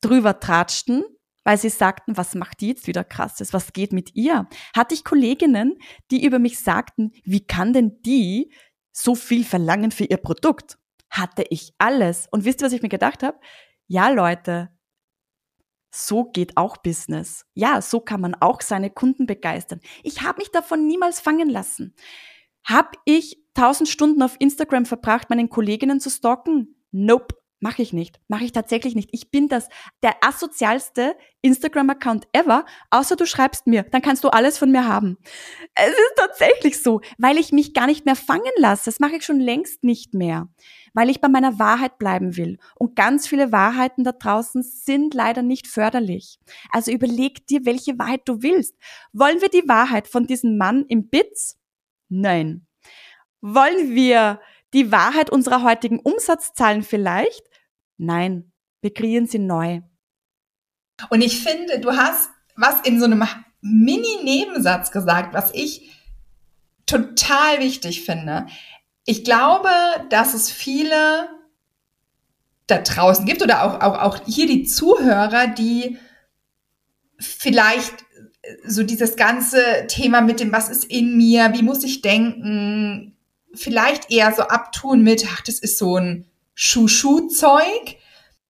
drüber 0.00 0.38
tratschten, 0.40 1.04
weil 1.44 1.58
sie 1.58 1.70
sagten, 1.70 2.16
was 2.16 2.34
macht 2.34 2.60
die 2.60 2.68
jetzt 2.68 2.86
wieder 2.86 3.04
krasses? 3.04 3.52
Was 3.52 3.72
geht 3.72 3.92
mit 3.92 4.14
ihr? 4.14 4.46
Hatte 4.76 4.94
ich 4.94 5.04
Kolleginnen, 5.04 5.76
die 6.10 6.24
über 6.24 6.38
mich 6.38 6.60
sagten, 6.60 7.12
wie 7.24 7.44
kann 7.44 7.72
denn 7.72 8.00
die 8.02 8.52
so 8.92 9.14
viel 9.14 9.44
verlangen 9.44 9.90
für 9.90 10.04
ihr 10.04 10.16
Produkt? 10.16 10.78
Hatte 11.08 11.44
ich 11.50 11.74
alles. 11.78 12.28
Und 12.30 12.44
wisst 12.44 12.62
ihr, 12.62 12.66
was 12.66 12.72
ich 12.72 12.82
mir 12.82 12.88
gedacht 12.88 13.22
habe? 13.22 13.38
Ja, 13.86 14.08
Leute, 14.10 14.70
so 15.92 16.24
geht 16.24 16.56
auch 16.56 16.76
Business. 16.76 17.44
Ja, 17.54 17.82
so 17.82 18.00
kann 18.00 18.20
man 18.20 18.34
auch 18.34 18.60
seine 18.60 18.90
Kunden 18.90 19.26
begeistern. 19.26 19.80
Ich 20.02 20.22
habe 20.22 20.38
mich 20.38 20.50
davon 20.50 20.86
niemals 20.86 21.20
fangen 21.20 21.50
lassen. 21.50 21.94
Hab 22.64 22.96
ich 23.04 23.42
tausend 23.54 23.88
Stunden 23.88 24.22
auf 24.22 24.36
Instagram 24.38 24.86
verbracht, 24.86 25.30
meinen 25.30 25.48
Kolleginnen 25.48 26.00
zu 26.00 26.10
stalken? 26.10 26.76
Nope. 26.92 27.39
Mache 27.62 27.82
ich 27.82 27.92
nicht. 27.92 28.18
Mache 28.26 28.44
ich 28.44 28.52
tatsächlich 28.52 28.94
nicht. 28.94 29.10
Ich 29.12 29.30
bin 29.30 29.48
das 29.48 29.68
der 30.02 30.24
asozialste 30.24 31.14
Instagram-Account 31.42 32.26
ever, 32.32 32.64
außer 32.90 33.16
du 33.16 33.26
schreibst 33.26 33.66
mir, 33.66 33.82
dann 33.82 34.00
kannst 34.00 34.24
du 34.24 34.28
alles 34.28 34.56
von 34.56 34.70
mir 34.70 34.86
haben. 34.86 35.18
Es 35.74 35.90
ist 35.90 36.14
tatsächlich 36.16 36.82
so, 36.82 37.02
weil 37.18 37.36
ich 37.36 37.52
mich 37.52 37.74
gar 37.74 37.86
nicht 37.86 38.06
mehr 38.06 38.16
fangen 38.16 38.50
lasse. 38.56 38.86
Das 38.86 38.98
mache 38.98 39.16
ich 39.16 39.24
schon 39.24 39.40
längst 39.40 39.84
nicht 39.84 40.14
mehr, 40.14 40.48
weil 40.94 41.10
ich 41.10 41.20
bei 41.20 41.28
meiner 41.28 41.58
Wahrheit 41.58 41.98
bleiben 41.98 42.36
will. 42.38 42.58
Und 42.76 42.96
ganz 42.96 43.28
viele 43.28 43.52
Wahrheiten 43.52 44.04
da 44.04 44.12
draußen 44.12 44.62
sind 44.62 45.12
leider 45.12 45.42
nicht 45.42 45.66
förderlich. 45.66 46.38
Also 46.70 46.90
überleg 46.90 47.46
dir, 47.46 47.66
welche 47.66 47.98
Wahrheit 47.98 48.22
du 48.24 48.42
willst. 48.42 48.74
Wollen 49.12 49.42
wir 49.42 49.50
die 49.50 49.68
Wahrheit 49.68 50.08
von 50.08 50.26
diesem 50.26 50.56
Mann 50.56 50.86
im 50.88 51.08
Bits? 51.10 51.58
Nein. 52.08 52.66
Wollen 53.42 53.94
wir 53.94 54.40
die 54.72 54.92
Wahrheit 54.92 55.30
unserer 55.30 55.62
heutigen 55.62 55.98
Umsatzzahlen 55.98 56.82
vielleicht? 56.82 57.49
Nein, 58.02 58.50
wir 58.80 58.94
kreieren 58.94 59.26
sie 59.26 59.38
neu. 59.38 59.82
Und 61.10 61.20
ich 61.20 61.42
finde, 61.42 61.80
du 61.80 61.92
hast 61.92 62.30
was 62.56 62.80
in 62.82 62.98
so 62.98 63.04
einem 63.04 63.24
Mini-Nebensatz 63.60 64.90
gesagt, 64.90 65.34
was 65.34 65.52
ich 65.52 65.90
total 66.86 67.60
wichtig 67.60 68.04
finde. 68.04 68.46
Ich 69.04 69.22
glaube, 69.22 69.68
dass 70.08 70.32
es 70.32 70.50
viele 70.50 71.28
da 72.66 72.78
draußen 72.78 73.26
gibt 73.26 73.42
oder 73.42 73.64
auch, 73.64 73.80
auch, 73.82 73.98
auch 74.00 74.26
hier 74.26 74.46
die 74.46 74.64
Zuhörer, 74.64 75.48
die 75.48 75.98
vielleicht 77.18 78.06
so 78.64 78.82
dieses 78.82 79.16
ganze 79.16 79.62
Thema 79.88 80.22
mit 80.22 80.40
dem, 80.40 80.52
was 80.52 80.70
ist 80.70 80.84
in 80.84 81.18
mir, 81.18 81.52
wie 81.52 81.62
muss 81.62 81.84
ich 81.84 82.00
denken, 82.00 83.18
vielleicht 83.54 84.10
eher 84.10 84.32
so 84.32 84.42
abtun 84.42 85.02
mit, 85.02 85.26
ach, 85.30 85.42
das 85.42 85.58
ist 85.58 85.76
so 85.76 85.98
ein 85.98 86.29
Schuh-Schuh-Zeug. 86.62 87.96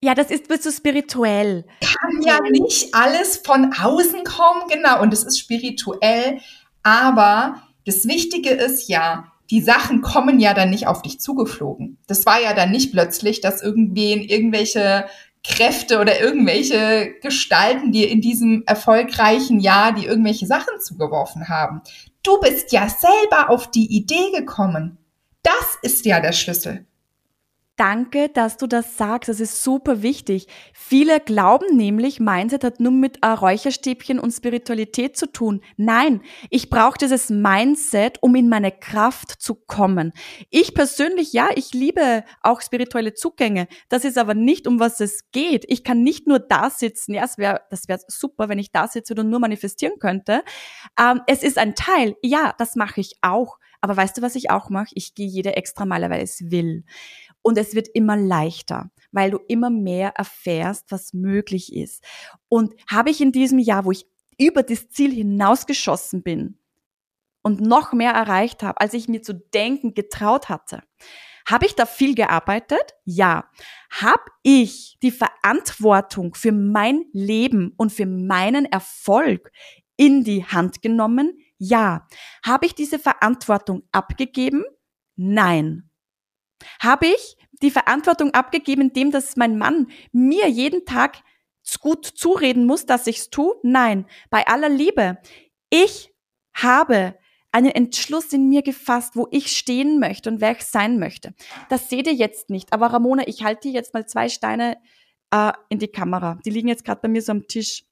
Ja, 0.02 0.16
das 0.16 0.32
ist 0.32 0.50
so 0.62 0.70
spirituell. 0.72 1.64
Kann 1.80 2.22
ja 2.22 2.40
nicht 2.50 2.92
alles 2.92 3.36
von 3.36 3.72
außen 3.72 4.24
kommen, 4.24 4.62
genau. 4.68 5.00
Und 5.00 5.14
es 5.14 5.22
ist 5.22 5.38
spirituell. 5.38 6.40
Aber 6.82 7.62
das 7.86 8.08
Wichtige 8.08 8.50
ist 8.50 8.88
ja, 8.88 9.30
die 9.50 9.60
Sachen 9.60 10.02
kommen 10.02 10.40
ja 10.40 10.54
dann 10.54 10.70
nicht 10.70 10.88
auf 10.88 11.02
dich 11.02 11.20
zugeflogen. 11.20 11.98
Das 12.08 12.26
war 12.26 12.42
ja 12.42 12.52
dann 12.52 12.72
nicht 12.72 12.90
plötzlich, 12.90 13.40
dass 13.42 13.62
irgendwen 13.62 14.22
irgendwelche 14.22 15.06
Kräfte 15.44 16.00
oder 16.00 16.20
irgendwelche 16.20 17.14
Gestalten 17.22 17.92
dir 17.92 18.10
in 18.10 18.20
diesem 18.20 18.64
erfolgreichen 18.66 19.60
Jahr 19.60 19.92
die 19.92 20.06
irgendwelche 20.06 20.46
Sachen 20.46 20.80
zugeworfen 20.80 21.48
haben. 21.48 21.82
Du 22.24 22.40
bist 22.40 22.72
ja 22.72 22.88
selber 22.88 23.50
auf 23.50 23.70
die 23.70 23.86
Idee 23.86 24.32
gekommen. 24.36 24.98
Das 25.44 25.78
ist 25.82 26.04
ja 26.06 26.18
der 26.18 26.32
Schlüssel. 26.32 26.86
Danke, 27.80 28.28
dass 28.28 28.58
du 28.58 28.66
das 28.66 28.98
sagst. 28.98 29.30
Das 29.30 29.40
ist 29.40 29.64
super 29.64 30.02
wichtig. 30.02 30.48
Viele 30.74 31.18
glauben 31.18 31.78
nämlich, 31.78 32.20
Mindset 32.20 32.62
hat 32.62 32.78
nur 32.78 32.92
mit 32.92 33.24
Räucherstäbchen 33.24 34.18
und 34.18 34.32
Spiritualität 34.32 35.16
zu 35.16 35.24
tun. 35.32 35.62
Nein, 35.78 36.20
ich 36.50 36.68
brauche 36.68 36.98
dieses 36.98 37.30
Mindset, 37.30 38.18
um 38.20 38.34
in 38.34 38.50
meine 38.50 38.70
Kraft 38.70 39.30
zu 39.40 39.54
kommen. 39.54 40.12
Ich 40.50 40.74
persönlich, 40.74 41.32
ja, 41.32 41.48
ich 41.54 41.72
liebe 41.72 42.22
auch 42.42 42.60
spirituelle 42.60 43.14
Zugänge. 43.14 43.66
Das 43.88 44.04
ist 44.04 44.18
aber 44.18 44.34
nicht, 44.34 44.66
um 44.66 44.78
was 44.78 45.00
es 45.00 45.30
geht. 45.32 45.64
Ich 45.66 45.82
kann 45.82 46.02
nicht 46.02 46.26
nur 46.26 46.38
da 46.38 46.68
sitzen. 46.68 47.14
Ja, 47.14 47.24
es 47.24 47.38
wäre 47.38 47.62
das 47.70 47.88
wäre 47.88 48.00
super, 48.08 48.50
wenn 48.50 48.58
ich 48.58 48.72
da 48.72 48.88
sitze 48.88 49.14
und 49.14 49.30
nur 49.30 49.40
manifestieren 49.40 49.98
könnte. 49.98 50.42
Ähm, 51.00 51.22
es 51.26 51.42
ist 51.42 51.56
ein 51.56 51.74
Teil. 51.74 52.14
Ja, 52.20 52.54
das 52.58 52.76
mache 52.76 53.00
ich 53.00 53.14
auch. 53.22 53.56
Aber 53.80 53.96
weißt 53.96 54.18
du, 54.18 54.22
was 54.22 54.34
ich 54.34 54.50
auch 54.50 54.68
mache? 54.68 54.90
Ich 54.94 55.14
gehe 55.14 55.26
jede 55.26 55.56
extra 55.56 55.86
Meile, 55.86 56.10
weil 56.10 56.22
es 56.22 56.50
will. 56.50 56.84
Und 57.42 57.58
es 57.58 57.74
wird 57.74 57.88
immer 57.88 58.16
leichter, 58.16 58.90
weil 59.12 59.30
du 59.30 59.38
immer 59.48 59.70
mehr 59.70 60.10
erfährst, 60.16 60.86
was 60.90 61.14
möglich 61.14 61.74
ist. 61.74 62.04
Und 62.48 62.74
habe 62.88 63.10
ich 63.10 63.20
in 63.20 63.32
diesem 63.32 63.58
Jahr, 63.58 63.84
wo 63.84 63.92
ich 63.92 64.06
über 64.38 64.62
das 64.62 64.88
Ziel 64.90 65.12
hinausgeschossen 65.12 66.22
bin 66.22 66.58
und 67.42 67.60
noch 67.60 67.92
mehr 67.92 68.12
erreicht 68.12 68.62
habe, 68.62 68.80
als 68.80 68.94
ich 68.94 69.08
mir 69.08 69.22
zu 69.22 69.34
denken 69.34 69.94
getraut 69.94 70.48
hatte, 70.48 70.82
habe 71.50 71.66
ich 71.66 71.74
da 71.74 71.86
viel 71.86 72.14
gearbeitet? 72.14 72.94
Ja. 73.04 73.50
Habe 73.90 74.22
ich 74.42 74.98
die 75.02 75.10
Verantwortung 75.10 76.34
für 76.34 76.52
mein 76.52 77.04
Leben 77.12 77.72
und 77.76 77.92
für 77.92 78.06
meinen 78.06 78.66
Erfolg 78.66 79.50
in 79.96 80.22
die 80.22 80.44
Hand 80.44 80.80
genommen? 80.80 81.38
Ja. 81.58 82.06
Habe 82.44 82.66
ich 82.66 82.74
diese 82.74 82.98
Verantwortung 82.98 83.82
abgegeben? 83.90 84.64
Nein. 85.16 85.89
Habe 86.80 87.06
ich 87.06 87.36
die 87.62 87.70
Verantwortung 87.70 88.32
abgegeben, 88.32 88.82
indem 88.82 89.10
dass 89.10 89.36
mein 89.36 89.58
Mann 89.58 89.88
mir 90.12 90.48
jeden 90.48 90.84
Tag 90.84 91.22
gut 91.80 92.04
zureden 92.06 92.66
muss, 92.66 92.86
dass 92.86 93.06
ich's 93.06 93.30
tue? 93.30 93.54
Nein. 93.62 94.06
Bei 94.30 94.46
aller 94.46 94.68
Liebe. 94.68 95.18
Ich 95.68 96.12
habe 96.54 97.16
einen 97.52 97.70
Entschluss 97.70 98.32
in 98.32 98.48
mir 98.48 98.62
gefasst, 98.62 99.16
wo 99.16 99.26
ich 99.30 99.56
stehen 99.56 99.98
möchte 99.98 100.30
und 100.30 100.40
wer 100.40 100.52
ich 100.52 100.62
sein 100.62 100.98
möchte. 100.98 101.34
Das 101.68 101.88
seht 101.88 102.06
ihr 102.06 102.14
jetzt 102.14 102.50
nicht. 102.50 102.72
Aber 102.72 102.88
Ramona, 102.88 103.26
ich 103.26 103.42
halte 103.42 103.68
dir 103.68 103.74
jetzt 103.74 103.94
mal 103.94 104.06
zwei 104.06 104.28
Steine 104.28 104.76
äh, 105.30 105.52
in 105.68 105.78
die 105.78 105.88
Kamera. 105.88 106.38
Die 106.44 106.50
liegen 106.50 106.68
jetzt 106.68 106.84
gerade 106.84 107.00
bei 107.00 107.08
mir 107.08 107.22
so 107.22 107.32
am 107.32 107.46
Tisch. 107.46 107.84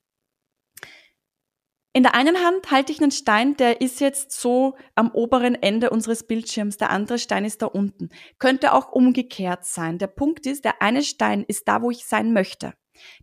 In 1.95 2.03
der 2.03 2.15
einen 2.15 2.45
Hand 2.45 2.71
halte 2.71 2.93
ich 2.93 3.01
einen 3.01 3.11
Stein, 3.11 3.57
der 3.57 3.81
ist 3.81 4.01
jetzt 4.01 4.31
so 4.31 4.77
am 4.95 5.11
oberen 5.11 5.55
Ende 5.55 5.91
unseres 5.91 6.27
Bildschirms, 6.27 6.77
der 6.77 6.91
andere 6.91 7.19
Stein 7.19 7.45
ist 7.45 7.63
da 7.63 7.67
unten. 7.67 8.11
Könnte 8.39 8.73
auch 8.73 8.93
umgekehrt 8.93 9.65
sein. 9.65 9.99
Der 9.99 10.07
Punkt 10.07 10.47
ist, 10.47 10.65
der 10.65 10.83
eine 10.83 11.03
Stein 11.03 11.45
ist 11.49 11.67
da, 11.67 11.83
wo 11.83 11.91
ich 11.91 12.05
sein 12.05 12.33
möchte. 12.33 12.75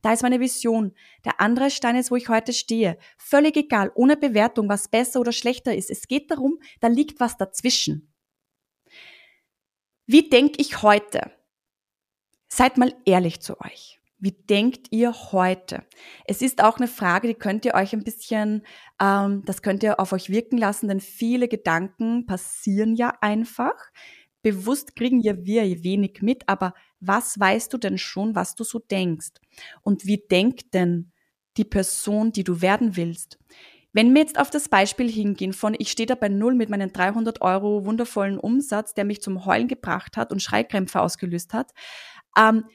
Da 0.01 0.13
ist 0.13 0.23
meine 0.23 0.39
Vision. 0.39 0.93
Der 1.25 1.39
andere 1.41 1.69
Stein 1.69 1.95
ist, 1.95 2.09
wo 2.09 2.15
ich 2.15 2.29
heute 2.29 2.53
stehe. 2.53 2.97
Völlig 3.17 3.55
egal, 3.55 3.91
ohne 3.95 4.17
Bewertung, 4.17 4.67
was 4.67 4.87
besser 4.87 5.19
oder 5.19 5.31
schlechter 5.31 5.75
ist. 5.75 5.91
Es 5.91 6.07
geht 6.07 6.31
darum, 6.31 6.59
da 6.79 6.87
liegt 6.87 7.19
was 7.19 7.37
dazwischen. 7.37 8.13
Wie 10.07 10.29
denke 10.29 10.61
ich 10.61 10.81
heute? 10.81 11.31
Seid 12.47 12.77
mal 12.77 12.95
ehrlich 13.05 13.41
zu 13.41 13.59
euch. 13.59 13.94
Wie 14.17 14.31
denkt 14.31 14.87
ihr 14.91 15.13
heute? 15.31 15.83
Es 16.25 16.41
ist 16.41 16.63
auch 16.63 16.77
eine 16.77 16.87
Frage, 16.87 17.27
die 17.27 17.33
könnt 17.33 17.65
ihr 17.65 17.73
euch 17.73 17.93
ein 17.93 18.03
bisschen, 18.03 18.65
ähm, 19.01 19.43
das 19.45 19.61
könnt 19.61 19.83
ihr 19.83 19.99
auf 19.99 20.13
euch 20.13 20.29
wirken 20.29 20.57
lassen, 20.57 20.87
denn 20.87 21.01
viele 21.01 21.47
Gedanken 21.47 22.25
passieren 22.25 22.95
ja 22.95 23.13
einfach. 23.21 23.75
Bewusst 24.41 24.95
kriegen 24.95 25.19
ja 25.19 25.43
wir 25.43 25.63
wenig 25.83 26.21
mit, 26.21 26.47
aber 26.47 26.73
was 26.99 27.39
weißt 27.39 27.73
du 27.73 27.77
denn 27.77 27.97
schon, 27.97 28.35
was 28.35 28.55
du 28.55 28.63
so 28.63 28.79
denkst? 28.79 29.33
Und 29.81 30.05
wie 30.05 30.23
denkt 30.29 30.73
denn 30.73 31.11
die 31.57 31.65
Person, 31.65 32.31
die 32.31 32.43
du 32.43 32.61
werden 32.61 32.95
willst? 32.95 33.37
Wenn 33.91 34.13
wir 34.13 34.21
jetzt 34.21 34.39
auf 34.39 34.49
das 34.49 34.69
Beispiel 34.69 35.09
hingehen 35.09 35.53
von, 35.53 35.75
ich 35.77 35.89
stehe 35.89 36.07
da 36.07 36.15
bei 36.15 36.29
Null 36.29 36.53
mit 36.53 36.69
meinen 36.69 36.91
300 36.91 37.41
Euro 37.41 37.85
wundervollen 37.85 38.37
Umsatz, 38.37 38.93
der 38.93 39.05
mich 39.05 39.21
zum 39.21 39.45
Heulen 39.45 39.67
gebracht 39.67 40.17
hat 40.17 40.31
und 40.31 40.41
Schreikrämpfe 40.41 41.01
ausgelöst 41.01 41.53
hat, 41.53 41.71
ähm, 42.37 42.65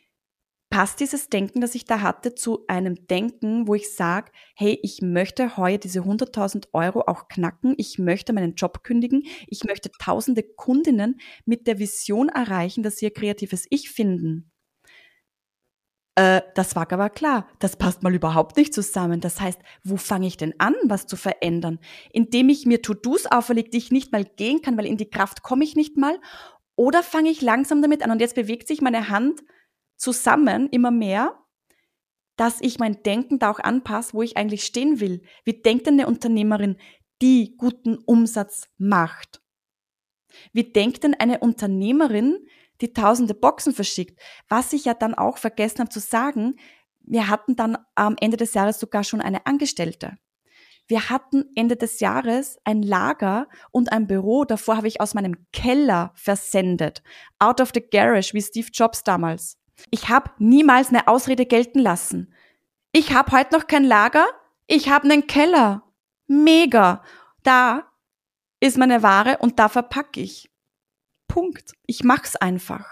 passt 0.70 1.00
dieses 1.00 1.28
Denken, 1.28 1.60
das 1.60 1.74
ich 1.74 1.84
da 1.84 2.00
hatte, 2.00 2.34
zu 2.36 2.64
einem 2.68 3.06
Denken, 3.08 3.66
wo 3.66 3.74
ich 3.74 3.92
sage, 3.92 4.30
hey, 4.54 4.78
ich 4.82 5.02
möchte 5.02 5.56
heuer 5.56 5.78
diese 5.78 6.00
100.000 6.00 6.68
Euro 6.72 7.02
auch 7.02 7.28
knacken, 7.28 7.74
ich 7.76 7.98
möchte 7.98 8.32
meinen 8.32 8.54
Job 8.54 8.84
kündigen, 8.84 9.24
ich 9.48 9.64
möchte 9.64 9.90
tausende 10.00 10.44
Kundinnen 10.44 11.20
mit 11.44 11.66
der 11.66 11.80
Vision 11.80 12.28
erreichen, 12.28 12.84
dass 12.84 12.96
sie 12.96 13.06
ihr 13.06 13.12
kreatives 13.12 13.66
Ich 13.70 13.90
finden. 13.90 14.52
Äh, 16.14 16.42
das 16.54 16.76
war 16.76 16.90
aber 16.92 17.10
klar, 17.10 17.48
das 17.58 17.76
passt 17.76 18.02
mal 18.02 18.14
überhaupt 18.14 18.56
nicht 18.56 18.72
zusammen. 18.72 19.20
Das 19.20 19.40
heißt, 19.40 19.58
wo 19.82 19.96
fange 19.96 20.28
ich 20.28 20.36
denn 20.36 20.54
an, 20.58 20.74
was 20.84 21.06
zu 21.06 21.16
verändern? 21.16 21.80
Indem 22.12 22.48
ich 22.48 22.66
mir 22.66 22.80
To-Dos 22.80 23.26
auferlege, 23.26 23.70
die 23.70 23.78
ich 23.78 23.90
nicht 23.90 24.12
mal 24.12 24.24
gehen 24.24 24.62
kann, 24.62 24.76
weil 24.76 24.86
in 24.86 24.96
die 24.96 25.10
Kraft 25.10 25.42
komme 25.42 25.64
ich 25.64 25.74
nicht 25.74 25.96
mal? 25.96 26.18
Oder 26.76 27.02
fange 27.02 27.30
ich 27.30 27.42
langsam 27.42 27.82
damit 27.82 28.02
an 28.02 28.10
und 28.10 28.20
jetzt 28.20 28.36
bewegt 28.36 28.68
sich 28.68 28.80
meine 28.80 29.08
Hand 29.08 29.40
zusammen 30.00 30.68
immer 30.70 30.90
mehr, 30.90 31.38
dass 32.36 32.60
ich 32.60 32.78
mein 32.78 33.02
Denken 33.02 33.38
da 33.38 33.50
auch 33.50 33.58
anpasse, 33.58 34.14
wo 34.14 34.22
ich 34.22 34.36
eigentlich 34.36 34.64
stehen 34.64 34.98
will. 34.98 35.22
Wie 35.44 35.60
denkt 35.60 35.86
denn 35.86 36.00
eine 36.00 36.06
Unternehmerin, 36.06 36.76
die 37.20 37.54
guten 37.58 37.98
Umsatz 37.98 38.68
macht? 38.78 39.42
Wie 40.52 40.72
denkt 40.72 41.04
denn 41.04 41.14
eine 41.14 41.40
Unternehmerin, 41.40 42.46
die 42.80 42.94
tausende 42.94 43.34
Boxen 43.34 43.74
verschickt? 43.74 44.18
Was 44.48 44.72
ich 44.72 44.86
ja 44.86 44.94
dann 44.94 45.14
auch 45.14 45.36
vergessen 45.36 45.80
habe 45.80 45.90
zu 45.90 46.00
sagen, 46.00 46.58
wir 47.00 47.28
hatten 47.28 47.56
dann 47.56 47.76
am 47.94 48.16
Ende 48.18 48.38
des 48.38 48.54
Jahres 48.54 48.80
sogar 48.80 49.04
schon 49.04 49.20
eine 49.20 49.44
Angestellte. 49.44 50.16
Wir 50.86 51.10
hatten 51.10 51.44
Ende 51.54 51.76
des 51.76 52.00
Jahres 52.00 52.58
ein 52.64 52.82
Lager 52.82 53.48
und 53.70 53.92
ein 53.92 54.06
Büro. 54.06 54.44
Davor 54.44 54.76
habe 54.76 54.88
ich 54.88 55.00
aus 55.00 55.14
meinem 55.14 55.46
Keller 55.52 56.12
versendet. 56.14 57.02
Out 57.38 57.60
of 57.60 57.70
the 57.74 57.80
garage, 57.80 58.32
wie 58.32 58.42
Steve 58.42 58.68
Jobs 58.72 59.04
damals. 59.04 59.59
Ich 59.90 60.08
habe 60.08 60.30
niemals 60.38 60.88
eine 60.88 61.08
Ausrede 61.08 61.46
gelten 61.46 61.78
lassen. 61.78 62.32
Ich 62.92 63.12
habe 63.12 63.32
heute 63.32 63.56
noch 63.56 63.66
kein 63.66 63.84
Lager, 63.84 64.26
ich 64.66 64.88
habe 64.88 65.10
einen 65.10 65.26
Keller. 65.26 65.82
Mega. 66.26 67.02
Da 67.42 67.90
ist 68.60 68.78
meine 68.78 69.02
Ware 69.02 69.38
und 69.38 69.58
da 69.58 69.68
verpacke 69.68 70.20
ich. 70.20 70.50
Punkt. 71.26 71.72
Ich 71.86 72.04
mach's 72.04 72.36
einfach. 72.36 72.86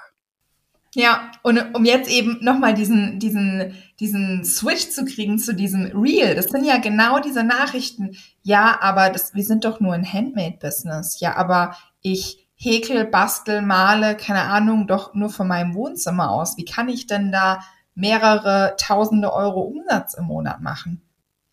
Ja, 0.94 1.30
und 1.42 1.74
um 1.74 1.84
jetzt 1.84 2.10
eben 2.10 2.38
nochmal 2.40 2.74
diesen, 2.74 3.20
diesen, 3.20 3.74
diesen 4.00 4.44
Switch 4.44 4.88
zu 4.88 5.04
kriegen 5.04 5.38
zu 5.38 5.54
diesem 5.54 5.84
Real, 5.94 6.34
das 6.34 6.46
sind 6.46 6.64
ja 6.64 6.78
genau 6.78 7.20
diese 7.20 7.44
Nachrichten. 7.44 8.16
Ja, 8.42 8.80
aber 8.80 9.10
das, 9.10 9.34
wir 9.34 9.44
sind 9.44 9.64
doch 9.64 9.80
nur 9.80 9.92
ein 9.94 10.10
Handmade-Business. 10.10 11.20
Ja, 11.20 11.36
aber 11.36 11.76
ich 12.00 12.47
häkel, 12.58 13.04
bastel, 13.06 13.62
male, 13.62 14.16
keine 14.16 14.42
Ahnung, 14.42 14.86
doch 14.86 15.14
nur 15.14 15.30
von 15.30 15.48
meinem 15.48 15.74
Wohnzimmer 15.74 16.30
aus. 16.30 16.56
Wie 16.56 16.64
kann 16.64 16.88
ich 16.88 17.06
denn 17.06 17.32
da 17.32 17.62
mehrere 17.94 18.74
tausende 18.78 19.32
Euro 19.32 19.62
Umsatz 19.62 20.14
im 20.14 20.24
Monat 20.24 20.60
machen? 20.60 21.00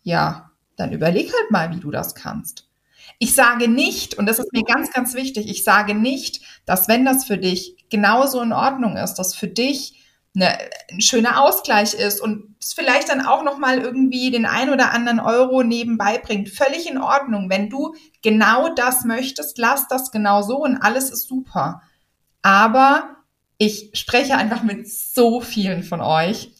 Ja, 0.02 0.50
dann 0.76 0.92
überleg 0.92 1.32
halt 1.32 1.50
mal, 1.50 1.70
wie 1.70 1.80
du 1.80 1.90
das 1.90 2.14
kannst. 2.14 2.68
Ich 3.18 3.34
sage 3.34 3.68
nicht, 3.68 4.14
und 4.18 4.26
das 4.26 4.38
ist 4.38 4.52
mir 4.52 4.64
ganz, 4.64 4.92
ganz 4.92 5.14
wichtig, 5.14 5.48
ich 5.48 5.64
sage 5.64 5.94
nicht, 5.94 6.42
dass 6.66 6.88
wenn 6.88 7.04
das 7.04 7.24
für 7.24 7.38
dich 7.38 7.86
genauso 7.88 8.42
in 8.42 8.52
Ordnung 8.52 8.96
ist, 8.96 9.14
dass 9.14 9.34
für 9.34 9.48
dich 9.48 10.05
eine, 10.36 10.58
ein 10.90 11.00
schöner 11.00 11.42
Ausgleich 11.42 11.94
ist 11.94 12.20
und 12.20 12.54
es 12.60 12.74
vielleicht 12.74 13.08
dann 13.08 13.24
auch 13.24 13.42
noch 13.42 13.58
mal 13.58 13.78
irgendwie 13.80 14.30
den 14.30 14.46
ein 14.46 14.70
oder 14.70 14.92
anderen 14.92 15.18
Euro 15.18 15.62
nebenbei 15.62 16.18
bringt. 16.18 16.50
Völlig 16.50 16.88
in 16.88 16.98
Ordnung. 16.98 17.50
Wenn 17.50 17.70
du 17.70 17.94
genau 18.22 18.74
das 18.74 19.04
möchtest, 19.04 19.58
lass 19.58 19.88
das 19.88 20.10
genau 20.10 20.42
so 20.42 20.58
und 20.58 20.76
alles 20.76 21.10
ist 21.10 21.26
super. 21.26 21.80
Aber 22.42 23.16
ich 23.58 23.90
spreche 23.94 24.36
einfach 24.36 24.62
mit 24.62 24.88
so 24.88 25.40
vielen 25.40 25.82
von 25.82 26.00
euch 26.00 26.52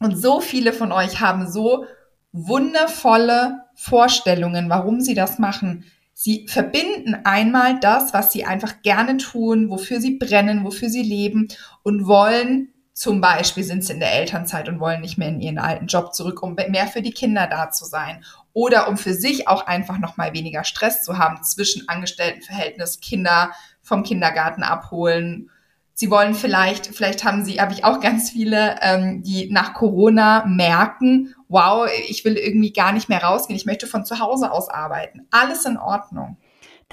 und 0.00 0.16
so 0.16 0.40
viele 0.40 0.72
von 0.72 0.92
euch 0.92 1.20
haben 1.20 1.50
so 1.50 1.86
wundervolle 2.32 3.64
Vorstellungen, 3.74 4.68
warum 4.68 5.00
sie 5.00 5.14
das 5.14 5.38
machen. 5.38 5.84
Sie 6.12 6.46
verbinden 6.46 7.16
einmal 7.24 7.80
das, 7.80 8.12
was 8.12 8.32
sie 8.32 8.44
einfach 8.44 8.82
gerne 8.82 9.16
tun, 9.16 9.70
wofür 9.70 10.00
sie 10.00 10.16
brennen, 10.18 10.64
wofür 10.64 10.88
sie 10.88 11.02
leben 11.02 11.48
und 11.82 12.06
wollen 12.06 12.73
zum 12.94 13.20
Beispiel 13.20 13.64
sind 13.64 13.84
sie 13.84 13.92
in 13.92 13.98
der 13.98 14.14
Elternzeit 14.14 14.68
und 14.68 14.78
wollen 14.78 15.00
nicht 15.00 15.18
mehr 15.18 15.28
in 15.28 15.40
ihren 15.40 15.58
alten 15.58 15.88
Job 15.88 16.14
zurück, 16.14 16.42
um 16.44 16.54
mehr 16.54 16.86
für 16.86 17.02
die 17.02 17.12
Kinder 17.12 17.48
da 17.48 17.70
zu 17.70 17.84
sein. 17.84 18.24
Oder 18.52 18.88
um 18.88 18.96
für 18.96 19.14
sich 19.14 19.48
auch 19.48 19.66
einfach 19.66 19.98
nochmal 19.98 20.32
weniger 20.32 20.62
Stress 20.62 21.02
zu 21.02 21.18
haben 21.18 21.42
zwischen 21.42 21.88
Angestelltenverhältnis, 21.88 23.00
Kinder 23.00 23.50
vom 23.82 24.04
Kindergarten 24.04 24.62
abholen. 24.62 25.50
Sie 25.92 26.08
wollen 26.08 26.34
vielleicht, 26.34 26.86
vielleicht 26.86 27.24
haben 27.24 27.44
sie, 27.44 27.60
habe 27.60 27.72
ich 27.72 27.84
auch 27.84 27.98
ganz 27.98 28.30
viele, 28.30 28.76
ähm, 28.80 29.24
die 29.24 29.50
nach 29.50 29.74
Corona 29.74 30.44
merken, 30.46 31.34
wow, 31.48 31.88
ich 32.08 32.24
will 32.24 32.36
irgendwie 32.36 32.72
gar 32.72 32.92
nicht 32.92 33.08
mehr 33.08 33.24
rausgehen, 33.24 33.56
ich 33.56 33.66
möchte 33.66 33.88
von 33.88 34.04
zu 34.04 34.20
Hause 34.20 34.52
aus 34.52 34.68
arbeiten. 34.68 35.26
Alles 35.32 35.64
in 35.64 35.76
Ordnung. 35.76 36.36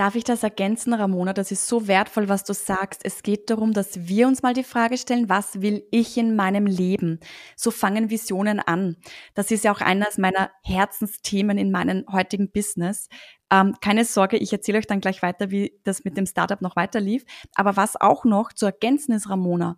Darf 0.02 0.16
ich 0.16 0.24
das 0.24 0.41
ergänzen, 0.41 0.95
Ramona? 0.95 1.32
Das 1.32 1.52
ist 1.52 1.68
so 1.68 1.88
wertvoll, 1.88 2.28
was 2.28 2.43
du 2.43 2.56
sagst. 2.56 3.02
Es 3.04 3.22
geht 3.22 3.52
darum, 3.52 3.72
dass 3.72 4.08
wir 4.08 4.28
uns 4.28 4.41
mal 4.41 4.56
die 4.56 4.64
Frage 4.64 4.97
stellen, 4.97 5.30
was 5.30 5.62
will 5.62 5.86
ich 5.91 6.18
in 6.18 6.36
meinem 6.36 6.66
Leben? 6.66 7.20
So 7.56 7.70
fangen 7.70 8.10
Visionen 8.10 8.60
an. 8.60 8.97
Das 9.36 9.52
ist 9.52 9.64
ja 9.64 9.72
auch 9.72 9.80
eines 9.80 10.18
meiner 10.18 10.49
Herzensthemen 10.64 11.60
in 11.60 11.70
meinem 11.70 12.04
heutigen 12.12 12.52
Business. 12.52 13.10
Ähm, 13.52 13.76
keine 13.80 14.04
Sorge, 14.04 14.38
ich 14.38 14.52
erzähle 14.52 14.80
euch 14.80 14.88
dann 14.88 15.02
gleich 15.02 15.22
weiter, 15.22 15.52
wie 15.52 15.80
das 15.84 16.04
mit 16.04 16.18
dem 16.18 16.26
Startup 16.26 16.64
noch 16.64 16.76
weiter 16.76 16.99
lief. 16.99 17.24
Aber 17.54 17.78
was 17.78 17.95
auch 17.95 18.26
noch 18.26 18.54
zu 18.54 18.66
ergänzen 18.66 19.12
ist, 19.12 19.30
Ramona, 19.30 19.78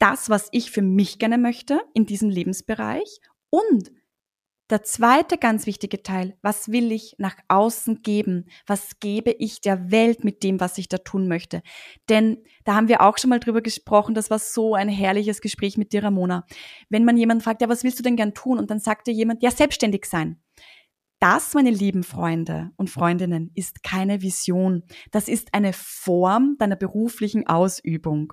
das, 0.00 0.28
was 0.28 0.48
ich 0.50 0.72
für 0.72 0.82
mich 0.82 1.20
gerne 1.20 1.38
möchte 1.38 1.80
in 1.94 2.04
diesem 2.04 2.30
Lebensbereich 2.30 3.20
und 3.50 3.92
der 4.70 4.82
zweite 4.82 5.38
ganz 5.38 5.66
wichtige 5.66 6.02
Teil, 6.02 6.36
was 6.42 6.72
will 6.72 6.90
ich 6.90 7.14
nach 7.18 7.36
außen 7.46 8.02
geben? 8.02 8.46
Was 8.66 8.98
gebe 8.98 9.30
ich 9.30 9.60
der 9.60 9.92
Welt 9.92 10.24
mit 10.24 10.42
dem, 10.42 10.58
was 10.58 10.76
ich 10.78 10.88
da 10.88 10.98
tun 10.98 11.28
möchte? 11.28 11.62
Denn 12.08 12.38
da 12.64 12.74
haben 12.74 12.88
wir 12.88 13.00
auch 13.02 13.16
schon 13.16 13.30
mal 13.30 13.38
drüber 13.38 13.62
gesprochen, 13.62 14.14
das 14.14 14.28
war 14.28 14.40
so 14.40 14.74
ein 14.74 14.88
herrliches 14.88 15.40
Gespräch 15.40 15.78
mit 15.78 15.92
dir, 15.92 16.02
Ramona. 16.02 16.44
Wenn 16.88 17.04
man 17.04 17.16
jemanden 17.16 17.44
fragt, 17.44 17.62
ja, 17.62 17.68
was 17.68 17.84
willst 17.84 18.00
du 18.00 18.02
denn 18.02 18.16
gern 18.16 18.34
tun? 18.34 18.58
Und 18.58 18.70
dann 18.70 18.80
sagt 18.80 19.06
dir 19.06 19.12
jemand, 19.14 19.42
ja, 19.42 19.52
selbstständig 19.52 20.06
sein. 20.06 20.40
Das, 21.20 21.54
meine 21.54 21.70
lieben 21.70 22.02
Freunde 22.02 22.72
und 22.76 22.90
Freundinnen, 22.90 23.52
ist 23.54 23.84
keine 23.84 24.20
Vision. 24.20 24.82
Das 25.12 25.28
ist 25.28 25.54
eine 25.54 25.72
Form 25.72 26.56
deiner 26.58 26.76
beruflichen 26.76 27.46
Ausübung. 27.46 28.32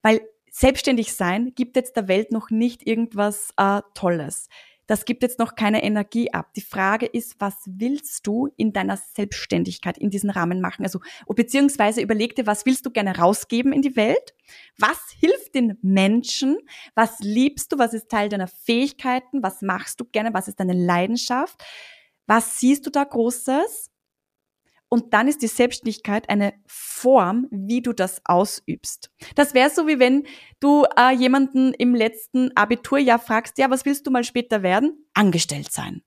Weil 0.00 0.22
selbstständig 0.50 1.12
sein 1.12 1.52
gibt 1.54 1.76
jetzt 1.76 1.94
der 1.94 2.08
Welt 2.08 2.32
noch 2.32 2.50
nicht 2.50 2.86
irgendwas 2.86 3.50
äh, 3.58 3.82
Tolles 3.94 4.48
das 4.88 5.04
gibt 5.04 5.22
jetzt 5.22 5.38
noch 5.38 5.54
keine 5.54 5.82
Energie 5.84 6.32
ab. 6.32 6.54
Die 6.54 6.62
Frage 6.62 7.04
ist, 7.06 7.36
was 7.38 7.54
willst 7.66 8.26
du 8.26 8.48
in 8.56 8.72
deiner 8.72 8.96
Selbstständigkeit 8.96 9.98
in 9.98 10.08
diesen 10.08 10.30
Rahmen 10.30 10.62
machen? 10.62 10.84
Also, 10.84 11.00
beziehungsweise 11.28 12.00
überleg 12.00 12.34
dir, 12.34 12.46
was 12.46 12.64
willst 12.64 12.86
du 12.86 12.90
gerne 12.90 13.16
rausgeben 13.16 13.72
in 13.74 13.82
die 13.82 13.96
Welt? 13.96 14.34
Was 14.78 14.98
hilft 15.20 15.54
den 15.54 15.78
Menschen? 15.82 16.56
Was 16.94 17.18
liebst 17.20 17.70
du? 17.70 17.78
Was 17.78 17.92
ist 17.92 18.08
Teil 18.08 18.30
deiner 18.30 18.48
Fähigkeiten? 18.48 19.42
Was 19.42 19.60
machst 19.60 20.00
du 20.00 20.06
gerne? 20.06 20.32
Was 20.32 20.48
ist 20.48 20.58
deine 20.58 20.72
Leidenschaft? 20.72 21.62
Was 22.26 22.58
siehst 22.58 22.86
du 22.86 22.90
da 22.90 23.04
Großes? 23.04 23.90
Und 24.88 25.12
dann 25.12 25.28
ist 25.28 25.42
die 25.42 25.48
Selbstständigkeit 25.48 26.28
eine 26.30 26.54
Form, 26.66 27.46
wie 27.50 27.82
du 27.82 27.92
das 27.92 28.22
ausübst. 28.24 29.10
Das 29.34 29.52
wäre 29.52 29.70
so, 29.70 29.86
wie 29.86 29.98
wenn 29.98 30.26
du 30.60 30.86
äh, 30.96 31.14
jemanden 31.14 31.74
im 31.74 31.94
letzten 31.94 32.56
Abiturjahr 32.56 33.18
fragst, 33.18 33.58
ja, 33.58 33.70
was 33.70 33.84
willst 33.84 34.06
du 34.06 34.10
mal 34.10 34.24
später 34.24 34.62
werden? 34.62 35.06
Angestellt 35.12 35.70
sein. 35.70 36.02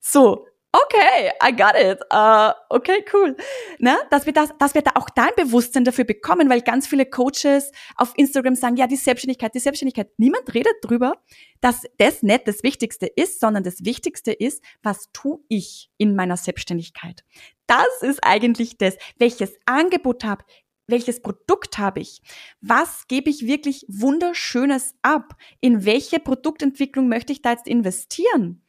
So, 0.00 0.46
okay, 0.82 1.30
I 1.42 1.52
got 1.52 1.74
it. 1.74 2.00
Uh, 2.12 2.52
okay, 2.68 3.04
cool. 3.12 3.36
Ne? 3.78 3.96
Dass 4.10 4.26
wir 4.26 4.32
das, 4.32 4.50
dass 4.58 4.74
wir 4.74 4.82
da 4.82 4.92
auch 4.94 5.10
da 5.10 5.24
ein 5.24 5.34
Bewusstsein 5.36 5.84
dafür 5.84 6.04
bekommen, 6.04 6.48
weil 6.50 6.60
ganz 6.62 6.86
viele 6.86 7.06
Coaches 7.06 7.72
auf 7.96 8.12
Instagram 8.16 8.54
sagen, 8.54 8.76
ja, 8.76 8.86
die 8.86 8.96
Selbstständigkeit, 8.96 9.54
die 9.54 9.60
Selbstständigkeit. 9.60 10.10
Niemand 10.18 10.52
redet 10.54 10.74
drüber, 10.82 11.14
dass 11.60 11.82
das 11.98 12.22
nicht 12.22 12.46
das 12.46 12.62
Wichtigste 12.62 13.06
ist, 13.06 13.40
sondern 13.40 13.62
das 13.62 13.84
Wichtigste 13.84 14.32
ist, 14.32 14.62
was 14.82 15.10
tue 15.12 15.38
ich 15.48 15.90
in 15.98 16.14
meiner 16.14 16.36
Selbstständigkeit? 16.36 17.24
Das 17.66 18.02
ist 18.02 18.20
eigentlich 18.22 18.78
das, 18.78 18.96
welches 19.18 19.56
Angebot 19.66 20.24
habe, 20.24 20.44
welches 20.88 21.20
Produkt 21.20 21.78
habe 21.78 22.00
ich? 22.00 22.20
Was 22.60 23.08
gebe 23.08 23.28
ich 23.28 23.46
wirklich 23.46 23.84
wunderschönes 23.88 24.94
ab? 25.02 25.34
In 25.60 25.84
welche 25.84 26.20
Produktentwicklung 26.20 27.08
möchte 27.08 27.32
ich 27.32 27.42
da 27.42 27.52
jetzt 27.52 27.66
investieren? 27.66 28.62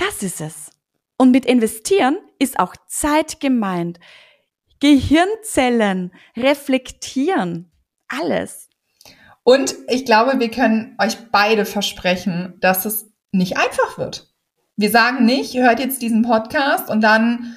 Das 0.00 0.22
ist 0.22 0.40
es. 0.40 0.70
Und 1.18 1.30
mit 1.30 1.44
investieren 1.44 2.16
ist 2.38 2.58
auch 2.58 2.74
Zeit 2.86 3.38
gemeint. 3.38 4.00
Gehirnzellen, 4.80 6.12
reflektieren, 6.36 7.70
alles. 8.08 8.70
Und 9.42 9.74
ich 9.88 10.06
glaube, 10.06 10.40
wir 10.40 10.50
können 10.50 10.96
euch 10.98 11.18
beide 11.30 11.66
versprechen, 11.66 12.54
dass 12.60 12.86
es 12.86 13.12
nicht 13.30 13.58
einfach 13.58 13.98
wird. 13.98 14.32
Wir 14.76 14.90
sagen 14.90 15.26
nicht, 15.26 15.54
ihr 15.54 15.64
hört 15.64 15.80
jetzt 15.80 16.00
diesen 16.00 16.22
Podcast 16.22 16.88
und 16.88 17.02
dann 17.02 17.56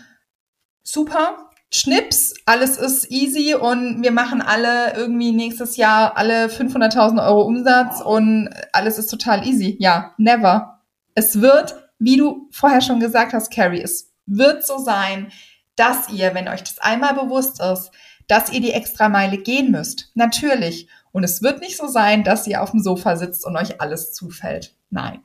super, 0.84 1.50
Schnips, 1.72 2.34
alles 2.46 2.78
ist 2.78 3.10
easy 3.10 3.56
und 3.56 4.04
wir 4.04 4.12
machen 4.12 4.42
alle 4.42 4.94
irgendwie 4.96 5.32
nächstes 5.32 5.78
Jahr 5.78 6.18
alle 6.18 6.48
500.000 6.48 7.26
Euro 7.26 7.44
Umsatz 7.44 8.02
und 8.02 8.50
alles 8.74 9.00
ist 9.00 9.08
total 9.08 9.48
easy. 9.48 9.78
Ja, 9.80 10.14
never. 10.18 10.82
Es 11.16 11.42
wird, 11.42 11.83
wie 12.04 12.18
du 12.18 12.50
vorher 12.52 12.82
schon 12.82 13.00
gesagt 13.00 13.34
hast, 13.34 13.52
Carrie, 13.52 13.82
es 13.82 14.14
wird 14.26 14.66
so 14.66 14.78
sein, 14.78 15.32
dass 15.76 16.10
ihr, 16.10 16.34
wenn 16.34 16.48
euch 16.48 16.64
das 16.64 16.80
einmal 16.80 17.14
bewusst 17.14 17.62
ist, 17.62 17.92
dass 18.28 18.52
ihr 18.52 18.62
die 18.62 18.72
extra 18.72 19.10
Meile 19.10 19.38
gehen 19.38 19.72
müsst. 19.72 20.12
Natürlich. 20.14 20.88
Und 21.12 21.24
es 21.24 21.42
wird 21.42 21.62
nicht 21.62 21.78
so 21.78 21.88
sein, 21.88 22.24
dass 22.24 22.48
ihr 22.48 22.62
auf 22.62 22.72
dem 22.72 22.82
Sofa 22.82 23.16
sitzt 23.16 23.46
und 23.46 23.56
euch 23.56 23.80
alles 23.82 24.14
zufällt. 24.14 24.76
Nein. 24.90 25.22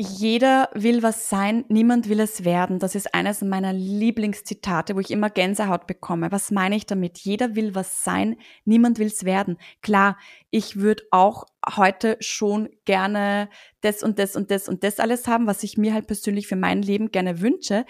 Jeder 0.00 0.70
will 0.74 1.02
was 1.02 1.28
sein, 1.28 1.64
niemand 1.68 2.08
will 2.08 2.20
es 2.20 2.44
werden. 2.44 2.78
Das 2.78 2.94
ist 2.94 3.14
eines 3.14 3.42
meiner 3.42 3.72
Lieblingszitate, 3.72 4.94
wo 4.94 5.00
ich 5.00 5.10
immer 5.10 5.28
Gänsehaut 5.28 5.88
bekomme. 5.88 6.30
Was 6.30 6.52
meine 6.52 6.76
ich 6.76 6.86
damit? 6.86 7.18
Jeder 7.18 7.56
will 7.56 7.74
was 7.74 8.04
sein, 8.04 8.36
niemand 8.64 9.00
will 9.00 9.08
es 9.08 9.24
werden. 9.24 9.58
Klar, 9.82 10.16
ich 10.50 10.76
würde 10.76 11.02
auch 11.10 11.46
heute 11.76 12.16
schon 12.20 12.68
gerne 12.84 13.48
das 13.80 14.04
und 14.04 14.20
das 14.20 14.36
und 14.36 14.52
das 14.52 14.68
und 14.68 14.84
das 14.84 15.00
alles 15.00 15.26
haben, 15.26 15.48
was 15.48 15.64
ich 15.64 15.76
mir 15.76 15.92
halt 15.94 16.06
persönlich 16.06 16.46
für 16.46 16.54
mein 16.54 16.80
Leben 16.80 17.10
gerne 17.10 17.40
wünsche 17.40 17.84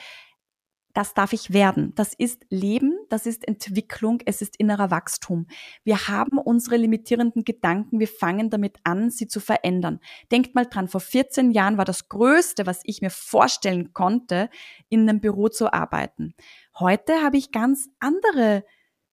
das 0.99 1.15
darf 1.15 1.33
ich 1.33 1.53
werden. 1.53 1.93
Das 1.95 2.13
ist 2.13 2.45
Leben, 2.51 2.98
das 3.11 3.27
ist 3.27 3.47
Entwicklung, 3.47 4.21
es 4.27 4.43
ist 4.43 4.57
innerer 4.57 4.91
Wachstum. 4.91 5.47
Wir 5.85 6.09
haben 6.09 6.39
unsere 6.39 6.77
limitierenden 6.77 7.45
Gedanken, 7.45 8.01
wir 8.01 8.09
fangen 8.09 8.51
damit 8.51 8.79
an, 8.85 9.11
sie 9.11 9.29
zu 9.29 9.41
verändern. 9.41 10.01
Denkt 10.31 10.55
mal 10.55 10.67
dran, 10.67 10.89
vor 10.89 11.01
14 11.01 11.51
Jahren 11.51 11.79
war 11.79 11.85
das 11.85 12.09
Größte, 12.09 12.67
was 12.67 12.81
ich 12.85 13.01
mir 13.03 13.11
vorstellen 13.11 13.93
konnte, 13.93 14.51
in 14.89 15.09
einem 15.09 15.21
Büro 15.21 15.49
zu 15.49 15.73
arbeiten. 15.73 16.35
Heute 16.79 17.23
habe 17.23 17.37
ich 17.37 17.53
ganz 17.53 17.89
andere 17.99 18.65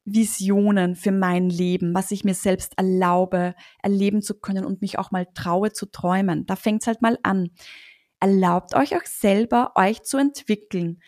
Visionen 0.05 0.95
für 0.95 1.11
mein 1.11 1.49
Leben, 1.49 1.93
was 1.95 2.11
ich 2.11 2.23
mir 2.23 2.35
selbst 2.35 2.77
erlaube, 2.77 3.55
erleben 3.81 4.21
zu 4.21 4.39
können 4.39 4.63
und 4.63 4.81
mich 4.81 4.99
auch 4.99 5.11
mal 5.11 5.27
traue 5.33 5.73
zu 5.73 5.87
träumen. 5.87 6.45
Da 6.45 6.55
fängt 6.55 6.83
es 6.83 6.87
halt 6.87 7.01
mal 7.01 7.17
an. 7.23 7.49
Erlaubt 8.19 8.75
euch 8.75 8.95
auch 8.95 9.05
selber, 9.05 9.73
euch 9.75 10.03
zu 10.03 10.17
entwickeln. 10.17 11.01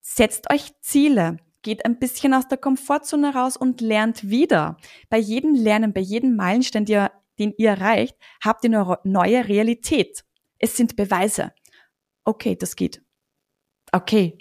Setzt 0.00 0.50
euch 0.52 0.72
Ziele, 0.80 1.38
geht 1.62 1.84
ein 1.84 1.98
bisschen 1.98 2.34
aus 2.34 2.48
der 2.48 2.58
Komfortzone 2.58 3.34
raus 3.34 3.56
und 3.56 3.80
lernt 3.80 4.28
wieder. 4.28 4.76
Bei 5.08 5.18
jedem 5.18 5.54
Lernen, 5.54 5.92
bei 5.92 6.00
jedem 6.00 6.36
Meilenstein, 6.36 6.84
den 6.84 7.54
ihr 7.56 7.70
erreicht, 7.70 8.16
habt 8.42 8.64
ihr 8.64 8.70
eine 8.70 8.98
neue 9.04 9.48
Realität. 9.48 10.24
Es 10.58 10.76
sind 10.76 10.96
Beweise. 10.96 11.52
Okay, 12.24 12.56
das 12.56 12.76
geht. 12.76 13.02
Okay, 13.92 14.38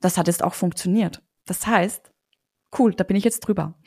das 0.00 0.18
hat 0.18 0.26
jetzt 0.26 0.42
auch 0.42 0.54
funktioniert. 0.54 1.22
Das 1.46 1.66
heißt, 1.66 2.12
cool, 2.78 2.94
da 2.94 3.04
bin 3.04 3.16
ich 3.16 3.24
jetzt 3.24 3.40
drüber 3.40 3.78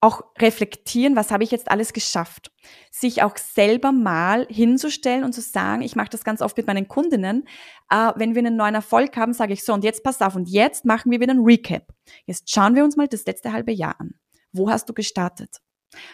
auch 0.00 0.22
reflektieren, 0.38 1.16
was 1.16 1.30
habe 1.30 1.42
ich 1.42 1.50
jetzt 1.50 1.70
alles 1.70 1.92
geschafft. 1.92 2.52
Sich 2.90 3.22
auch 3.22 3.36
selber 3.36 3.90
mal 3.90 4.46
hinzustellen 4.48 5.24
und 5.24 5.32
zu 5.32 5.40
sagen, 5.40 5.82
ich 5.82 5.96
mache 5.96 6.10
das 6.10 6.24
ganz 6.24 6.40
oft 6.40 6.56
mit 6.56 6.66
meinen 6.66 6.86
Kundinnen, 6.86 7.48
äh, 7.90 8.12
wenn 8.16 8.34
wir 8.34 8.40
einen 8.40 8.56
neuen 8.56 8.76
Erfolg 8.76 9.16
haben, 9.16 9.32
sage 9.32 9.52
ich 9.52 9.64
so, 9.64 9.72
und 9.72 9.84
jetzt 9.84 10.04
pass 10.04 10.22
auf, 10.22 10.36
und 10.36 10.48
jetzt 10.48 10.84
machen 10.84 11.10
wir 11.10 11.20
wieder 11.20 11.32
einen 11.32 11.44
Recap. 11.44 11.92
Jetzt 12.26 12.50
schauen 12.50 12.76
wir 12.76 12.84
uns 12.84 12.96
mal 12.96 13.08
das 13.08 13.26
letzte 13.26 13.52
halbe 13.52 13.72
Jahr 13.72 13.98
an. 13.98 14.14
Wo 14.52 14.70
hast 14.70 14.88
du 14.88 14.94
gestartet? 14.94 15.58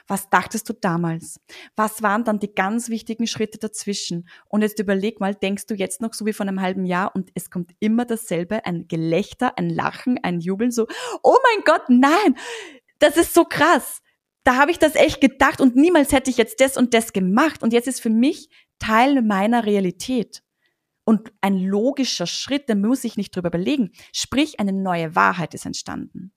Was 0.07 0.31
dachtest 0.31 0.69
du 0.69 0.73
damals? 0.73 1.41
Was 1.77 2.03
waren 2.03 2.25
dann 2.25 2.39
die 2.39 2.55
ganz 2.55 2.89
wichtigen 2.89 3.27
Schritte 3.27 3.59
dazwischen? 3.59 4.29
Und 4.49 4.63
jetzt 4.63 4.79
überleg 4.79 5.21
mal, 5.21 5.35
denkst 5.35 5.67
du 5.67 5.75
jetzt 5.75 6.01
noch 6.01 6.15
so 6.15 6.27
wie 6.27 6.33
vor 6.33 6.47
einem 6.47 6.61
halben 6.61 6.85
Jahr 6.85 7.15
und 7.15 7.31
es 7.35 7.51
kommt 7.51 7.73
immer 7.81 8.05
dasselbe, 8.05 8.65
ein 8.65 8.87
Gelächter, 8.87 9.59
ein 9.59 9.69
Lachen, 9.69 10.19
ein 10.23 10.41
Jubeln, 10.41 10.71
so, 10.71 10.87
oh 11.23 11.37
mein 11.43 11.65
Gott, 11.65 11.89
nein, 11.89 12.37
das 13.05 13.17
ist 13.19 13.35
so 13.35 13.45
krass. 13.45 14.01
Da 14.45 14.57
habe 14.57 14.71
ich 14.71 14.79
das 14.79 14.95
echt 14.95 15.21
gedacht 15.21 15.61
und 15.61 15.77
niemals 15.77 16.13
hätte 16.13 16.31
ich 16.31 16.37
jetzt 16.37 16.61
das 16.61 16.77
und 16.77 16.95
das 16.95 17.13
gemacht. 17.13 17.63
Und 17.63 17.73
jetzt 17.73 17.87
ist 17.87 18.01
für 18.01 18.11
mich 18.11 18.49
Teil 18.79 19.23
meiner 19.23 19.65
Realität. 19.67 20.43
Und 21.05 21.33
ein 21.43 21.59
logischer 21.59 22.27
Schritt, 22.27 22.69
da 22.69 22.75
muss 22.75 23.05
ich 23.05 23.17
nicht 23.17 23.37
drüber 23.37 23.49
überlegen. 23.49 23.93
Sprich, 24.15 24.59
eine 24.59 24.73
neue 24.73 25.15
Wahrheit 25.15 25.55
ist 25.55 25.67
entstanden. 25.67 26.33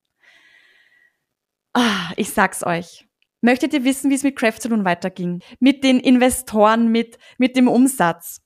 Ah, 1.72 2.12
ich 2.16 2.30
sag's 2.30 2.64
euch. 2.64 3.06
Möchtet 3.40 3.72
ihr 3.72 3.84
wissen, 3.84 4.10
wie 4.10 4.14
es 4.14 4.22
mit 4.22 4.36
Craft 4.36 4.60
Saloon 4.60 4.84
weiterging? 4.84 5.42
Mit 5.60 5.84
den 5.84 6.00
Investoren, 6.00 6.88
mit, 6.88 7.18
mit 7.38 7.56
dem 7.56 7.68
Umsatz? 7.68 8.42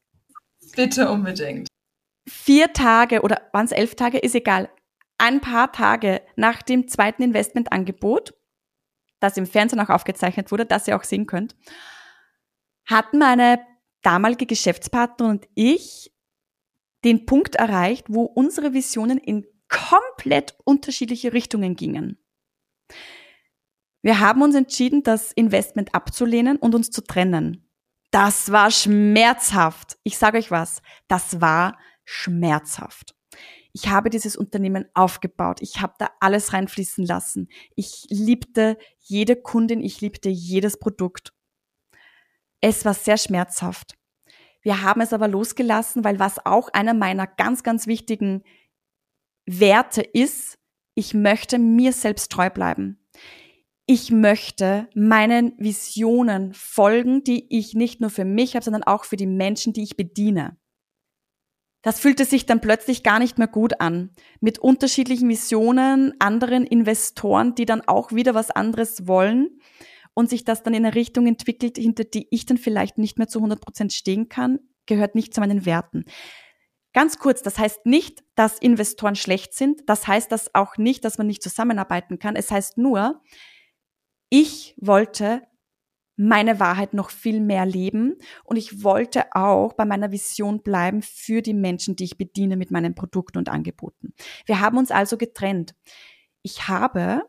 Bitte 0.76 1.10
unbedingt. 1.10 1.66
Vier 2.28 2.72
Tage 2.72 3.22
oder 3.22 3.48
waren 3.52 3.64
es 3.64 3.72
elf 3.72 3.96
Tage, 3.96 4.18
ist 4.18 4.34
egal 4.34 4.68
ein 5.22 5.40
paar 5.40 5.70
Tage 5.70 6.20
nach 6.34 6.62
dem 6.62 6.88
zweiten 6.88 7.22
Investmentangebot, 7.22 8.34
das 9.20 9.36
im 9.36 9.46
Fernsehen 9.46 9.78
auch 9.78 9.88
aufgezeichnet 9.88 10.50
wurde, 10.50 10.66
das 10.66 10.88
ihr 10.88 10.96
auch 10.96 11.04
sehen 11.04 11.26
könnt, 11.26 11.54
hatten 12.86 13.18
meine 13.18 13.64
damalige 14.02 14.46
Geschäftspartnerin 14.46 15.36
und 15.36 15.48
ich 15.54 16.12
den 17.04 17.24
Punkt 17.24 17.54
erreicht, 17.54 18.06
wo 18.08 18.24
unsere 18.24 18.72
Visionen 18.74 19.18
in 19.18 19.46
komplett 19.68 20.56
unterschiedliche 20.64 21.32
Richtungen 21.32 21.76
gingen. 21.76 22.18
Wir 24.02 24.18
haben 24.18 24.42
uns 24.42 24.56
entschieden, 24.56 25.04
das 25.04 25.30
Investment 25.30 25.94
abzulehnen 25.94 26.56
und 26.56 26.74
uns 26.74 26.90
zu 26.90 27.00
trennen. 27.00 27.70
Das 28.10 28.50
war 28.50 28.72
schmerzhaft. 28.72 29.98
Ich 30.02 30.18
sage 30.18 30.38
euch 30.38 30.50
was, 30.50 30.82
das 31.06 31.40
war 31.40 31.78
schmerzhaft. 32.04 33.14
Ich 33.72 33.88
habe 33.88 34.10
dieses 34.10 34.36
Unternehmen 34.36 34.86
aufgebaut. 34.94 35.62
Ich 35.62 35.80
habe 35.80 35.94
da 35.98 36.10
alles 36.20 36.52
reinfließen 36.52 37.06
lassen. 37.06 37.48
Ich 37.74 38.06
liebte 38.10 38.76
jede 39.00 39.36
Kundin, 39.36 39.80
ich 39.80 40.00
liebte 40.00 40.28
jedes 40.28 40.78
Produkt. 40.78 41.32
Es 42.60 42.84
war 42.84 42.94
sehr 42.94 43.16
schmerzhaft. 43.16 43.96
Wir 44.62 44.82
haben 44.82 45.00
es 45.00 45.12
aber 45.12 45.26
losgelassen, 45.26 46.04
weil 46.04 46.18
was 46.18 46.44
auch 46.44 46.68
einer 46.68 46.94
meiner 46.94 47.26
ganz, 47.26 47.62
ganz 47.62 47.86
wichtigen 47.86 48.44
Werte 49.46 50.02
ist, 50.02 50.58
ich 50.94 51.14
möchte 51.14 51.58
mir 51.58 51.92
selbst 51.92 52.30
treu 52.30 52.50
bleiben. 52.50 53.02
Ich 53.86 54.10
möchte 54.10 54.88
meinen 54.94 55.54
Visionen 55.58 56.54
folgen, 56.54 57.24
die 57.24 57.58
ich 57.58 57.74
nicht 57.74 58.00
nur 58.00 58.10
für 58.10 58.24
mich 58.24 58.54
habe, 58.54 58.64
sondern 58.64 58.84
auch 58.84 59.04
für 59.04 59.16
die 59.16 59.26
Menschen, 59.26 59.72
die 59.72 59.82
ich 59.82 59.96
bediene. 59.96 60.56
Das 61.82 61.98
fühlte 61.98 62.24
sich 62.24 62.46
dann 62.46 62.60
plötzlich 62.60 63.02
gar 63.02 63.18
nicht 63.18 63.38
mehr 63.38 63.48
gut 63.48 63.80
an. 63.80 64.10
Mit 64.40 64.58
unterschiedlichen 64.60 65.28
Visionen, 65.28 66.14
anderen 66.20 66.64
Investoren, 66.64 67.54
die 67.54 67.66
dann 67.66 67.82
auch 67.82 68.12
wieder 68.12 68.34
was 68.34 68.50
anderes 68.50 69.08
wollen 69.08 69.60
und 70.14 70.30
sich 70.30 70.44
das 70.44 70.62
dann 70.62 70.74
in 70.74 70.86
eine 70.86 70.94
Richtung 70.94 71.26
entwickelt, 71.26 71.76
hinter 71.76 72.04
die 72.04 72.28
ich 72.30 72.46
dann 72.46 72.58
vielleicht 72.58 72.98
nicht 72.98 73.18
mehr 73.18 73.28
zu 73.28 73.40
100 73.40 73.60
Prozent 73.60 73.92
stehen 73.92 74.28
kann, 74.28 74.60
gehört 74.86 75.14
nicht 75.14 75.34
zu 75.34 75.40
meinen 75.40 75.66
Werten. 75.66 76.04
Ganz 76.92 77.18
kurz, 77.18 77.42
das 77.42 77.58
heißt 77.58 77.86
nicht, 77.86 78.22
dass 78.34 78.58
Investoren 78.58 79.16
schlecht 79.16 79.54
sind. 79.54 79.80
Das 79.86 80.06
heißt 80.06 80.30
das 80.30 80.54
auch 80.54 80.76
nicht, 80.76 81.04
dass 81.04 81.18
man 81.18 81.26
nicht 81.26 81.42
zusammenarbeiten 81.42 82.18
kann. 82.18 82.36
Es 82.36 82.50
heißt 82.50 82.76
nur, 82.76 83.22
ich 84.28 84.74
wollte 84.78 85.42
meine 86.22 86.60
Wahrheit 86.60 86.94
noch 86.94 87.10
viel 87.10 87.40
mehr 87.40 87.66
leben 87.66 88.16
und 88.44 88.56
ich 88.56 88.84
wollte 88.84 89.24
auch 89.32 89.72
bei 89.72 89.84
meiner 89.84 90.12
Vision 90.12 90.62
bleiben 90.62 91.02
für 91.02 91.42
die 91.42 91.54
Menschen, 91.54 91.96
die 91.96 92.04
ich 92.04 92.18
bediene 92.18 92.56
mit 92.56 92.70
meinen 92.70 92.94
Produkten 92.94 93.38
und 93.38 93.48
Angeboten. 93.48 94.14
Wir 94.46 94.60
haben 94.60 94.78
uns 94.78 94.90
also 94.90 95.16
getrennt. 95.16 95.74
Ich 96.42 96.68
habe 96.68 97.22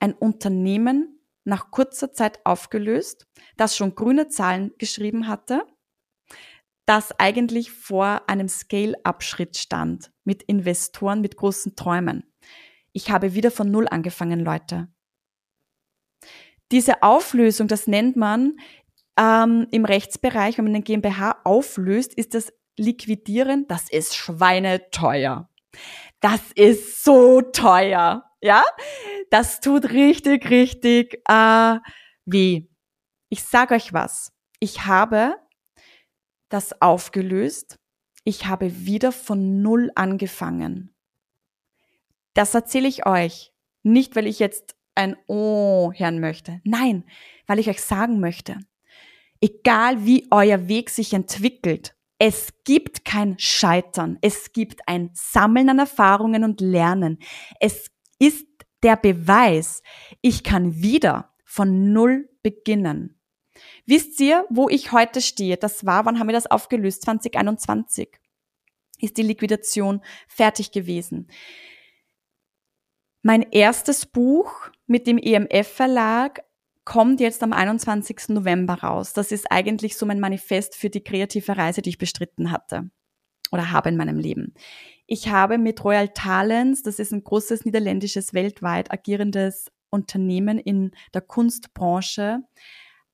ein 0.00 0.14
Unternehmen 0.14 1.20
nach 1.44 1.70
kurzer 1.70 2.12
Zeit 2.12 2.40
aufgelöst, 2.44 3.26
das 3.56 3.76
schon 3.76 3.94
grüne 3.94 4.28
Zahlen 4.28 4.72
geschrieben 4.78 5.28
hatte, 5.28 5.66
das 6.86 7.18
eigentlich 7.18 7.70
vor 7.70 8.28
einem 8.28 8.48
Scale-up-Schritt 8.48 9.56
stand 9.56 10.10
mit 10.24 10.42
Investoren, 10.42 11.20
mit 11.20 11.36
großen 11.36 11.76
Träumen. 11.76 12.32
Ich 12.92 13.10
habe 13.10 13.34
wieder 13.34 13.50
von 13.50 13.70
Null 13.70 13.88
angefangen, 13.88 14.40
Leute 14.40 14.91
diese 16.72 17.02
Auflösung, 17.02 17.68
das 17.68 17.86
nennt 17.86 18.16
man 18.16 18.58
ähm, 19.18 19.66
im 19.70 19.84
Rechtsbereich, 19.84 20.58
wenn 20.58 20.64
man 20.64 20.74
eine 20.74 20.82
GmbH 20.82 21.40
auflöst, 21.44 22.14
ist 22.14 22.34
das 22.34 22.52
Liquidieren, 22.78 23.68
das 23.68 23.90
ist 23.90 24.16
schweineteuer. 24.16 25.50
Das 26.20 26.40
ist 26.54 27.04
so 27.04 27.42
teuer, 27.42 28.24
ja? 28.40 28.64
Das 29.30 29.60
tut 29.60 29.90
richtig, 29.90 30.48
richtig 30.48 31.20
äh, 31.28 31.78
weh. 32.24 32.68
Ich 33.28 33.44
sage 33.44 33.74
euch 33.74 33.92
was. 33.92 34.32
Ich 34.58 34.86
habe 34.86 35.36
das 36.48 36.80
aufgelöst. 36.80 37.78
Ich 38.24 38.46
habe 38.46 38.86
wieder 38.86 39.12
von 39.12 39.62
Null 39.62 39.90
angefangen. 39.94 40.94
Das 42.34 42.54
erzähle 42.54 42.88
ich 42.88 43.06
euch. 43.06 43.52
Nicht, 43.82 44.16
weil 44.16 44.26
ich 44.26 44.38
jetzt 44.38 44.76
ein 44.94 45.16
Oh 45.26 45.92
hören 45.94 46.20
möchte. 46.20 46.60
Nein, 46.64 47.04
weil 47.46 47.58
ich 47.58 47.68
euch 47.68 47.80
sagen 47.80 48.20
möchte, 48.20 48.58
egal 49.40 50.04
wie 50.04 50.28
euer 50.30 50.68
Weg 50.68 50.90
sich 50.90 51.14
entwickelt, 51.14 51.94
Es 52.24 52.52
gibt 52.62 53.04
kein 53.04 53.36
Scheitern. 53.40 54.16
Es 54.20 54.52
gibt 54.52 54.86
ein 54.86 55.10
Sammeln 55.12 55.68
an 55.68 55.80
Erfahrungen 55.80 56.44
und 56.44 56.60
Lernen. 56.60 57.18
Es 57.58 57.90
ist 58.20 58.46
der 58.84 58.94
Beweis, 58.94 59.82
ich 60.20 60.44
kann 60.44 60.80
wieder 60.80 61.34
von 61.44 61.92
Null 61.92 62.28
beginnen. 62.44 63.20
Wisst 63.86 64.20
ihr, 64.20 64.46
wo 64.50 64.68
ich 64.68 64.92
heute 64.92 65.20
stehe? 65.20 65.56
Das 65.56 65.84
war, 65.84 66.04
wann 66.04 66.20
haben 66.20 66.28
wir 66.28 66.32
das 66.32 66.46
aufgelöst? 66.46 67.02
2021 67.02 68.08
ist 69.00 69.16
die 69.16 69.22
Liquidation 69.22 70.00
fertig 70.28 70.70
gewesen. 70.70 71.26
Mein 73.22 73.42
erstes 73.52 74.04
Buch 74.04 74.52
mit 74.86 75.06
dem 75.06 75.16
EMF 75.16 75.68
Verlag 75.68 76.42
kommt 76.84 77.20
jetzt 77.20 77.44
am 77.44 77.52
21. 77.52 78.30
November 78.30 78.74
raus. 78.74 79.12
Das 79.12 79.30
ist 79.30 79.46
eigentlich 79.50 79.96
so 79.96 80.06
mein 80.06 80.18
Manifest 80.18 80.74
für 80.74 80.90
die 80.90 81.04
kreative 81.04 81.56
Reise, 81.56 81.82
die 81.82 81.90
ich 81.90 81.98
bestritten 81.98 82.50
hatte 82.50 82.90
oder 83.52 83.70
habe 83.70 83.90
in 83.90 83.96
meinem 83.96 84.18
Leben. 84.18 84.54
Ich 85.06 85.28
habe 85.28 85.56
mit 85.56 85.84
Royal 85.84 86.08
Talents, 86.08 86.82
das 86.82 86.98
ist 86.98 87.12
ein 87.12 87.22
großes 87.22 87.64
niederländisches 87.64 88.34
weltweit 88.34 88.90
agierendes 88.90 89.70
Unternehmen 89.90 90.58
in 90.58 90.90
der 91.14 91.20
Kunstbranche, 91.20 92.40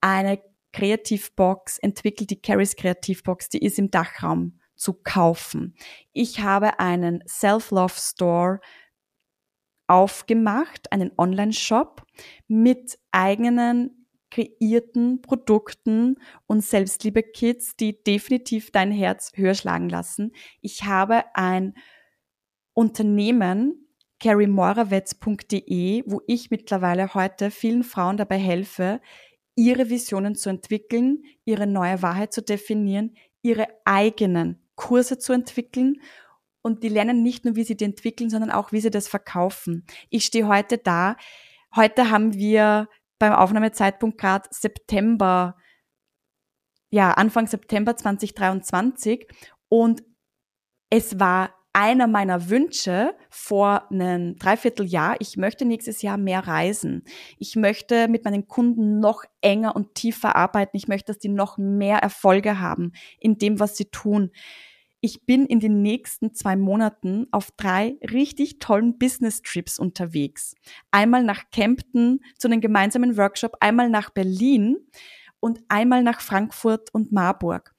eine 0.00 0.40
Kreativbox 0.72 1.78
entwickelt, 1.78 2.30
die 2.30 2.40
Carries 2.40 2.76
Kreativbox, 2.76 3.50
die 3.50 3.58
ist 3.58 3.78
im 3.78 3.90
Dachraum 3.90 4.58
zu 4.74 4.94
kaufen. 4.94 5.74
Ich 6.12 6.40
habe 6.40 6.78
einen 6.78 7.22
Self-Love 7.26 7.94
Store 7.98 8.60
aufgemacht, 9.88 10.92
einen 10.92 11.10
Online-Shop 11.16 12.02
mit 12.46 12.98
eigenen 13.10 14.06
kreierten 14.30 15.22
Produkten 15.22 16.16
und 16.46 16.62
Selbstliebe-Kits, 16.62 17.76
die 17.76 18.02
definitiv 18.02 18.70
dein 18.70 18.92
Herz 18.92 19.32
höher 19.34 19.54
schlagen 19.54 19.88
lassen. 19.88 20.32
Ich 20.60 20.84
habe 20.84 21.24
ein 21.34 21.74
Unternehmen, 22.74 23.88
carriemorawetz.de, 24.20 26.04
wo 26.06 26.20
ich 26.26 26.50
mittlerweile 26.50 27.14
heute 27.14 27.50
vielen 27.50 27.84
Frauen 27.84 28.16
dabei 28.16 28.38
helfe, 28.38 29.00
ihre 29.54 29.90
Visionen 29.90 30.34
zu 30.34 30.50
entwickeln, 30.50 31.24
ihre 31.44 31.66
neue 31.66 32.02
Wahrheit 32.02 32.32
zu 32.32 32.42
definieren, 32.42 33.16
ihre 33.42 33.66
eigenen 33.84 34.60
Kurse 34.74 35.18
zu 35.18 35.32
entwickeln 35.32 36.00
und 36.62 36.82
die 36.82 36.88
lernen 36.88 37.22
nicht 37.22 37.44
nur, 37.44 37.56
wie 37.56 37.64
sie 37.64 37.76
die 37.76 37.84
entwickeln, 37.84 38.30
sondern 38.30 38.50
auch, 38.50 38.72
wie 38.72 38.80
sie 38.80 38.90
das 38.90 39.08
verkaufen. 39.08 39.84
Ich 40.10 40.24
stehe 40.26 40.48
heute 40.48 40.78
da. 40.78 41.16
Heute 41.74 42.10
haben 42.10 42.34
wir 42.34 42.88
beim 43.18 43.32
Aufnahmezeitpunkt 43.32 44.18
gerade 44.18 44.48
September, 44.50 45.56
ja, 46.90 47.12
Anfang 47.12 47.46
September 47.46 47.96
2023 47.96 49.26
und 49.68 50.02
es 50.90 51.20
war 51.20 51.54
einer 51.72 52.06
meiner 52.06 52.48
Wünsche 52.48 53.14
vor 53.30 53.90
einem 53.90 54.36
Dreivierteljahr, 54.36 55.16
ich 55.20 55.36
möchte 55.36 55.64
nächstes 55.64 56.02
Jahr 56.02 56.16
mehr 56.16 56.46
reisen. 56.46 57.04
Ich 57.38 57.54
möchte 57.54 58.08
mit 58.08 58.24
meinen 58.24 58.48
Kunden 58.48 58.98
noch 58.98 59.22
enger 59.42 59.76
und 59.76 59.94
tiefer 59.94 60.34
arbeiten. 60.34 60.76
Ich 60.76 60.88
möchte, 60.88 61.12
dass 61.12 61.20
die 61.20 61.28
noch 61.28 61.56
mehr 61.56 61.98
Erfolge 61.98 62.58
haben 62.58 62.92
in 63.20 63.38
dem, 63.38 63.60
was 63.60 63.76
sie 63.76 63.90
tun. 63.90 64.32
Ich 65.00 65.24
bin 65.26 65.46
in 65.46 65.60
den 65.60 65.82
nächsten 65.82 66.34
zwei 66.34 66.56
Monaten 66.56 67.26
auf 67.30 67.50
drei 67.56 67.96
richtig 68.10 68.58
tollen 68.58 68.98
Business 68.98 69.42
Trips 69.42 69.78
unterwegs. 69.78 70.54
Einmal 70.90 71.22
nach 71.22 71.50
Kempten 71.50 72.20
zu 72.38 72.48
einem 72.48 72.60
gemeinsamen 72.60 73.16
Workshop, 73.16 73.56
einmal 73.60 73.90
nach 73.90 74.10
Berlin 74.10 74.76
und 75.40 75.60
einmal 75.68 76.02
nach 76.02 76.20
Frankfurt 76.20 76.92
und 76.92 77.12
Marburg 77.12 77.74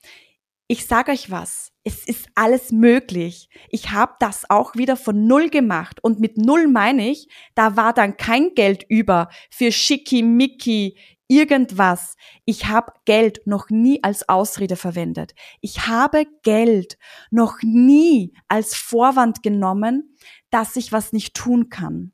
ich 0.72 0.86
sage 0.86 1.12
euch 1.12 1.32
was, 1.32 1.72
es 1.84 2.06
ist 2.06 2.30
alles 2.36 2.72
möglich. 2.72 3.50
Ich 3.70 3.90
habe 3.90 4.14
das 4.20 4.48
auch 4.52 4.76
wieder 4.76 4.96
von 4.96 5.26
Null 5.26 5.50
gemacht. 5.50 5.98
Und 6.04 6.20
mit 6.20 6.38
Null 6.38 6.68
meine 6.68 7.10
ich, 7.10 7.28
da 7.56 7.76
war 7.76 7.92
dann 7.92 8.18
kein 8.18 8.54
Geld 8.54 8.86
über 8.88 9.30
für 9.50 9.72
Schickimicki, 9.72 10.96
irgendwas. 11.30 12.16
Ich 12.44 12.66
habe 12.66 12.92
Geld 13.06 13.42
noch 13.46 13.70
nie 13.70 14.04
als 14.04 14.28
Ausrede 14.28 14.76
verwendet. 14.76 15.34
Ich 15.62 15.88
habe 15.88 16.26
Geld 16.44 16.98
noch 17.32 17.60
nie 17.62 18.34
als 18.50 18.76
Vorwand 18.76 19.42
genommen, 19.44 20.18
dass 20.50 20.76
ich 20.76 20.92
was 20.92 21.14
nicht 21.14 21.36
tun 21.36 21.70
kann. 21.70 22.12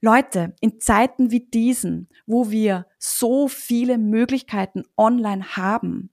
Leute, 0.00 0.56
in 0.60 0.80
Zeiten 0.80 1.30
wie 1.30 1.46
diesen, 1.46 2.08
wo 2.26 2.50
wir 2.50 2.86
so 2.98 3.46
viele 3.46 3.98
Möglichkeiten 3.98 4.82
online 4.96 5.56
haben, 5.56 6.10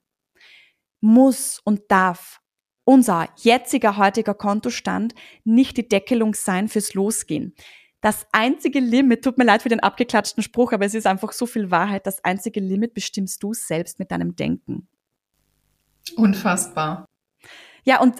muss 1.01 1.59
und 1.63 1.89
darf 1.89 2.41
unser 2.84 3.30
jetziger 3.38 3.97
heutiger 3.97 4.34
Kontostand 4.34 5.15
nicht 5.43 5.78
die 5.78 5.88
Deckelung 5.88 6.34
sein 6.34 6.67
fürs 6.67 6.93
Losgehen. 6.93 7.55
Das 8.01 8.27
einzige 8.31 8.79
Limit, 8.79 9.23
tut 9.23 9.37
mir 9.37 9.43
leid 9.43 9.61
für 9.61 9.69
den 9.69 9.81
abgeklatschten 9.81 10.41
Spruch, 10.41 10.71
aber 10.71 10.85
es 10.85 10.93
ist 10.93 11.05
einfach 11.05 11.33
so 11.33 11.45
viel 11.45 11.69
Wahrheit, 11.69 12.07
das 12.07 12.23
einzige 12.23 12.59
Limit 12.59 12.93
bestimmst 12.93 13.43
du 13.43 13.53
selbst 13.53 13.99
mit 13.99 14.11
deinem 14.11 14.35
Denken. 14.35 14.87
Unfassbar. 16.15 17.05
Ja, 17.83 18.01
und 18.01 18.15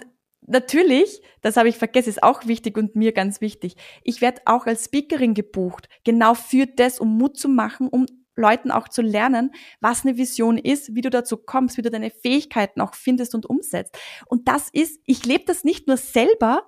natürlich, 0.46 1.22
das 1.40 1.56
habe 1.56 1.68
ich 1.68 1.78
vergessen, 1.78 2.10
ist 2.10 2.22
auch 2.22 2.46
wichtig 2.46 2.76
und 2.76 2.94
mir 2.94 3.12
ganz 3.12 3.40
wichtig. 3.40 3.76
Ich 4.02 4.20
werde 4.20 4.42
auch 4.44 4.66
als 4.66 4.86
Speakerin 4.86 5.34
gebucht, 5.34 5.88
genau 6.04 6.34
für 6.34 6.66
das, 6.66 6.98
um 6.98 7.16
Mut 7.16 7.38
zu 7.38 7.48
machen, 7.48 7.88
um 7.88 8.06
Leuten 8.36 8.70
auch 8.70 8.88
zu 8.88 9.02
lernen, 9.02 9.52
was 9.80 10.04
eine 10.04 10.16
Vision 10.16 10.58
ist, 10.58 10.94
wie 10.94 11.02
du 11.02 11.10
dazu 11.10 11.36
kommst, 11.36 11.76
wie 11.76 11.82
du 11.82 11.90
deine 11.90 12.10
Fähigkeiten 12.10 12.80
auch 12.80 12.94
findest 12.94 13.34
und 13.34 13.46
umsetzt. 13.46 13.96
Und 14.26 14.48
das 14.48 14.68
ist, 14.70 15.00
ich 15.04 15.24
lebe 15.24 15.44
das 15.46 15.64
nicht 15.64 15.86
nur 15.86 15.96
selber, 15.96 16.66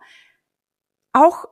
auch 1.12 1.46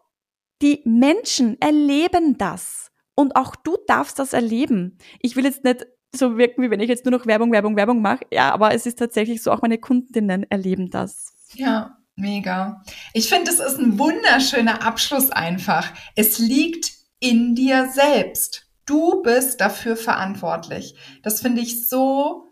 die 0.63 0.83
Menschen 0.85 1.61
erleben 1.61 2.39
das. 2.39 2.91
Und 3.15 3.37
auch 3.37 3.57
du 3.57 3.77
darfst 3.87 4.19
das 4.19 4.33
erleben. 4.33 4.99
Ich 5.21 5.37
will 5.37 5.45
jetzt 5.45 5.65
nicht 5.65 5.87
so 6.15 6.37
wirken, 6.37 6.63
wie 6.63 6.71
wenn 6.71 6.81
ich 6.81 6.89
jetzt 6.89 7.05
nur 7.05 7.13
noch 7.13 7.27
Werbung, 7.27 7.53
Werbung, 7.53 7.77
Werbung 7.77 8.03
mache. 8.03 8.25
Ja, 8.31 8.53
aber 8.53 8.75
es 8.75 8.87
ist 8.87 8.99
tatsächlich 8.99 9.43
so, 9.43 9.53
auch 9.53 9.63
meine 9.63 9.79
Kundinnen 9.79 10.51
erleben 10.51 10.91
das. 10.91 11.33
Ja, 11.55 11.99
mega. 12.17 12.83
Ich 13.13 13.29
finde, 13.29 13.51
es 13.51 13.61
ist 13.61 13.79
ein 13.79 13.99
wunderschöner 13.99 14.83
Abschluss 14.83 15.31
einfach. 15.31 15.93
Es 16.17 16.39
liegt 16.39 16.93
in 17.21 17.55
dir 17.55 17.89
selbst. 17.93 18.67
Du 18.87 19.23
bist 19.23 19.61
dafür 19.61 19.97
verantwortlich. 19.97 20.97
Das 21.23 21.41
finde 21.41 21.61
ich 21.61 21.89
so 21.89 22.49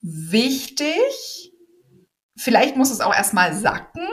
wichtig. 0.00 1.52
Vielleicht 2.36 2.76
muss 2.76 2.90
es 2.90 3.00
auch 3.00 3.14
erstmal 3.14 3.54
sacken, 3.54 4.06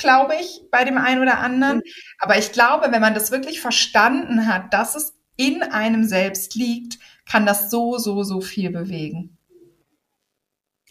glaube 0.00 0.34
ich, 0.40 0.62
bei 0.70 0.84
dem 0.84 0.98
einen 0.98 1.22
oder 1.22 1.38
anderen. 1.38 1.78
Mhm. 1.78 1.82
Aber 2.18 2.38
ich 2.38 2.52
glaube, 2.52 2.90
wenn 2.90 3.00
man 3.00 3.14
das 3.14 3.30
wirklich 3.30 3.60
verstanden 3.60 4.46
hat, 4.46 4.74
dass 4.74 4.96
es 4.96 5.14
in 5.36 5.62
einem 5.62 6.04
selbst 6.04 6.54
liegt, 6.54 6.98
kann 7.24 7.46
das 7.46 7.70
so, 7.70 7.96
so, 7.98 8.24
so 8.24 8.40
viel 8.40 8.70
bewegen. 8.70 9.38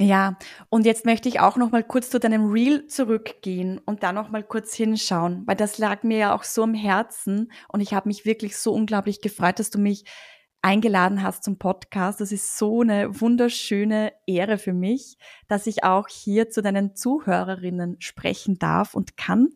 Ja, 0.02 0.38
und 0.70 0.86
jetzt 0.86 1.06
möchte 1.06 1.28
ich 1.28 1.42
auch 1.42 1.58
noch 1.58 1.72
mal 1.72 1.84
kurz 1.84 2.10
zu 2.10 2.22
deinem 2.22 2.50
Reel 2.50 2.88
zurückgehen 2.88 3.82
und 3.86 4.02
da 4.02 4.14
noch 4.14 4.30
mal 4.30 4.44
kurz 4.44 4.74
hinschauen, 4.74 5.44
weil 5.46 5.58
das 5.58 5.78
lag 5.78 6.04
mir 6.04 6.18
ja 6.18 6.34
auch 6.34 6.46
so 6.46 6.64
am 6.64 6.74
Herzen 6.74 7.52
und 7.68 7.82
ich 7.82 7.94
habe 7.94 8.08
mich 8.08 8.24
wirklich 8.24 8.56
so 8.56 8.72
unglaublich 8.74 9.20
gefreut, 9.20 9.60
dass 9.60 9.72
du 9.72 9.78
mich 9.78 10.06
eingeladen 10.62 11.24
hast 11.24 11.44
zum 11.44 11.58
Podcast. 11.58 12.22
Das 12.22 12.32
ist 12.32 12.58
so 12.58 12.82
eine 12.82 13.20
wunderschöne 13.20 14.14
Ehre 14.26 14.58
für 14.58 14.74
mich, 14.74 15.18
dass 15.48 15.68
ich 15.68 15.84
auch 15.84 16.08
hier 16.08 16.50
zu 16.50 16.62
deinen 16.62 16.96
Zuhörerinnen 16.96 17.98
sprechen 18.00 18.60
darf 18.60 18.94
und 18.94 19.18
kann. 19.18 19.50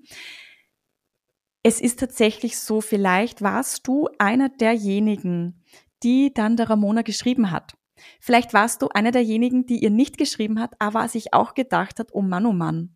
Es 1.64 1.80
ist 1.80 2.00
tatsächlich 2.00 2.60
so, 2.60 2.82
vielleicht 2.82 3.42
warst 3.42 3.88
du 3.88 4.10
einer 4.18 4.50
derjenigen, 4.50 5.64
die 6.04 6.34
dann 6.34 6.58
der 6.58 6.70
Ramona 6.70 7.02
geschrieben 7.02 7.52
hat 7.52 7.76
Vielleicht 8.20 8.54
warst 8.54 8.82
du 8.82 8.90
einer 8.90 9.12
derjenigen, 9.12 9.66
die 9.66 9.84
ihr 9.84 9.90
nicht 9.90 10.18
geschrieben 10.18 10.60
hat, 10.60 10.74
aber 10.80 11.08
sich 11.08 11.34
auch 11.34 11.54
gedacht 11.54 12.00
hat, 12.00 12.10
oh 12.12 12.22
Mann, 12.22 12.46
oh 12.46 12.54
Mann, 12.54 12.96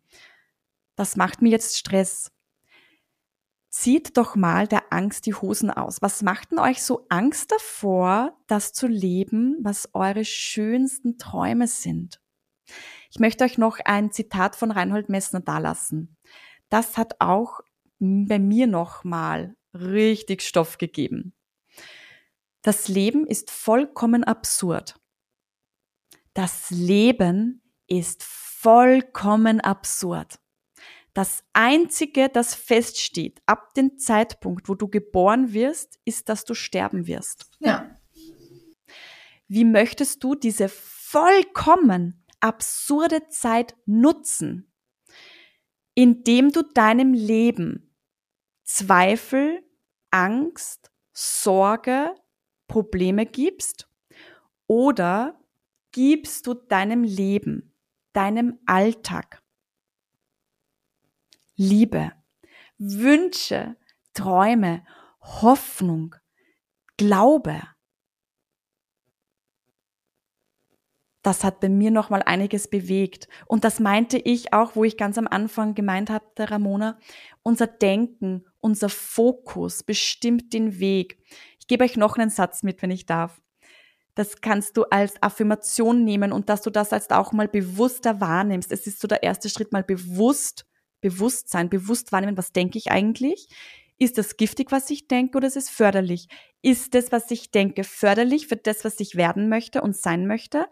das 0.96 1.16
macht 1.16 1.42
mir 1.42 1.50
jetzt 1.50 1.76
Stress. 1.76 2.30
Zieht 3.70 4.16
doch 4.16 4.34
mal 4.34 4.66
der 4.66 4.92
Angst 4.92 5.26
die 5.26 5.34
Hosen 5.34 5.70
aus. 5.70 6.00
Was 6.00 6.22
macht 6.22 6.52
denn 6.52 6.58
euch 6.58 6.82
so 6.82 7.04
Angst 7.10 7.52
davor, 7.52 8.36
das 8.46 8.72
zu 8.72 8.86
leben, 8.86 9.58
was 9.60 9.90
eure 9.92 10.24
schönsten 10.24 11.18
Träume 11.18 11.68
sind? 11.68 12.20
Ich 13.10 13.18
möchte 13.18 13.44
euch 13.44 13.58
noch 13.58 13.78
ein 13.84 14.10
Zitat 14.10 14.56
von 14.56 14.70
Reinhold 14.70 15.08
Messner 15.08 15.40
dalassen. 15.40 16.16
Das 16.70 16.96
hat 16.96 17.16
auch 17.20 17.60
bei 17.98 18.38
mir 18.38 18.66
nochmal 18.66 19.54
richtig 19.74 20.42
Stoff 20.42 20.78
gegeben. 20.78 21.34
Das 22.62 22.88
Leben 22.88 23.26
ist 23.26 23.50
vollkommen 23.50 24.24
absurd. 24.24 24.98
Das 26.34 26.70
Leben 26.70 27.62
ist 27.86 28.22
vollkommen 28.24 29.60
absurd. 29.60 30.38
Das 31.18 31.42
Einzige, 31.52 32.28
das 32.28 32.54
feststeht 32.54 33.42
ab 33.44 33.74
dem 33.74 33.98
Zeitpunkt, 33.98 34.68
wo 34.68 34.76
du 34.76 34.86
geboren 34.86 35.52
wirst, 35.52 35.98
ist, 36.04 36.28
dass 36.28 36.44
du 36.44 36.54
sterben 36.54 37.08
wirst. 37.08 37.50
Ja. 37.58 37.92
Wie 39.48 39.64
möchtest 39.64 40.22
du 40.22 40.36
diese 40.36 40.68
vollkommen 40.68 42.24
absurde 42.38 43.26
Zeit 43.30 43.74
nutzen, 43.84 44.72
indem 45.94 46.52
du 46.52 46.62
deinem 46.62 47.14
Leben 47.14 47.96
Zweifel, 48.62 49.68
Angst, 50.12 50.92
Sorge, 51.12 52.14
Probleme 52.68 53.26
gibst 53.26 53.90
oder 54.68 55.36
gibst 55.90 56.46
du 56.46 56.54
deinem 56.54 57.02
Leben, 57.02 57.74
deinem 58.12 58.60
Alltag 58.66 59.42
Liebe, 61.60 62.12
Wünsche, 62.78 63.74
Träume, 64.14 64.84
Hoffnung, 65.20 66.14
Glaube. 66.96 67.60
Das 71.22 71.42
hat 71.42 71.58
bei 71.58 71.68
mir 71.68 71.90
noch 71.90 72.10
mal 72.10 72.22
einiges 72.22 72.68
bewegt 72.70 73.26
und 73.46 73.64
das 73.64 73.80
meinte 73.80 74.18
ich 74.18 74.52
auch, 74.52 74.76
wo 74.76 74.84
ich 74.84 74.96
ganz 74.96 75.18
am 75.18 75.26
Anfang 75.26 75.74
gemeint 75.74 76.10
der 76.10 76.48
Ramona, 76.48 76.96
unser 77.42 77.66
Denken, 77.66 78.44
unser 78.60 78.88
Fokus 78.88 79.82
bestimmt 79.82 80.52
den 80.52 80.78
Weg. 80.78 81.18
Ich 81.58 81.66
gebe 81.66 81.82
euch 81.82 81.96
noch 81.96 82.16
einen 82.16 82.30
Satz 82.30 82.62
mit, 82.62 82.80
wenn 82.82 82.92
ich 82.92 83.04
darf. 83.04 83.42
Das 84.14 84.40
kannst 84.40 84.76
du 84.76 84.84
als 84.84 85.20
Affirmation 85.20 86.04
nehmen 86.04 86.30
und 86.30 86.48
dass 86.50 86.62
du 86.62 86.70
das 86.70 86.92
jetzt 86.92 87.12
auch 87.12 87.32
mal 87.32 87.48
bewusster 87.48 88.20
wahrnimmst. 88.20 88.70
Es 88.70 88.86
ist 88.86 89.00
so 89.00 89.08
der 89.08 89.24
erste 89.24 89.48
Schritt, 89.48 89.72
mal 89.72 89.82
bewusst 89.82 90.67
Bewusstsein, 91.00 91.70
bewusst 91.70 92.12
wahrnehmen, 92.12 92.36
was 92.36 92.52
denke 92.52 92.78
ich 92.78 92.90
eigentlich? 92.90 93.48
Ist 93.98 94.18
das 94.18 94.36
giftig, 94.36 94.70
was 94.70 94.90
ich 94.90 95.08
denke, 95.08 95.36
oder 95.36 95.48
ist 95.48 95.56
es 95.56 95.70
förderlich? 95.70 96.28
Ist 96.62 96.94
das, 96.94 97.10
was 97.10 97.30
ich 97.30 97.50
denke, 97.50 97.84
förderlich 97.84 98.46
für 98.46 98.56
das, 98.56 98.84
was 98.84 99.00
ich 99.00 99.16
werden 99.16 99.48
möchte 99.48 99.82
und 99.82 99.96
sein 99.96 100.26
möchte? 100.26 100.66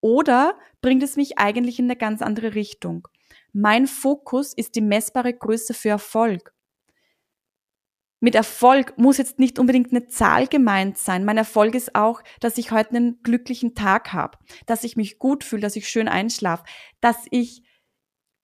Oder 0.00 0.58
bringt 0.82 1.02
es 1.02 1.16
mich 1.16 1.38
eigentlich 1.38 1.78
in 1.78 1.86
eine 1.86 1.96
ganz 1.96 2.20
andere 2.20 2.54
Richtung? 2.54 3.08
Mein 3.52 3.86
Fokus 3.86 4.52
ist 4.52 4.74
die 4.76 4.82
messbare 4.82 5.32
Größe 5.32 5.72
für 5.72 5.88
Erfolg. 5.88 6.52
Mit 8.20 8.34
Erfolg 8.34 8.96
muss 8.98 9.18
jetzt 9.18 9.38
nicht 9.38 9.58
unbedingt 9.58 9.92
eine 9.92 10.06
Zahl 10.06 10.46
gemeint 10.46 10.96
sein. 10.98 11.24
Mein 11.24 11.36
Erfolg 11.36 11.74
ist 11.74 11.94
auch, 11.94 12.22
dass 12.40 12.58
ich 12.58 12.70
heute 12.70 12.90
einen 12.90 13.22
glücklichen 13.22 13.74
Tag 13.74 14.12
habe, 14.12 14.38
dass 14.66 14.84
ich 14.84 14.96
mich 14.96 15.18
gut 15.18 15.44
fühle, 15.44 15.62
dass 15.62 15.76
ich 15.76 15.88
schön 15.88 16.08
einschlafe, 16.08 16.64
dass 17.00 17.26
ich 17.30 17.62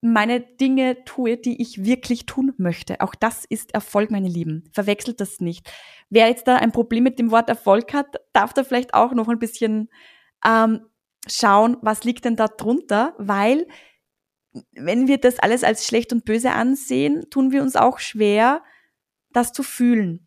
meine 0.02 0.40
Dinge 0.40 1.04
tue, 1.04 1.36
die 1.36 1.62
ich 1.62 1.84
wirklich 1.84 2.26
tun 2.26 2.52
möchte. 2.58 3.00
Auch 3.00 3.14
das 3.14 3.44
ist 3.44 3.72
Erfolg, 3.72 4.10
meine 4.10 4.28
Lieben. 4.28 4.64
Verwechselt 4.72 5.20
das 5.20 5.40
nicht. 5.40 5.72
Wer 6.10 6.28
jetzt 6.28 6.48
da 6.48 6.56
ein 6.56 6.72
Problem 6.72 7.04
mit 7.04 7.20
dem 7.20 7.30
Wort 7.30 7.48
Erfolg 7.48 7.94
hat, 7.94 8.16
darf 8.32 8.52
da 8.52 8.64
vielleicht 8.64 8.94
auch 8.94 9.12
noch 9.12 9.28
ein 9.28 9.38
bisschen 9.38 9.88
ähm, 10.44 10.86
schauen, 11.28 11.76
was 11.82 12.02
liegt 12.02 12.24
denn 12.24 12.34
da 12.34 12.48
drunter, 12.48 13.14
weil 13.16 13.68
wenn 14.72 15.06
wir 15.06 15.18
das 15.18 15.38
alles 15.38 15.62
als 15.62 15.86
schlecht 15.86 16.12
und 16.12 16.24
böse 16.24 16.50
ansehen, 16.50 17.30
tun 17.30 17.52
wir 17.52 17.62
uns 17.62 17.76
auch 17.76 18.00
schwer, 18.00 18.62
das 19.30 19.52
zu 19.52 19.62
fühlen. 19.62 20.26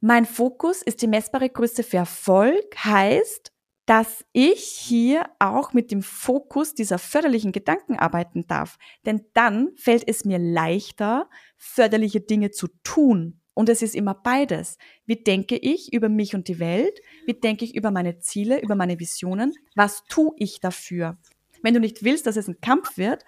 Mein 0.00 0.26
Fokus 0.26 0.82
ist 0.82 1.00
die 1.00 1.08
messbare 1.08 1.48
Größe 1.48 1.82
für 1.82 1.96
Erfolg, 1.96 2.76
heißt, 2.84 3.50
dass 3.88 4.22
ich 4.34 4.64
hier 4.64 5.30
auch 5.38 5.72
mit 5.72 5.90
dem 5.90 6.02
Fokus 6.02 6.74
dieser 6.74 6.98
förderlichen 6.98 7.52
Gedanken 7.52 7.98
arbeiten 7.98 8.46
darf. 8.46 8.76
Denn 9.06 9.24
dann 9.32 9.70
fällt 9.76 10.06
es 10.06 10.26
mir 10.26 10.38
leichter, 10.38 11.30
förderliche 11.56 12.20
Dinge 12.20 12.50
zu 12.50 12.68
tun. 12.84 13.40
Und 13.54 13.70
es 13.70 13.80
ist 13.80 13.94
immer 13.94 14.12
beides. 14.12 14.76
Wie 15.06 15.16
denke 15.16 15.56
ich 15.56 15.90
über 15.94 16.10
mich 16.10 16.34
und 16.34 16.48
die 16.48 16.58
Welt? 16.58 17.00
Wie 17.24 17.32
denke 17.32 17.64
ich 17.64 17.74
über 17.74 17.90
meine 17.90 18.18
Ziele, 18.18 18.60
über 18.60 18.74
meine 18.74 19.00
Visionen? 19.00 19.54
Was 19.74 20.04
tue 20.04 20.32
ich 20.36 20.60
dafür? 20.60 21.16
Wenn 21.62 21.72
du 21.72 21.80
nicht 21.80 22.04
willst, 22.04 22.26
dass 22.26 22.36
es 22.36 22.46
ein 22.46 22.60
Kampf 22.60 22.98
wird, 22.98 23.24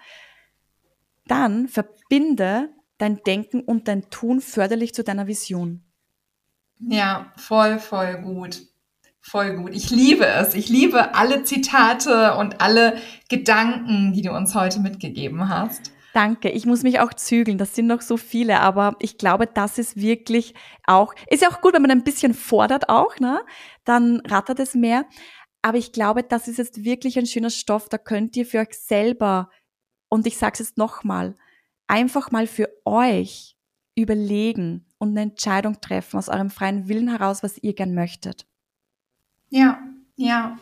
dann 1.25 1.69
verbinde 1.69 2.69
dein 2.99 3.23
Denken 3.23 3.61
und 3.61 3.87
dein 3.87 4.11
Tun 4.11 4.41
förderlich 4.41 4.93
zu 4.93 5.03
deiner 5.03 5.25
Vision. 5.25 5.83
Ja, 6.77 7.33
voll, 7.35 7.79
voll 7.79 8.21
gut. 8.21 8.70
Voll 9.21 9.55
gut. 9.55 9.73
Ich 9.73 9.89
liebe 9.91 10.25
es. 10.25 10.55
Ich 10.55 10.67
liebe 10.69 11.15
alle 11.15 11.43
Zitate 11.43 12.35
und 12.35 12.59
alle 12.59 12.97
Gedanken, 13.29 14.13
die 14.13 14.21
du 14.23 14.31
uns 14.31 14.55
heute 14.55 14.79
mitgegeben 14.79 15.47
hast. 15.47 15.91
Danke. 16.13 16.49
Ich 16.49 16.65
muss 16.65 16.83
mich 16.83 16.99
auch 16.99 17.13
zügeln. 17.13 17.57
Das 17.57 17.75
sind 17.75 17.87
noch 17.87 18.01
so 18.01 18.17
viele, 18.17 18.59
aber 18.59 18.95
ich 18.99 19.17
glaube, 19.17 19.47
das 19.47 19.77
ist 19.77 19.95
wirklich 19.95 20.53
auch, 20.85 21.13
ist 21.29 21.41
ja 21.41 21.49
auch 21.49 21.61
gut, 21.61 21.73
wenn 21.73 21.81
man 21.81 21.91
ein 21.91 22.03
bisschen 22.03 22.33
fordert 22.33 22.89
auch, 22.89 23.17
ne? 23.19 23.41
Dann 23.85 24.21
rattert 24.27 24.59
es 24.59 24.73
mehr. 24.73 25.05
Aber 25.61 25.77
ich 25.77 25.93
glaube, 25.93 26.23
das 26.23 26.47
ist 26.47 26.57
jetzt 26.57 26.83
wirklich 26.83 27.17
ein 27.17 27.27
schöner 27.27 27.51
Stoff. 27.51 27.87
Da 27.87 27.97
könnt 27.97 28.35
ihr 28.35 28.45
für 28.45 28.59
euch 28.59 28.73
selber, 28.73 29.49
und 30.09 30.27
ich 30.27 30.37
sage 30.37 30.53
es 30.53 30.59
jetzt 30.59 30.77
nochmal, 30.77 31.37
einfach 31.87 32.31
mal 32.31 32.47
für 32.47 32.69
euch 32.83 33.55
überlegen 33.95 34.91
und 34.97 35.09
eine 35.09 35.21
Entscheidung 35.21 35.79
treffen 35.79 36.17
aus 36.17 36.27
eurem 36.27 36.49
freien 36.49 36.87
Willen 36.89 37.09
heraus, 37.09 37.43
was 37.43 37.57
ihr 37.59 37.73
gern 37.73 37.93
möchtet. 37.93 38.47
Ja, 39.51 39.79
ja. 40.15 40.57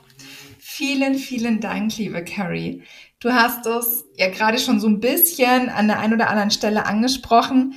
Vielen, 0.57 1.15
vielen 1.15 1.59
Dank, 1.59 1.95
liebe 1.97 2.23
Carrie. 2.23 2.81
Du 3.19 3.31
hast 3.31 3.65
es 3.67 4.05
ja 4.17 4.29
gerade 4.29 4.57
schon 4.57 4.79
so 4.79 4.87
ein 4.87 4.99
bisschen 4.99 5.69
an 5.69 5.87
der 5.87 5.99
einen 5.99 6.13
oder 6.13 6.29
anderen 6.29 6.49
Stelle 6.51 6.85
angesprochen. 6.85 7.75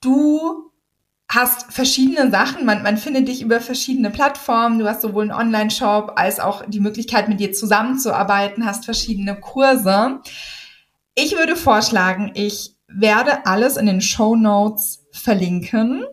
Du 0.00 0.72
hast 1.28 1.72
verschiedene 1.72 2.30
Sachen. 2.30 2.64
Man, 2.66 2.82
man 2.82 2.96
findet 2.96 3.28
dich 3.28 3.40
über 3.40 3.60
verschiedene 3.60 4.10
Plattformen. 4.10 4.80
Du 4.80 4.88
hast 4.88 5.02
sowohl 5.02 5.30
einen 5.30 5.38
Online-Shop 5.38 6.14
als 6.16 6.40
auch 6.40 6.64
die 6.66 6.80
Möglichkeit, 6.80 7.28
mit 7.28 7.38
dir 7.38 7.52
zusammenzuarbeiten, 7.52 8.66
hast 8.66 8.84
verschiedene 8.84 9.36
Kurse. 9.36 10.20
Ich 11.14 11.36
würde 11.36 11.54
vorschlagen, 11.54 12.32
ich 12.34 12.74
werde 12.88 13.46
alles 13.46 13.76
in 13.76 13.86
den 13.86 14.00
Show 14.00 14.34
Notes 14.34 15.06
verlinken. 15.12 16.04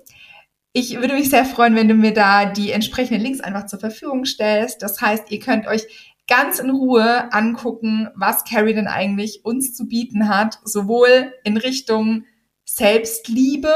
Ich 0.73 0.95
würde 0.99 1.15
mich 1.15 1.29
sehr 1.29 1.45
freuen, 1.45 1.75
wenn 1.75 1.87
du 1.87 1.95
mir 1.95 2.13
da 2.13 2.45
die 2.45 2.71
entsprechenden 2.71 3.21
Links 3.21 3.41
einfach 3.41 3.65
zur 3.65 3.79
Verfügung 3.79 4.25
stellst. 4.25 4.81
Das 4.83 5.01
heißt, 5.01 5.31
ihr 5.31 5.39
könnt 5.39 5.65
euch 5.67 5.83
ganz 6.27 6.59
in 6.59 6.69
Ruhe 6.69 7.33
angucken, 7.33 8.09
was 8.15 8.43
Carrie 8.43 8.75
denn 8.75 8.87
eigentlich 8.87 9.43
uns 9.43 9.75
zu 9.75 9.87
bieten 9.87 10.29
hat, 10.29 10.59
sowohl 10.63 11.33
in 11.43 11.57
Richtung 11.57 12.25
Selbstliebe 12.65 13.73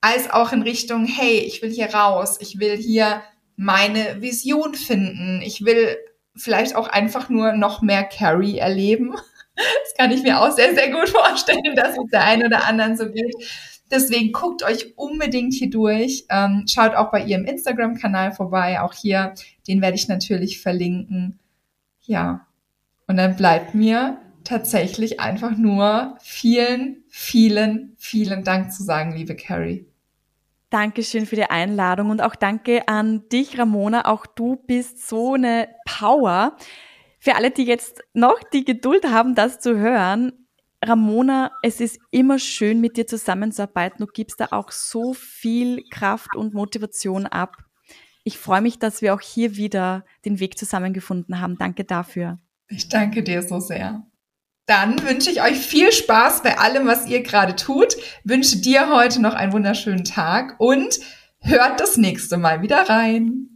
als 0.00 0.30
auch 0.30 0.52
in 0.52 0.62
Richtung, 0.62 1.04
hey, 1.06 1.38
ich 1.40 1.62
will 1.62 1.70
hier 1.70 1.94
raus, 1.94 2.38
ich 2.40 2.58
will 2.58 2.76
hier 2.76 3.22
meine 3.56 4.20
Vision 4.22 4.74
finden, 4.74 5.42
ich 5.42 5.64
will 5.64 5.96
vielleicht 6.34 6.74
auch 6.74 6.88
einfach 6.88 7.28
nur 7.28 7.52
noch 7.52 7.82
mehr 7.82 8.04
Carrie 8.04 8.58
erleben. 8.58 9.14
Das 9.56 9.94
kann 9.96 10.10
ich 10.10 10.24
mir 10.24 10.40
auch 10.40 10.50
sehr, 10.50 10.74
sehr 10.74 10.90
gut 10.90 11.08
vorstellen, 11.10 11.76
dass 11.76 11.90
es 11.90 12.10
der 12.10 12.24
einen 12.24 12.46
oder 12.46 12.64
anderen 12.66 12.96
so 12.96 13.08
geht. 13.08 13.32
Deswegen 13.90 14.32
guckt 14.32 14.62
euch 14.62 14.96
unbedingt 14.96 15.54
hier 15.54 15.70
durch. 15.70 16.24
Ähm, 16.30 16.64
schaut 16.68 16.94
auch 16.94 17.10
bei 17.10 17.24
ihrem 17.24 17.44
Instagram-Kanal 17.44 18.32
vorbei. 18.32 18.80
Auch 18.80 18.94
hier, 18.94 19.34
den 19.68 19.82
werde 19.82 19.96
ich 19.96 20.08
natürlich 20.08 20.60
verlinken. 20.60 21.38
Ja. 22.00 22.46
Und 23.06 23.18
dann 23.18 23.36
bleibt 23.36 23.74
mir 23.74 24.18
tatsächlich 24.44 25.20
einfach 25.20 25.56
nur 25.56 26.16
vielen, 26.20 27.04
vielen, 27.08 27.94
vielen 27.98 28.44
Dank 28.44 28.72
zu 28.72 28.82
sagen, 28.82 29.14
liebe 29.14 29.36
Carrie. 29.36 29.86
Dankeschön 30.70 31.26
für 31.26 31.36
die 31.36 31.44
Einladung 31.44 32.10
und 32.10 32.20
auch 32.20 32.34
danke 32.34 32.88
an 32.88 33.28
dich, 33.28 33.58
Ramona. 33.58 34.06
Auch 34.06 34.26
du 34.26 34.56
bist 34.56 35.06
so 35.06 35.34
eine 35.34 35.68
Power. 35.86 36.56
Für 37.20 37.36
alle, 37.36 37.50
die 37.50 37.64
jetzt 37.64 38.02
noch 38.12 38.40
die 38.52 38.64
Geduld 38.64 39.04
haben, 39.04 39.34
das 39.34 39.60
zu 39.60 39.78
hören, 39.78 40.32
Ramona, 40.86 41.50
es 41.62 41.80
ist 41.80 41.98
immer 42.10 42.38
schön, 42.38 42.80
mit 42.80 42.96
dir 42.96 43.06
zusammenzuarbeiten. 43.06 44.04
Du 44.04 44.12
gibst 44.12 44.40
da 44.40 44.48
auch 44.50 44.70
so 44.70 45.14
viel 45.14 45.82
Kraft 45.90 46.36
und 46.36 46.54
Motivation 46.54 47.26
ab. 47.26 47.56
Ich 48.22 48.38
freue 48.38 48.60
mich, 48.60 48.78
dass 48.78 49.02
wir 49.02 49.14
auch 49.14 49.20
hier 49.20 49.56
wieder 49.56 50.04
den 50.24 50.40
Weg 50.40 50.58
zusammengefunden 50.58 51.40
haben. 51.40 51.56
Danke 51.58 51.84
dafür. 51.84 52.38
Ich 52.68 52.88
danke 52.88 53.22
dir 53.22 53.42
so 53.42 53.60
sehr. 53.60 54.06
Dann 54.66 55.02
wünsche 55.02 55.30
ich 55.30 55.42
euch 55.42 55.58
viel 55.58 55.92
Spaß 55.92 56.42
bei 56.42 56.58
allem, 56.58 56.86
was 56.86 57.06
ihr 57.06 57.22
gerade 57.22 57.54
tut. 57.54 57.96
Wünsche 58.24 58.56
dir 58.58 58.90
heute 58.90 59.20
noch 59.20 59.34
einen 59.34 59.52
wunderschönen 59.52 60.04
Tag 60.04 60.54
und 60.58 61.00
hört 61.40 61.80
das 61.80 61.98
nächste 61.98 62.38
Mal 62.38 62.62
wieder 62.62 62.88
rein. 62.88 63.53